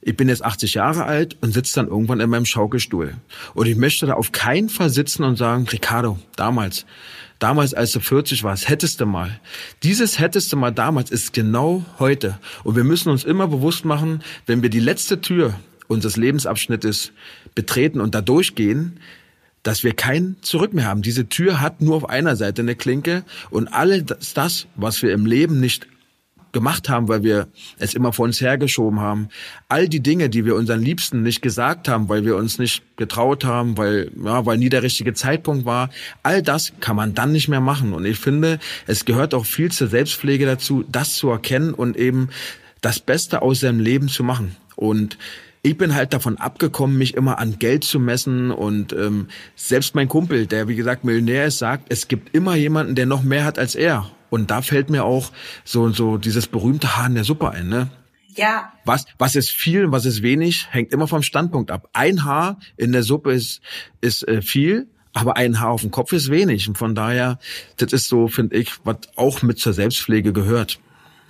ich 0.01 0.15
bin 0.15 0.29
jetzt 0.29 0.45
80 0.45 0.75
Jahre 0.75 1.05
alt 1.05 1.37
und 1.41 1.53
sitze 1.53 1.73
dann 1.73 1.87
irgendwann 1.87 2.19
in 2.19 2.29
meinem 2.29 2.45
Schaukelstuhl. 2.45 3.15
Und 3.55 3.65
ich 3.65 3.77
möchte 3.77 4.05
da 4.05 4.13
auf 4.13 4.31
keinen 4.31 4.69
Fall 4.69 4.91
sitzen 4.91 5.23
und 5.23 5.37
sagen, 5.37 5.67
Ricardo, 5.67 6.19
damals, 6.35 6.85
damals, 7.39 7.73
als 7.73 7.91
du 7.91 7.99
40 7.99 8.43
warst, 8.43 8.69
hättest 8.69 9.01
du 9.01 9.05
mal. 9.05 9.39
Dieses 9.83 10.19
hättest 10.19 10.51
du 10.51 10.57
mal 10.57 10.71
damals 10.71 11.11
ist 11.11 11.33
genau 11.33 11.85
heute. 11.99 12.39
Und 12.63 12.75
wir 12.75 12.83
müssen 12.83 13.09
uns 13.09 13.23
immer 13.23 13.47
bewusst 13.47 13.85
machen, 13.85 14.23
wenn 14.45 14.61
wir 14.61 14.69
die 14.69 14.79
letzte 14.79 15.21
Tür 15.21 15.53
unseres 15.87 16.17
Lebensabschnittes 16.17 17.11
betreten 17.55 18.01
und 18.01 18.13
da 18.13 18.21
durchgehen, 18.21 18.99
dass 19.63 19.83
wir 19.83 19.93
kein 19.93 20.37
Zurück 20.41 20.73
mehr 20.73 20.85
haben. 20.85 21.01
Diese 21.01 21.27
Tür 21.27 21.59
hat 21.59 21.81
nur 21.81 21.95
auf 21.95 22.09
einer 22.09 22.35
Seite 22.35 22.61
eine 22.61 22.75
Klinke 22.75 23.23
und 23.49 23.67
alles 23.67 24.33
das, 24.33 24.67
was 24.75 25.01
wir 25.01 25.11
im 25.11 25.25
Leben 25.25 25.59
nicht 25.59 25.87
gemacht 26.57 26.89
haben, 26.89 27.07
weil 27.07 27.21
wir 27.21 27.47
es 27.77 27.93
immer 27.93 28.13
vor 28.13 28.25
uns 28.25 28.41
hergeschoben 28.41 28.99
haben. 28.99 29.29
All 29.69 29.87
die 29.87 29.99
Dinge, 29.99 30.27
die 30.27 30.43
wir 30.43 30.55
unseren 30.55 30.81
Liebsten 30.81 31.21
nicht 31.21 31.43
gesagt 31.43 31.87
haben, 31.87 32.09
weil 32.09 32.25
wir 32.25 32.35
uns 32.35 32.57
nicht 32.57 32.81
getraut 32.97 33.45
haben, 33.45 33.77
weil, 33.77 34.09
ja, 34.25 34.43
weil 34.47 34.57
nie 34.57 34.69
der 34.69 34.81
richtige 34.81 35.13
Zeitpunkt 35.13 35.65
war, 35.65 35.91
all 36.23 36.41
das 36.41 36.73
kann 36.79 36.95
man 36.95 37.13
dann 37.13 37.31
nicht 37.31 37.47
mehr 37.47 37.61
machen. 37.61 37.93
Und 37.93 38.05
ich 38.05 38.17
finde, 38.17 38.57
es 38.87 39.05
gehört 39.05 39.35
auch 39.35 39.45
viel 39.45 39.71
zur 39.71 39.87
Selbstpflege 39.87 40.47
dazu, 40.47 40.83
das 40.91 41.13
zu 41.13 41.29
erkennen 41.29 41.75
und 41.75 41.95
eben 41.95 42.29
das 42.81 42.99
Beste 42.99 43.43
aus 43.43 43.59
seinem 43.59 43.79
Leben 43.79 44.07
zu 44.07 44.23
machen. 44.23 44.55
Und 44.75 45.19
ich 45.61 45.77
bin 45.77 45.93
halt 45.93 46.13
davon 46.13 46.37
abgekommen, 46.37 46.97
mich 46.97 47.13
immer 47.13 47.39
an 47.39 47.59
Geld 47.59 47.83
zu 47.83 47.99
messen 47.99 48.51
und 48.51 48.93
ähm, 48.93 49.27
selbst 49.55 49.95
mein 49.95 50.07
Kumpel, 50.07 50.47
der 50.47 50.67
wie 50.67 50.75
gesagt 50.75 51.03
Millionär 51.03 51.45
ist, 51.45 51.59
sagt, 51.59 51.87
es 51.89 52.07
gibt 52.07 52.33
immer 52.33 52.55
jemanden, 52.55 52.95
der 52.95 53.05
noch 53.05 53.21
mehr 53.21 53.43
hat 53.43 53.59
als 53.59 53.75
er. 53.75 54.09
Und 54.29 54.51
da 54.51 54.61
fällt 54.61 54.89
mir 54.89 55.05
auch 55.05 55.31
so 55.63 55.89
so 55.89 56.17
dieses 56.17 56.47
berühmte 56.47 56.97
Haar 56.97 57.07
in 57.07 57.15
der 57.15 57.23
Suppe 57.23 57.51
ein, 57.51 57.69
ne? 57.69 57.89
Ja. 58.37 58.71
Was, 58.85 59.05
was 59.17 59.35
ist 59.35 59.49
viel 59.49 59.85
und 59.85 59.91
was 59.91 60.05
ist 60.05 60.21
wenig, 60.21 60.67
hängt 60.69 60.93
immer 60.93 61.07
vom 61.07 61.23
Standpunkt 61.23 61.71
ab. 61.71 61.89
Ein 61.93 62.23
Haar 62.23 62.59
in 62.77 62.91
der 62.91 63.03
Suppe 63.03 63.33
ist, 63.33 63.61
ist 63.99 64.27
äh, 64.27 64.41
viel, 64.41 64.87
aber 65.13 65.37
ein 65.37 65.59
Haar 65.59 65.71
auf 65.71 65.81
dem 65.81 65.91
Kopf 65.91 66.13
ist 66.13 66.29
wenig. 66.29 66.67
Und 66.67 66.77
von 66.77 66.93
daher, 66.93 67.39
das 67.77 67.93
ist 67.93 68.07
so, 68.07 68.27
finde 68.27 68.55
ich, 68.57 68.73
was 68.83 68.97
auch 69.15 69.41
mit 69.41 69.59
zur 69.59 69.73
Selbstpflege 69.73 70.33
gehört. 70.33 70.79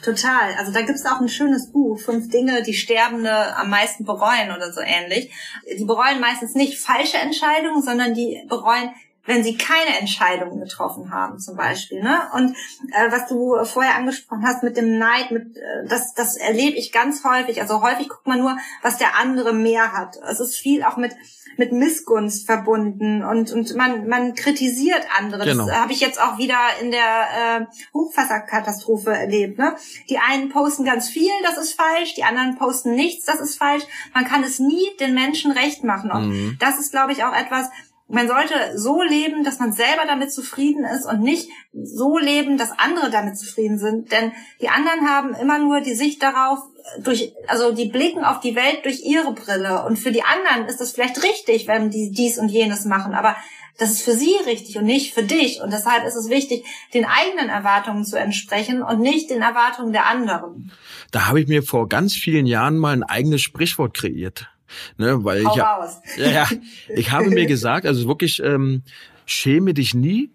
Total. 0.04 0.54
Also 0.60 0.72
da 0.72 0.82
gibt's 0.82 1.06
auch 1.06 1.20
ein 1.20 1.30
schönes 1.30 1.72
Buch, 1.72 2.00
fünf 2.00 2.30
Dinge, 2.30 2.62
die 2.62 2.74
Sterbende 2.74 3.56
am 3.56 3.70
meisten 3.70 4.06
bereuen 4.06 4.52
oder 4.56 4.72
so 4.72 4.82
ähnlich. 4.82 5.32
Die 5.80 5.86
bereuen 5.86 6.20
meistens 6.20 6.54
nicht 6.54 6.78
falsche 6.78 7.18
Entscheidungen, 7.18 7.82
sondern 7.82 8.14
die 8.14 8.44
bereuen 8.48 8.92
wenn 9.28 9.44
sie 9.44 9.58
keine 9.58 10.00
Entscheidungen 10.00 10.60
getroffen 10.60 11.12
haben, 11.12 11.40
zum 11.40 11.56
Beispiel. 11.56 12.02
Ne? 12.02 12.20
Und 12.34 12.56
äh, 12.92 13.12
was 13.12 13.28
du 13.28 13.64
vorher 13.66 13.96
angesprochen 13.96 14.44
hast 14.44 14.64
mit 14.64 14.78
dem 14.78 14.98
Neid, 14.98 15.30
mit, 15.30 15.56
äh, 15.58 15.86
das, 15.88 16.16
das 16.16 16.38
erlebe 16.38 16.78
ich 16.78 16.92
ganz 16.92 17.24
häufig. 17.24 17.62
Also 17.62 17.84
häufig 17.84 18.10
guckt 18.10 18.26
man 18.26 18.40
nur, 18.40 18.58
was 18.82 18.98
der 18.98 19.18
andere 19.20 19.54
mehr 19.54 19.92
hat. 19.92 20.18
Es 20.28 20.40
ist 20.40 20.56
viel 20.56 20.84
auch 20.84 20.98
mit 20.98 21.12
mit 21.58 21.72
Missgunst 21.72 22.46
verbunden 22.46 23.24
und 23.24 23.52
und 23.52 23.76
man 23.76 24.08
man 24.08 24.36
kritisiert 24.36 25.02
andere. 25.18 25.44
Genau. 25.44 25.66
Das 25.66 25.76
habe 25.76 25.92
ich 25.92 26.00
jetzt 26.00 26.22
auch 26.22 26.38
wieder 26.38 26.60
in 26.82 26.92
der 26.92 27.02
äh, 27.02 27.66
Hochwasserkatastrophe 27.94 29.12
erlebt. 29.12 29.58
Ne? 29.58 29.76
Die 30.10 30.20
einen 30.20 30.50
posten 30.50 30.86
ganz 30.86 31.10
viel, 31.10 31.32
das 31.44 31.58
ist 31.58 31.74
falsch. 31.74 32.14
Die 32.14 32.24
anderen 32.24 32.58
posten 32.58 32.94
nichts, 32.94 33.26
das 33.26 33.40
ist 33.40 33.58
falsch. 33.58 33.84
Man 34.14 34.26
kann 34.26 34.44
es 34.44 34.60
nie 34.60 34.96
den 35.00 35.16
Menschen 35.16 35.52
recht 35.52 35.84
machen. 35.84 36.12
Und 36.12 36.30
mhm. 36.30 36.58
das 36.60 36.80
ist, 36.80 36.92
glaube 36.92 37.12
ich, 37.12 37.24
auch 37.24 37.36
etwas, 37.36 37.70
man 38.10 38.28
sollte 38.28 38.54
so 38.76 39.02
leben, 39.02 39.44
dass 39.44 39.60
man 39.60 39.74
selber 39.74 40.04
damit 40.08 40.32
zufrieden 40.32 40.86
ist 40.86 41.06
und 41.06 41.22
nicht 41.22 41.50
so 41.74 42.18
leben, 42.18 42.58
dass 42.58 42.78
andere 42.78 43.10
damit 43.10 43.38
zufrieden 43.38 43.78
sind. 43.78 44.12
Denn 44.12 44.32
die 44.62 44.70
anderen 44.70 45.10
haben 45.10 45.34
immer 45.36 45.60
nur 45.60 45.82
die 45.82 45.94
Sicht 45.94 46.24
darauf, 46.24 46.60
durch, 47.04 47.34
also 47.48 47.74
die 47.74 47.90
blicken 47.90 48.24
auf 48.24 48.40
die 48.40 48.56
Welt 48.56 48.86
durch 48.86 49.02
ihre 49.04 49.34
Brille. 49.34 49.84
Und 49.86 49.98
für 49.98 50.12
die 50.12 50.24
anderen 50.24 50.68
ist 50.68 50.80
es 50.80 50.94
vielleicht 50.94 51.22
richtig, 51.22 51.68
wenn 51.68 51.90
die 51.90 52.12
dies 52.12 52.38
und 52.38 52.50
jenes 52.50 52.86
machen. 52.86 53.14
Aber 53.14 53.36
das 53.78 53.92
ist 53.92 54.02
für 54.04 54.14
sie 54.14 54.36
richtig 54.46 54.78
und 54.78 54.86
nicht 54.86 55.14
für 55.14 55.24
dich. 55.24 55.62
Und 55.62 55.74
deshalb 55.74 56.06
ist 56.06 56.16
es 56.16 56.30
wichtig, 56.30 56.66
den 56.94 57.06
eigenen 57.06 57.50
Erwartungen 57.50 58.06
zu 58.06 58.18
entsprechen 58.18 58.84
und 58.84 59.02
nicht 59.02 59.30
den 59.30 59.42
Erwartungen 59.42 59.92
der 59.92 60.08
anderen. 60.08 60.72
Da 61.12 61.28
habe 61.28 61.42
ich 61.42 61.48
mir 61.48 61.62
vor 61.62 61.90
ganz 61.90 62.14
vielen 62.14 62.46
Jahren 62.46 62.78
mal 62.78 62.94
ein 62.94 63.04
eigenes 63.04 63.42
Sprichwort 63.42 63.94
kreiert. 63.94 64.50
Ne, 64.98 65.24
weil 65.24 65.46
Hau 65.46 65.56
ich, 65.56 65.62
raus. 65.62 66.02
ja, 66.18 66.30
ja, 66.30 66.50
ich 66.90 67.12
habe 67.12 67.30
mir 67.30 67.46
gesagt, 67.46 67.86
also 67.86 68.08
wirklich, 68.08 68.42
ähm, 68.44 68.84
schäme 69.26 69.74
dich 69.74 69.94
nie 69.94 70.30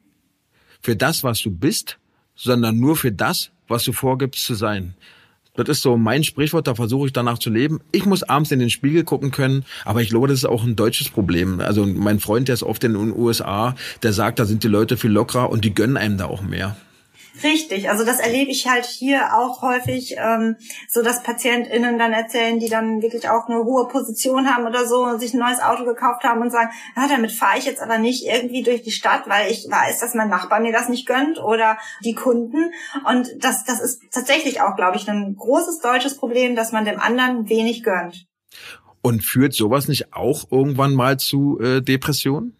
für 0.80 0.96
das, 0.96 1.24
was 1.24 1.40
du 1.42 1.50
bist, 1.50 1.98
sondern 2.34 2.78
nur 2.78 2.96
für 2.96 3.12
das, 3.12 3.50
was 3.68 3.84
du 3.84 3.92
vorgibst 3.92 4.44
zu 4.44 4.54
sein. 4.54 4.94
Das 5.54 5.68
ist 5.68 5.82
so 5.82 5.98
mein 5.98 6.24
Sprichwort, 6.24 6.66
da 6.66 6.74
versuche 6.74 7.06
ich 7.06 7.12
danach 7.12 7.38
zu 7.38 7.50
leben. 7.50 7.80
Ich 7.92 8.06
muss 8.06 8.22
abends 8.22 8.50
in 8.52 8.58
den 8.58 8.70
Spiegel 8.70 9.04
gucken 9.04 9.30
können, 9.32 9.66
aber 9.84 10.00
ich 10.00 10.08
glaube, 10.08 10.28
das 10.28 10.38
ist 10.38 10.44
auch 10.46 10.64
ein 10.64 10.76
deutsches 10.76 11.10
Problem. 11.10 11.60
Also 11.60 11.84
mein 11.84 12.20
Freund, 12.20 12.48
der 12.48 12.54
ist 12.54 12.62
oft 12.62 12.82
in 12.84 12.94
den 12.94 13.12
USA, 13.14 13.74
der 14.02 14.14
sagt, 14.14 14.38
da 14.38 14.46
sind 14.46 14.64
die 14.64 14.68
Leute 14.68 14.96
viel 14.96 15.10
lockerer 15.10 15.50
und 15.50 15.64
die 15.64 15.74
gönnen 15.74 15.98
einem 15.98 16.16
da 16.16 16.24
auch 16.26 16.40
mehr. 16.40 16.76
Richtig, 17.42 17.88
also 17.88 18.04
das 18.04 18.20
erlebe 18.20 18.50
ich 18.50 18.68
halt 18.68 18.84
hier 18.84 19.34
auch 19.34 19.62
häufig, 19.62 20.16
ähm, 20.18 20.56
so 20.88 21.02
dass 21.02 21.22
PatientInnen 21.22 21.98
dann 21.98 22.12
erzählen, 22.12 22.58
die 22.58 22.68
dann 22.68 23.00
wirklich 23.00 23.28
auch 23.28 23.48
eine 23.48 23.64
hohe 23.64 23.88
Position 23.88 24.54
haben 24.54 24.66
oder 24.66 24.86
so 24.86 25.04
und 25.04 25.18
sich 25.18 25.32
ein 25.32 25.40
neues 25.40 25.60
Auto 25.60 25.84
gekauft 25.84 26.24
haben 26.24 26.42
und 26.42 26.50
sagen, 26.50 26.70
ja, 26.94 27.08
damit 27.08 27.32
fahre 27.32 27.58
ich 27.58 27.64
jetzt 27.64 27.80
aber 27.80 27.98
nicht 27.98 28.26
irgendwie 28.26 28.62
durch 28.62 28.82
die 28.82 28.90
Stadt, 28.90 29.22
weil 29.28 29.50
ich 29.50 29.66
weiß, 29.68 30.00
dass 30.00 30.14
mein 30.14 30.28
Nachbar 30.28 30.60
mir 30.60 30.72
das 30.72 30.90
nicht 30.90 31.06
gönnt 31.06 31.38
oder 31.38 31.78
die 32.04 32.14
Kunden. 32.14 32.72
Und 33.08 33.30
das, 33.42 33.64
das 33.64 33.80
ist 33.80 34.02
tatsächlich 34.10 34.60
auch, 34.60 34.76
glaube 34.76 34.98
ich, 34.98 35.08
ein 35.08 35.34
großes 35.36 35.80
deutsches 35.80 36.18
Problem, 36.18 36.54
dass 36.54 36.72
man 36.72 36.84
dem 36.84 37.00
anderen 37.00 37.48
wenig 37.48 37.82
gönnt. 37.82 38.26
Und 39.00 39.24
führt 39.24 39.54
sowas 39.54 39.88
nicht 39.88 40.12
auch 40.12 40.52
irgendwann 40.52 40.94
mal 40.94 41.18
zu 41.18 41.58
äh, 41.60 41.80
Depressionen? 41.80 42.56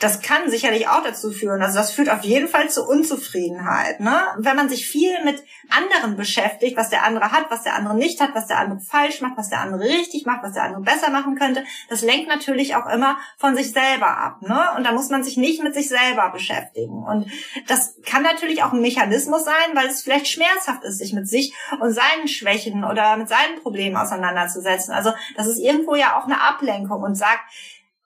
Das 0.00 0.22
kann 0.22 0.50
sicherlich 0.50 0.88
auch 0.88 1.02
dazu 1.02 1.30
führen. 1.30 1.62
Also 1.62 1.76
das 1.76 1.92
führt 1.92 2.08
auf 2.08 2.22
jeden 2.22 2.48
Fall 2.48 2.70
zu 2.70 2.86
Unzufriedenheit. 2.86 4.00
Ne? 4.00 4.16
Wenn 4.38 4.56
man 4.56 4.70
sich 4.70 4.86
viel 4.86 5.22
mit 5.24 5.44
anderen 5.68 6.16
beschäftigt, 6.16 6.76
was 6.78 6.88
der 6.88 7.04
andere 7.04 7.32
hat, 7.32 7.50
was 7.50 7.62
der 7.62 7.74
andere 7.74 7.94
nicht 7.94 8.18
hat, 8.20 8.34
was 8.34 8.46
der 8.46 8.58
andere 8.58 8.80
falsch 8.80 9.20
macht, 9.20 9.36
was 9.36 9.50
der 9.50 9.60
andere 9.60 9.82
richtig 9.82 10.24
macht, 10.24 10.42
was 10.42 10.54
der 10.54 10.64
andere 10.64 10.80
besser 10.80 11.10
machen 11.10 11.36
könnte, 11.36 11.64
das 11.90 12.00
lenkt 12.00 12.28
natürlich 12.28 12.74
auch 12.76 12.86
immer 12.86 13.18
von 13.36 13.54
sich 13.54 13.72
selber 13.72 14.16
ab. 14.16 14.40
Ne? 14.40 14.58
Und 14.76 14.84
da 14.84 14.92
muss 14.92 15.10
man 15.10 15.22
sich 15.22 15.36
nicht 15.36 15.62
mit 15.62 15.74
sich 15.74 15.90
selber 15.90 16.30
beschäftigen. 16.32 17.04
Und 17.04 17.30
das 17.68 17.96
kann 18.06 18.22
natürlich 18.22 18.62
auch 18.62 18.72
ein 18.72 18.80
Mechanismus 18.80 19.44
sein, 19.44 19.74
weil 19.74 19.88
es 19.88 20.02
vielleicht 20.02 20.28
schmerzhaft 20.28 20.82
ist, 20.82 20.98
sich 20.98 21.12
mit 21.12 21.28
sich 21.28 21.54
und 21.78 21.92
seinen 21.92 22.26
Schwächen 22.26 22.84
oder 22.84 23.18
mit 23.18 23.28
seinen 23.28 23.60
Problemen 23.62 23.96
auseinanderzusetzen. 23.96 24.94
Also 24.94 25.12
das 25.36 25.46
ist 25.46 25.58
irgendwo 25.58 25.94
ja 25.94 26.18
auch 26.18 26.24
eine 26.24 26.40
Ablenkung 26.40 27.02
und 27.02 27.16
sagt, 27.16 27.40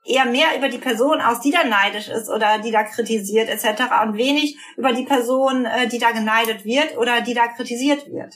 eher 0.05 0.26
mehr 0.26 0.57
über 0.57 0.68
die 0.68 0.78
Person 0.78 1.20
aus, 1.20 1.40
die 1.40 1.50
da 1.50 1.64
neidisch 1.64 2.09
ist 2.09 2.28
oder 2.28 2.59
die 2.62 2.70
da 2.70 2.84
kritisiert 2.84 3.48
etc. 3.48 3.82
und 4.07 4.16
wenig 4.16 4.57
über 4.76 4.92
die 4.92 5.05
Person, 5.05 5.64
äh, 5.64 5.88
die 5.88 5.98
da 5.98 6.12
geneidet 6.12 6.64
wird 6.64 6.96
oder 6.98 7.22
die 7.22 7.34
da 7.34 7.48
kritisiert 7.48 8.07
wird. 8.11 8.34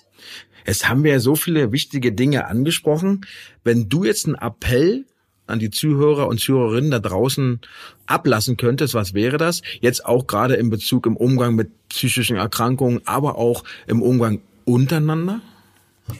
Jetzt 0.66 0.88
haben 0.88 1.04
wir 1.04 1.12
ja 1.12 1.20
so 1.20 1.34
viele 1.34 1.72
wichtige 1.72 2.12
Dinge 2.12 2.46
angesprochen. 2.46 3.26
Wenn 3.64 3.88
du 3.88 4.04
jetzt 4.04 4.26
einen 4.26 4.34
Appell 4.34 5.06
an 5.46 5.58
die 5.58 5.70
Zuhörer 5.70 6.28
und 6.28 6.40
Zuhörerinnen 6.40 6.90
da 6.90 6.98
draußen 6.98 7.60
ablassen 8.06 8.56
könntest, 8.56 8.94
was 8.94 9.14
wäre 9.14 9.38
das? 9.38 9.62
Jetzt 9.80 10.04
auch 10.04 10.26
gerade 10.26 10.54
in 10.54 10.70
Bezug 10.70 11.06
im 11.06 11.16
Umgang 11.16 11.54
mit 11.54 11.88
psychischen 11.88 12.36
Erkrankungen, 12.36 13.00
aber 13.06 13.36
auch 13.36 13.64
im 13.86 14.02
Umgang 14.02 14.42
untereinander? 14.64 15.40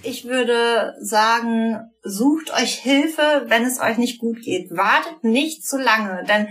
Ich 0.02 0.24
würde 0.24 0.94
sagen, 1.00 1.90
sucht 2.02 2.52
euch 2.52 2.74
Hilfe, 2.74 3.44
wenn 3.46 3.64
es 3.64 3.80
euch 3.80 3.98
nicht 3.98 4.20
gut 4.20 4.40
geht. 4.42 4.70
Wartet 4.70 5.24
nicht 5.24 5.66
zu 5.66 5.78
lange, 5.78 6.24
denn 6.28 6.48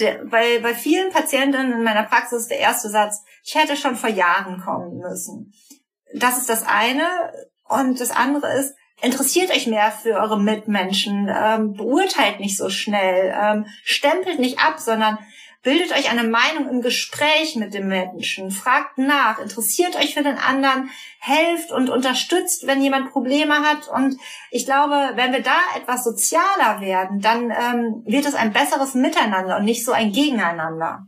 der, 0.00 0.24
bei, 0.24 0.58
bei 0.60 0.74
vielen 0.74 1.10
Patientinnen 1.10 1.72
in 1.72 1.82
meiner 1.82 2.04
Praxis 2.04 2.48
der 2.48 2.58
erste 2.58 2.90
Satz, 2.90 3.22
ich 3.44 3.54
hätte 3.54 3.76
schon 3.76 3.96
vor 3.96 4.10
Jahren 4.10 4.60
kommen 4.60 4.98
müssen. 4.98 5.52
Das 6.14 6.38
ist 6.38 6.48
das 6.48 6.66
eine. 6.66 7.32
Und 7.68 8.00
das 8.00 8.10
andere 8.10 8.52
ist, 8.58 8.74
interessiert 9.02 9.50
euch 9.50 9.66
mehr 9.66 9.92
für 9.92 10.14
eure 10.14 10.40
Mitmenschen, 10.40 11.30
ähm, 11.34 11.74
beurteilt 11.74 12.40
nicht 12.40 12.56
so 12.56 12.70
schnell, 12.70 13.34
ähm, 13.38 13.66
stempelt 13.84 14.38
nicht 14.38 14.58
ab, 14.58 14.78
sondern 14.78 15.18
Bildet 15.62 15.90
euch 15.90 16.10
eine 16.10 16.28
Meinung 16.28 16.68
im 16.70 16.82
Gespräch 16.82 17.56
mit 17.56 17.74
dem 17.74 17.88
Menschen. 17.88 18.52
Fragt 18.52 18.96
nach. 18.96 19.40
Interessiert 19.40 19.96
euch 19.96 20.14
für 20.14 20.22
den 20.22 20.36
anderen. 20.36 20.90
Helft 21.18 21.72
und 21.72 21.90
unterstützt, 21.90 22.66
wenn 22.66 22.80
jemand 22.80 23.10
Probleme 23.10 23.54
hat. 23.54 23.88
Und 23.88 24.16
ich 24.52 24.66
glaube, 24.66 25.16
wenn 25.16 25.32
wir 25.32 25.42
da 25.42 25.58
etwas 25.76 26.04
sozialer 26.04 26.80
werden, 26.80 27.20
dann 27.20 27.50
ähm, 27.50 28.02
wird 28.06 28.24
es 28.24 28.34
ein 28.34 28.52
besseres 28.52 28.94
Miteinander 28.94 29.56
und 29.56 29.64
nicht 29.64 29.84
so 29.84 29.90
ein 29.90 30.12
Gegeneinander. 30.12 31.06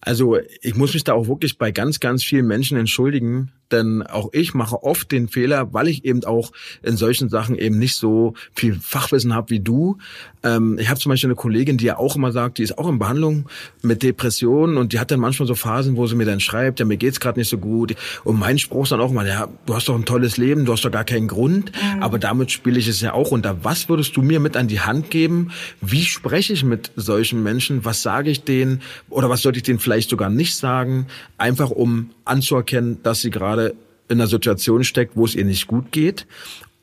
Also 0.00 0.36
ich 0.60 0.74
muss 0.74 0.92
mich 0.92 1.04
da 1.04 1.14
auch 1.14 1.28
wirklich 1.28 1.56
bei 1.58 1.70
ganz, 1.70 2.00
ganz 2.00 2.24
vielen 2.24 2.46
Menschen 2.46 2.76
entschuldigen, 2.76 3.52
denn 3.70 4.02
auch 4.02 4.30
ich 4.32 4.54
mache 4.54 4.82
oft 4.82 5.10
den 5.10 5.28
Fehler, 5.28 5.72
weil 5.72 5.88
ich 5.88 6.04
eben 6.04 6.24
auch 6.24 6.52
in 6.82 6.96
solchen 6.96 7.28
Sachen 7.28 7.56
eben 7.56 7.78
nicht 7.78 7.96
so 7.96 8.34
viel 8.54 8.74
Fachwissen 8.74 9.34
habe 9.34 9.50
wie 9.50 9.60
du. 9.60 9.98
Ähm, 10.42 10.78
ich 10.78 10.88
habe 10.88 11.00
zum 11.00 11.10
Beispiel 11.10 11.28
eine 11.28 11.36
Kollegin, 11.36 11.78
die 11.78 11.86
ja 11.86 11.96
auch 11.98 12.16
immer 12.16 12.32
sagt, 12.32 12.58
die 12.58 12.62
ist 12.62 12.78
auch 12.78 12.88
in 12.88 12.98
Behandlung 12.98 13.48
mit 13.82 14.02
Depressionen 14.02 14.76
und 14.76 14.92
die 14.92 14.98
hat 14.98 15.10
dann 15.10 15.20
manchmal 15.20 15.46
so 15.46 15.54
Phasen, 15.54 15.96
wo 15.96 16.06
sie 16.06 16.16
mir 16.16 16.26
dann 16.26 16.40
schreibt, 16.40 16.80
ja, 16.80 16.86
mir 16.86 16.96
geht's 16.96 17.20
gerade 17.20 17.38
nicht 17.38 17.48
so 17.48 17.58
gut. 17.58 17.94
Und 18.24 18.38
mein 18.38 18.58
Spruch 18.58 18.84
ist 18.84 18.92
dann 18.92 19.00
auch 19.00 19.12
mal, 19.12 19.26
ja, 19.26 19.48
du 19.66 19.74
hast 19.74 19.88
doch 19.88 19.94
ein 19.94 20.04
tolles 20.04 20.36
Leben, 20.36 20.64
du 20.64 20.72
hast 20.72 20.84
doch 20.84 20.90
gar 20.90 21.04
keinen 21.04 21.28
Grund, 21.28 21.72
mhm. 21.72 22.02
aber 22.02 22.18
damit 22.18 22.50
spiele 22.50 22.78
ich 22.78 22.88
es 22.88 23.00
ja 23.00 23.12
auch 23.12 23.30
unter. 23.30 23.64
Was 23.64 23.88
würdest 23.88 24.16
du 24.16 24.22
mir 24.22 24.40
mit 24.40 24.56
an 24.56 24.68
die 24.68 24.80
Hand 24.80 25.10
geben? 25.10 25.52
Wie 25.80 26.04
spreche 26.04 26.52
ich 26.52 26.64
mit 26.64 26.90
solchen 26.96 27.42
Menschen? 27.42 27.84
Was 27.84 28.02
sage 28.02 28.30
ich 28.30 28.44
denen? 28.44 28.82
Oder 29.08 29.30
was 29.30 29.42
sollte 29.42 29.58
ich 29.58 29.62
denen 29.62 29.78
vielleicht 29.78 30.10
sogar 30.10 30.30
nicht 30.30 30.56
sagen? 30.56 31.06
Einfach 31.38 31.70
um 31.70 32.10
anzuerkennen, 32.24 33.02
dass 33.02 33.20
sie 33.20 33.30
gerade 33.30 33.61
in 33.70 34.20
einer 34.20 34.26
Situation 34.26 34.84
steckt, 34.84 35.16
wo 35.16 35.24
es 35.24 35.34
ihr 35.34 35.44
nicht 35.44 35.66
gut 35.66 35.92
geht 35.92 36.26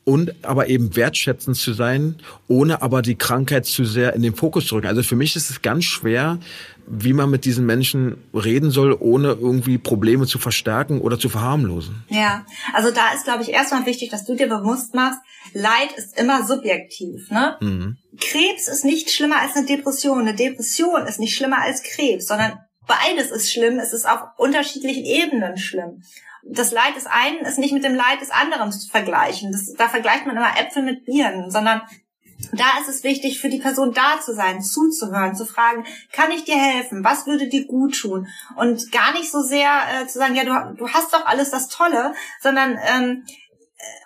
und 0.10 0.34
aber 0.44 0.70
eben 0.70 0.96
wertschätzend 0.96 1.56
zu 1.56 1.74
sein, 1.74 2.16
ohne 2.48 2.82
aber 2.82 3.04
die 3.04 3.14
Krankheit 3.14 3.68
zu 3.68 3.86
sehr 3.86 4.16
in 4.16 4.24
den 4.24 4.34
Fokus 4.34 4.66
zu 4.66 4.76
rücken. 4.76 4.88
Also 4.88 5.04
für 5.04 5.16
mich 5.16 5.36
ist 5.36 5.52
es 5.52 5.62
ganz 5.62 5.84
schwer, 5.86 6.40
wie 6.88 7.14
man 7.14 7.30
mit 7.30 7.46
diesen 7.46 7.68
Menschen 7.68 8.18
reden 8.34 8.72
soll, 8.72 8.98
ohne 9.00 9.34
irgendwie 9.34 9.78
Probleme 9.78 10.26
zu 10.26 10.40
verstärken 10.40 11.02
oder 11.02 11.20
zu 11.20 11.30
verharmlosen. 11.30 12.04
Ja, 12.10 12.44
also 12.74 12.90
da 12.90 13.14
ist, 13.14 13.26
glaube 13.26 13.44
ich, 13.44 13.50
erstmal 13.50 13.86
wichtig, 13.86 14.10
dass 14.10 14.26
du 14.26 14.36
dir 14.36 14.48
bewusst 14.48 14.96
machst, 14.96 15.20
Leid 15.54 15.92
ist 15.96 16.20
immer 16.20 16.46
subjektiv. 16.46 17.30
Ne? 17.30 17.58
Mhm. 17.62 17.98
Krebs 18.20 18.68
ist 18.68 18.86
nicht 18.86 19.12
schlimmer 19.12 19.40
als 19.42 19.56
eine 19.56 19.68
Depression. 19.68 20.22
Eine 20.22 20.36
Depression 20.36 21.06
ist 21.06 21.20
nicht 21.20 21.36
schlimmer 21.36 21.62
als 21.62 21.84
Krebs, 21.84 22.26
sondern 22.26 22.54
beides 22.90 23.32
ist 23.32 23.54
schlimm. 23.54 23.80
Es 23.80 23.94
ist 23.94 24.10
auf 24.10 24.22
unterschiedlichen 24.36 25.06
Ebenen 25.06 25.58
schlimm. 25.58 26.04
Das 26.44 26.72
Leid 26.72 26.96
des 26.96 27.06
einen 27.06 27.46
ist 27.46 27.60
nicht 27.60 27.74
mit 27.74 27.84
dem 27.84 27.96
Leid 27.96 28.20
des 28.20 28.32
anderen 28.32 28.72
zu 28.72 28.90
vergleichen. 28.90 29.52
Das, 29.52 29.74
da 29.74 29.88
vergleicht 29.88 30.26
man 30.26 30.36
immer 30.36 30.58
Äpfel 30.60 30.84
mit 30.84 31.06
Birnen, 31.06 31.52
sondern 31.52 31.82
da 32.54 32.80
ist 32.82 32.88
es 32.88 33.04
wichtig, 33.04 33.40
für 33.40 33.50
die 33.50 33.60
Person 33.60 33.94
da 33.94 34.20
zu 34.22 34.34
sein, 34.34 34.62
zuzuhören, 34.62 35.36
zu 35.36 35.46
fragen, 35.46 35.86
kann 36.14 36.32
ich 36.32 36.46
dir 36.46 36.56
helfen? 36.56 37.04
Was 37.04 37.28
würde 37.28 37.48
dir 37.48 37.68
gut 37.68 38.00
tun? 38.00 38.28
Und 38.56 38.92
gar 38.92 39.12
nicht 39.14 39.30
so 39.30 39.42
sehr 39.42 39.70
äh, 39.70 40.08
zu 40.08 40.20
sagen, 40.20 40.36
ja, 40.36 40.46
du, 40.46 40.76
du 40.78 40.90
hast 40.90 41.14
doch 41.14 41.26
alles 41.26 41.52
das 41.52 41.68
Tolle, 41.68 42.14
sondern 42.42 42.80
ähm, 42.82 43.26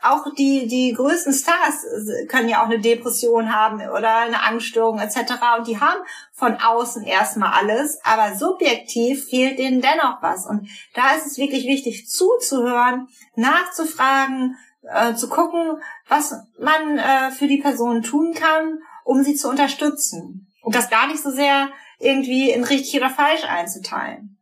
auch 0.04 0.26
die, 0.36 0.68
die 0.68 0.94
größten 0.94 1.34
Stars 1.34 1.86
können 2.28 2.50
ja 2.50 2.62
auch 2.62 2.68
eine 2.68 2.80
Depression 2.80 3.54
haben 3.54 3.82
oder 3.90 4.18
eine 4.18 4.44
Angststörung 4.44 5.00
etc. 5.00 5.34
Und 5.58 5.68
die 5.68 5.80
haben 5.80 6.02
von 6.34 6.58
außen 6.58 7.04
erstmal 7.04 7.54
alles, 7.54 8.00
aber 8.04 8.36
subjektiv 8.36 9.30
fehlt 9.30 9.60
denen 9.60 9.82
dennoch 9.82 10.22
was. 10.22 10.46
Und 10.46 10.68
da 10.94 11.16
ist 11.16 11.26
es 11.26 11.38
wirklich 11.38 11.66
wichtig 11.66 12.08
zuzuhören, 12.08 13.08
nachzufragen, 13.36 14.58
äh, 14.84 15.16
zu 15.16 15.30
gucken, 15.30 15.82
was 16.08 16.36
man 16.60 16.98
äh, 16.98 17.32
für 17.32 17.48
die 17.48 17.62
Person 17.62 18.04
tun 18.04 18.34
kann, 18.34 18.80
um 19.04 19.24
sie 19.24 19.36
zu 19.36 19.50
unterstützen. 19.50 20.52
Und 20.62 20.76
das 20.76 20.90
gar 20.90 21.08
nicht 21.08 21.24
so 21.24 21.32
sehr 21.32 21.70
irgendwie 22.00 22.52
in 22.52 22.64
richtig 22.64 22.96
oder 22.98 23.10
falsch 23.10 23.46
einzuteilen. 23.46 24.33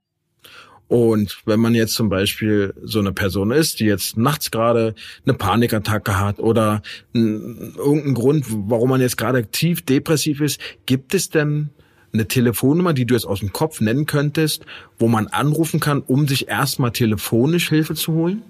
Und 0.91 1.37
wenn 1.45 1.61
man 1.61 1.73
jetzt 1.73 1.93
zum 1.93 2.09
Beispiel 2.09 2.73
so 2.83 2.99
eine 2.99 3.13
Person 3.13 3.51
ist, 3.51 3.79
die 3.79 3.85
jetzt 3.85 4.17
nachts 4.17 4.51
gerade 4.51 4.93
eine 5.25 5.33
Panikattacke 5.33 6.19
hat 6.19 6.39
oder 6.39 6.81
irgendeinen 7.13 8.13
Grund, 8.13 8.45
warum 8.49 8.89
man 8.89 8.99
jetzt 8.99 9.15
gerade 9.15 9.45
tief 9.45 9.85
depressiv 9.85 10.41
ist, 10.41 10.59
gibt 10.85 11.13
es 11.13 11.29
denn 11.29 11.69
eine 12.11 12.27
Telefonnummer, 12.27 12.91
die 12.91 13.05
du 13.05 13.13
jetzt 13.13 13.23
aus 13.23 13.39
dem 13.39 13.53
Kopf 13.53 13.79
nennen 13.79 14.05
könntest, 14.05 14.65
wo 14.99 15.07
man 15.07 15.27
anrufen 15.27 15.79
kann, 15.79 16.01
um 16.01 16.27
sich 16.27 16.49
erstmal 16.49 16.91
telefonisch 16.91 17.69
Hilfe 17.69 17.95
zu 17.95 18.11
holen? 18.11 18.43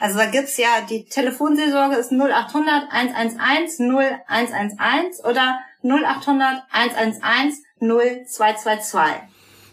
Also 0.00 0.18
da 0.18 0.26
gibt's 0.26 0.56
ja, 0.56 0.80
die 0.90 1.04
Telefonseelsorge 1.04 1.94
ist 1.94 2.10
0800 2.10 2.90
111 2.90 3.78
0111 3.78 5.20
oder 5.22 5.60
0800 5.84 6.64
111 6.72 7.54
0222. 7.78 9.04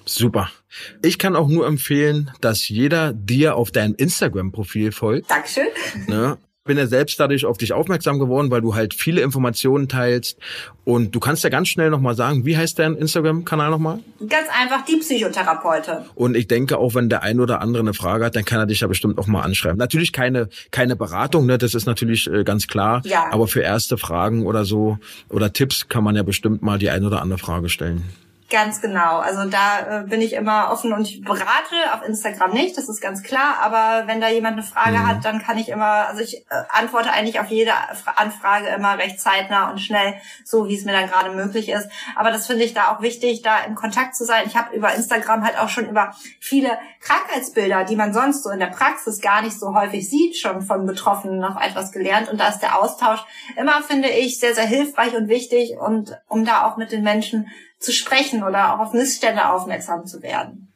Super. 0.05 0.51
Ich 1.01 1.17
kann 1.17 1.35
auch 1.35 1.47
nur 1.47 1.65
empfehlen, 1.67 2.31
dass 2.41 2.67
jeder 2.67 3.13
dir 3.13 3.55
auf 3.55 3.71
deinem 3.71 3.95
Instagram-Profil 3.95 4.91
folgt. 4.91 5.31
Dankeschön. 5.31 5.67
Ne? 6.07 6.37
bin 6.67 6.77
ja 6.77 6.85
selbst 6.85 7.19
dadurch 7.19 7.45
auf 7.45 7.57
dich 7.57 7.73
aufmerksam 7.73 8.19
geworden, 8.19 8.51
weil 8.51 8.61
du 8.61 8.75
halt 8.75 8.93
viele 8.93 9.21
Informationen 9.21 9.87
teilst. 9.87 10.37
Und 10.83 11.15
du 11.15 11.19
kannst 11.19 11.43
ja 11.43 11.49
ganz 11.49 11.69
schnell 11.69 11.89
nochmal 11.89 12.15
sagen, 12.15 12.45
wie 12.45 12.55
heißt 12.55 12.77
dein 12.77 12.95
Instagram-Kanal 12.95 13.71
nochmal? 13.71 13.99
Ganz 14.19 14.47
einfach, 14.55 14.85
die 14.85 14.97
Psychotherapeutin. 14.97 16.05
Und 16.13 16.37
ich 16.37 16.47
denke, 16.47 16.77
auch 16.77 16.93
wenn 16.93 17.09
der 17.09 17.23
ein 17.23 17.39
oder 17.39 17.61
andere 17.61 17.81
eine 17.81 17.93
Frage 17.93 18.25
hat, 18.25 18.35
dann 18.35 18.45
kann 18.45 18.59
er 18.59 18.67
dich 18.67 18.81
ja 18.81 18.87
bestimmt 18.87 19.17
auch 19.17 19.27
mal 19.27 19.41
anschreiben. 19.41 19.77
Natürlich 19.77 20.13
keine, 20.13 20.49
keine 20.69 20.95
Beratung, 20.95 21.47
ne? 21.47 21.57
das 21.57 21.73
ist 21.73 21.87
natürlich 21.87 22.27
äh, 22.27 22.43
ganz 22.43 22.67
klar. 22.67 23.01
Ja. 23.05 23.27
Aber 23.31 23.47
für 23.47 23.61
erste 23.61 23.97
Fragen 23.97 24.45
oder 24.45 24.65
so 24.65 24.99
oder 25.29 25.51
Tipps 25.51 25.89
kann 25.89 26.03
man 26.03 26.15
ja 26.15 26.23
bestimmt 26.23 26.61
mal 26.61 26.77
die 26.77 26.89
ein 26.89 27.05
oder 27.05 27.21
andere 27.21 27.39
Frage 27.39 27.69
stellen. 27.69 28.03
Ganz 28.49 28.79
genau. 28.79 29.17
Also 29.17 29.43
da 29.49 30.03
äh, 30.03 30.03
bin 30.05 30.21
ich 30.21 30.31
immer 30.31 30.71
offen 30.71 30.93
und 30.93 31.01
ich 31.01 31.21
berate 31.21 31.75
auf 31.93 32.01
Instagram 32.07 32.53
nicht, 32.53 32.77
das 32.77 32.87
ist 32.87 33.01
ganz 33.01 33.21
klar. 33.21 33.57
Aber 33.61 34.07
wenn 34.07 34.21
da 34.21 34.29
jemand 34.29 34.53
eine 34.53 34.63
Frage 34.63 34.99
mhm. 34.99 35.07
hat, 35.07 35.25
dann 35.25 35.43
kann 35.43 35.57
ich 35.57 35.67
immer, 35.67 36.07
also 36.07 36.21
ich 36.21 36.45
äh, 36.49 36.63
antworte 36.69 37.11
eigentlich 37.11 37.41
auf 37.41 37.47
jede 37.47 37.73
Anfrage 38.15 38.67
immer 38.67 38.97
recht 38.97 39.19
zeitnah 39.19 39.69
und 39.69 39.79
schnell, 39.79 40.13
so 40.45 40.69
wie 40.69 40.77
es 40.77 40.85
mir 40.85 40.93
dann 40.93 41.09
gerade 41.09 41.31
möglich 41.31 41.67
ist. 41.67 41.89
Aber 42.15 42.31
das 42.31 42.47
finde 42.47 42.63
ich 42.63 42.73
da 42.73 42.95
auch 42.95 43.01
wichtig, 43.01 43.41
da 43.41 43.59
in 43.65 43.75
Kontakt 43.75 44.15
zu 44.15 44.23
sein. 44.23 44.43
Ich 44.45 44.55
habe 44.55 44.73
über 44.73 44.95
Instagram 44.95 45.43
halt 45.43 45.59
auch 45.59 45.67
schon 45.67 45.89
über 45.89 46.15
viele 46.39 46.77
Krankheitsbilder, 47.01 47.83
die 47.83 47.97
man 47.97 48.13
sonst 48.13 48.43
so 48.43 48.49
in 48.49 48.59
der 48.59 48.67
Praxis 48.67 49.19
gar 49.19 49.41
nicht 49.41 49.59
so 49.59 49.75
häufig 49.75 50.09
sieht, 50.09 50.37
schon 50.37 50.61
von 50.61 50.85
Betroffenen 50.85 51.39
noch 51.39 51.59
etwas 51.59 51.91
gelernt. 51.91 52.29
Und 52.29 52.39
da 52.39 52.47
ist 52.47 52.59
der 52.59 52.79
Austausch 52.79 53.25
immer, 53.57 53.83
finde 53.83 54.07
ich, 54.07 54.39
sehr, 54.39 54.55
sehr 54.55 54.65
hilfreich 54.65 55.13
und 55.15 55.27
wichtig 55.27 55.75
und 55.77 56.17
um 56.29 56.45
da 56.45 56.65
auch 56.65 56.77
mit 56.77 56.93
den 56.93 57.03
Menschen 57.03 57.49
zu 57.79 57.91
sprechen 57.91 58.43
oder 58.43 58.73
auch 58.73 58.79
auf 58.79 58.93
Missstände 58.93 59.49
aufmerksam 59.49 60.05
zu 60.05 60.21
werden. 60.21 60.67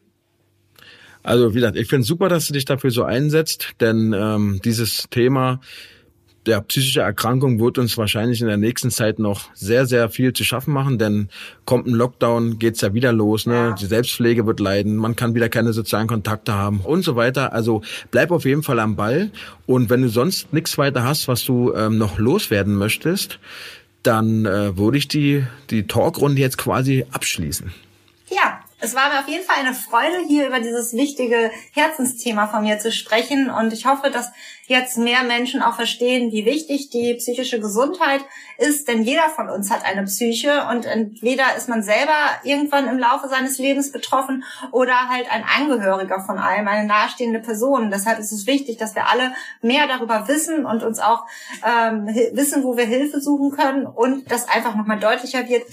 Also 1.24 1.52
wie 1.52 1.56
gesagt, 1.56 1.78
ich 1.78 1.88
finde 1.88 2.06
super, 2.06 2.30
dass 2.30 2.48
du 2.48 2.54
dich 2.54 2.66
dafür 2.66 2.92
so 2.92 3.04
einsetzt, 3.04 3.74
denn 3.80 4.14
ähm, 4.18 4.60
dieses 4.64 5.08
Thema 5.10 5.60
der 6.46 6.62
psychische 6.62 7.02
Erkrankung 7.02 7.60
wird 7.60 7.78
uns 7.78 7.98
wahrscheinlich 7.98 8.42
in 8.42 8.48
der 8.48 8.58
nächsten 8.58 8.90
Zeit 8.90 9.20
noch 9.20 9.54
sehr, 9.54 9.86
sehr 9.86 10.10
viel 10.10 10.34
zu 10.34 10.44
schaffen 10.44 10.74
machen, 10.74 10.98
denn 10.98 11.30
kommt 11.66 11.88
ein 11.88 11.94
Lockdown, 11.94 12.58
geht's 12.58 12.82
ja 12.82 12.94
wieder 12.94 13.14
los, 13.14 13.46
ne? 13.46 13.54
Ja. 13.54 13.72
Die 13.74 13.86
Selbstpflege 13.86 14.48
wird 14.48 14.60
leiden, 14.60 14.96
man 14.96 15.16
kann 15.16 15.36
wieder 15.36 15.50
keine 15.50 15.74
sozialen 15.74 16.08
Kontakte 16.08 16.54
haben 16.54 16.80
und 16.80 17.04
so 17.04 17.16
weiter. 17.16 17.54
Also 17.54 17.84
bleib 18.10 18.32
auf 18.32 18.46
jeden 18.46 18.64
Fall 18.64 18.80
am 18.80 18.96
Ball. 18.96 19.30
Und 19.68 19.90
wenn 19.90 20.02
du 20.02 20.10
sonst 20.10 20.52
nichts 20.52 20.78
weiter 20.78 21.04
hast, 21.04 21.28
was 21.28 21.46
du 21.46 21.74
ähm, 21.74 21.98
noch 21.98 22.18
loswerden 22.18 22.76
möchtest, 22.76 23.40
dann 24.04 24.46
äh, 24.46 24.78
würde 24.78 24.98
ich 24.98 25.08
die, 25.08 25.46
die 25.70 25.88
Talkrunde 25.88 26.42
jetzt 26.42 26.58
quasi 26.58 27.06
abschließen. 27.12 27.72
Es 28.84 28.96
war 28.96 29.10
mir 29.10 29.20
auf 29.20 29.28
jeden 29.28 29.46
Fall 29.46 29.58
eine 29.60 29.76
Freude, 29.76 30.26
hier 30.28 30.48
über 30.48 30.60
dieses 30.60 30.94
wichtige 30.94 31.52
Herzensthema 31.74 32.48
von 32.48 32.64
mir 32.64 32.80
zu 32.80 32.92
sprechen. 32.92 33.52
Und 33.52 33.74
ich 33.74 33.86
hoffe, 33.86 34.10
dass 34.10 34.32
jetzt 34.66 34.98
mehr 34.98 35.22
Menschen 35.22 35.62
auch 35.62 35.76
verstehen, 35.76 36.32
wie 36.32 36.46
wichtig 36.46 36.90
die 36.90 37.14
psychische 37.14 37.60
Gesundheit 37.60 38.22
ist. 38.58 38.88
Denn 38.88 39.04
jeder 39.04 39.30
von 39.30 39.50
uns 39.50 39.70
hat 39.70 39.86
eine 39.86 40.06
Psyche 40.06 40.66
und 40.72 40.88
entweder 40.88 41.56
ist 41.56 41.70
man 41.70 41.84
selber 41.84 42.16
irgendwann 42.44 42.88
im 42.88 42.98
Laufe 42.98 43.28
seines 43.30 43.60
Lebens 43.60 43.92
betroffen 43.92 44.44
oder 44.72 45.10
halt 45.10 45.32
ein 45.32 45.44
Angehöriger 45.44 46.20
von 46.20 46.40
einem, 46.40 46.68
eine 46.68 46.88
nahestehende 46.88 47.40
Person. 47.40 47.92
Deshalb 47.92 48.18
ist 48.18 48.32
es 48.32 48.48
wichtig, 48.48 48.78
dass 48.78 48.96
wir 48.96 49.08
alle 49.10 49.36
mehr 49.62 49.86
darüber 49.86 50.28
wissen 50.28 50.66
und 50.66 50.82
uns 50.82 50.98
auch 50.98 51.28
ähm, 51.64 52.08
wissen, 52.34 52.64
wo 52.64 52.78
wir 52.78 52.86
Hilfe 52.86 53.22
suchen 53.22 53.52
können 53.52 53.86
und 53.86 54.32
dass 54.32 54.50
einfach 54.50 54.74
nochmal 54.74 55.00
deutlicher 55.00 55.48
wird, 55.48 55.66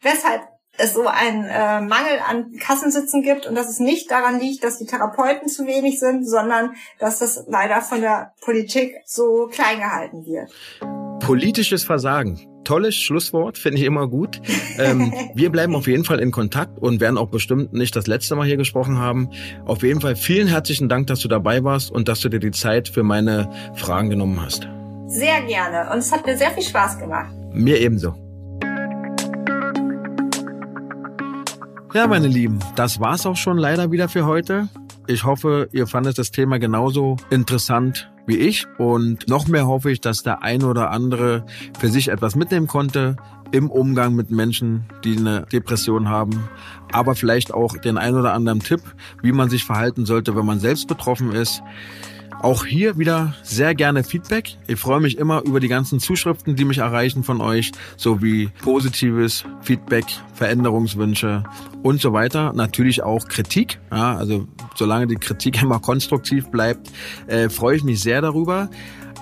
weshalb 0.00 0.53
es 0.76 0.94
so 0.94 1.06
einen 1.06 1.44
äh, 1.44 1.80
Mangel 1.80 2.18
an 2.28 2.52
Kassensitzen 2.58 3.22
gibt 3.22 3.46
und 3.46 3.54
dass 3.54 3.68
es 3.68 3.78
nicht 3.78 4.10
daran 4.10 4.40
liegt, 4.40 4.64
dass 4.64 4.78
die 4.78 4.86
Therapeuten 4.86 5.48
zu 5.48 5.66
wenig 5.66 6.00
sind, 6.00 6.28
sondern 6.28 6.74
dass 6.98 7.18
das 7.18 7.44
leider 7.48 7.80
von 7.80 8.00
der 8.00 8.32
Politik 8.40 8.96
so 9.04 9.48
klein 9.52 9.78
gehalten 9.78 10.24
wird. 10.26 10.50
Politisches 11.20 11.84
Versagen. 11.84 12.40
Tolles 12.64 12.96
Schlusswort, 12.96 13.58
finde 13.58 13.78
ich 13.78 13.84
immer 13.84 14.08
gut. 14.08 14.40
Ähm, 14.78 15.12
wir 15.34 15.50
bleiben 15.50 15.76
auf 15.76 15.86
jeden 15.86 16.04
Fall 16.04 16.18
in 16.18 16.30
Kontakt 16.30 16.78
und 16.78 17.00
werden 17.00 17.18
auch 17.18 17.28
bestimmt 17.28 17.72
nicht 17.72 17.94
das 17.94 18.06
letzte 18.06 18.34
Mal 18.36 18.46
hier 18.46 18.56
gesprochen 18.56 18.98
haben. 18.98 19.30
Auf 19.66 19.82
jeden 19.82 20.00
Fall 20.00 20.16
vielen 20.16 20.48
herzlichen 20.48 20.88
Dank, 20.88 21.06
dass 21.06 21.20
du 21.20 21.28
dabei 21.28 21.62
warst 21.62 21.90
und 21.90 22.08
dass 22.08 22.20
du 22.20 22.30
dir 22.30 22.40
die 22.40 22.52
Zeit 22.52 22.88
für 22.88 23.02
meine 23.02 23.50
Fragen 23.74 24.10
genommen 24.10 24.40
hast. 24.40 24.66
Sehr 25.06 25.42
gerne 25.42 25.92
und 25.92 25.98
es 25.98 26.10
hat 26.10 26.26
mir 26.26 26.36
sehr 26.36 26.50
viel 26.50 26.62
Spaß 26.62 26.98
gemacht. 26.98 27.32
Mir 27.52 27.78
ebenso. 27.80 28.23
Ja, 31.94 32.08
meine 32.08 32.26
Lieben, 32.26 32.58
das 32.74 32.98
war's 32.98 33.24
auch 33.24 33.36
schon 33.36 33.56
leider 33.56 33.92
wieder 33.92 34.08
für 34.08 34.26
heute. 34.26 34.68
Ich 35.06 35.22
hoffe, 35.22 35.68
ihr 35.70 35.86
fandet 35.86 36.18
das 36.18 36.32
Thema 36.32 36.58
genauso 36.58 37.18
interessant 37.30 38.10
wie 38.26 38.36
ich 38.36 38.66
und 38.78 39.28
noch 39.28 39.46
mehr 39.46 39.68
hoffe 39.68 39.92
ich, 39.92 40.00
dass 40.00 40.24
der 40.24 40.42
eine 40.42 40.66
oder 40.66 40.90
andere 40.90 41.46
für 41.78 41.86
sich 41.86 42.08
etwas 42.08 42.34
mitnehmen 42.34 42.66
konnte 42.66 43.14
im 43.52 43.70
Umgang 43.70 44.16
mit 44.16 44.32
Menschen, 44.32 44.86
die 45.04 45.16
eine 45.16 45.42
Depression 45.52 46.08
haben, 46.08 46.48
aber 46.90 47.14
vielleicht 47.14 47.54
auch 47.54 47.76
den 47.76 47.96
ein 47.96 48.16
oder 48.16 48.32
anderen 48.32 48.58
Tipp, 48.58 48.80
wie 49.22 49.30
man 49.30 49.48
sich 49.48 49.64
verhalten 49.64 50.04
sollte, 50.04 50.34
wenn 50.34 50.46
man 50.46 50.58
selbst 50.58 50.88
betroffen 50.88 51.30
ist. 51.30 51.62
Auch 52.44 52.66
hier 52.66 52.98
wieder 52.98 53.32
sehr 53.42 53.74
gerne 53.74 54.04
Feedback. 54.04 54.58
Ich 54.66 54.78
freue 54.78 55.00
mich 55.00 55.16
immer 55.16 55.42
über 55.46 55.60
die 55.60 55.68
ganzen 55.68 55.98
Zuschriften, 55.98 56.56
die 56.56 56.66
mich 56.66 56.76
erreichen 56.76 57.24
von 57.24 57.40
euch, 57.40 57.72
sowie 57.96 58.50
positives 58.60 59.46
Feedback, 59.62 60.04
Veränderungswünsche 60.34 61.44
und 61.82 62.02
so 62.02 62.12
weiter. 62.12 62.52
Natürlich 62.52 63.02
auch 63.02 63.28
Kritik. 63.28 63.80
Ja, 63.90 64.16
also 64.16 64.46
solange 64.74 65.06
die 65.06 65.14
Kritik 65.14 65.62
immer 65.62 65.80
konstruktiv 65.80 66.50
bleibt, 66.50 66.90
äh, 67.28 67.48
freue 67.48 67.76
ich 67.76 67.82
mich 67.82 68.02
sehr 68.02 68.20
darüber. 68.20 68.68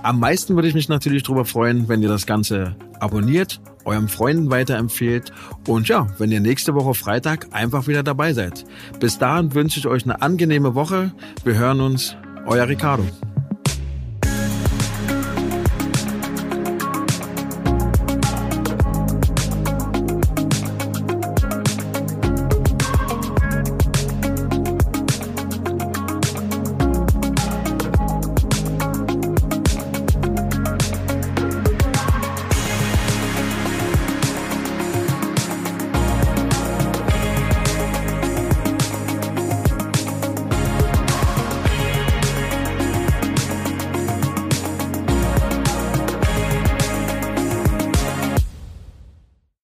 Am 0.02 0.18
meisten 0.18 0.56
würde 0.56 0.66
ich 0.66 0.74
mich 0.74 0.88
natürlich 0.88 1.22
darüber 1.22 1.44
freuen, 1.44 1.88
wenn 1.88 2.02
ihr 2.02 2.08
das 2.08 2.26
Ganze 2.26 2.74
abonniert, 2.98 3.60
euren 3.84 4.08
Freunden 4.08 4.50
weiterempfehlt 4.50 5.30
und 5.68 5.86
ja, 5.86 6.08
wenn 6.18 6.32
ihr 6.32 6.40
nächste 6.40 6.74
Woche 6.74 6.94
Freitag 6.94 7.46
einfach 7.52 7.86
wieder 7.86 8.02
dabei 8.02 8.32
seid. 8.32 8.64
Bis 8.98 9.18
dahin 9.18 9.54
wünsche 9.54 9.78
ich 9.78 9.86
euch 9.86 10.02
eine 10.02 10.20
angenehme 10.22 10.74
Woche. 10.74 11.12
Wir 11.44 11.54
hören 11.54 11.80
uns 11.80 12.16
euer 12.46 12.66
Ricardo. 12.66 13.31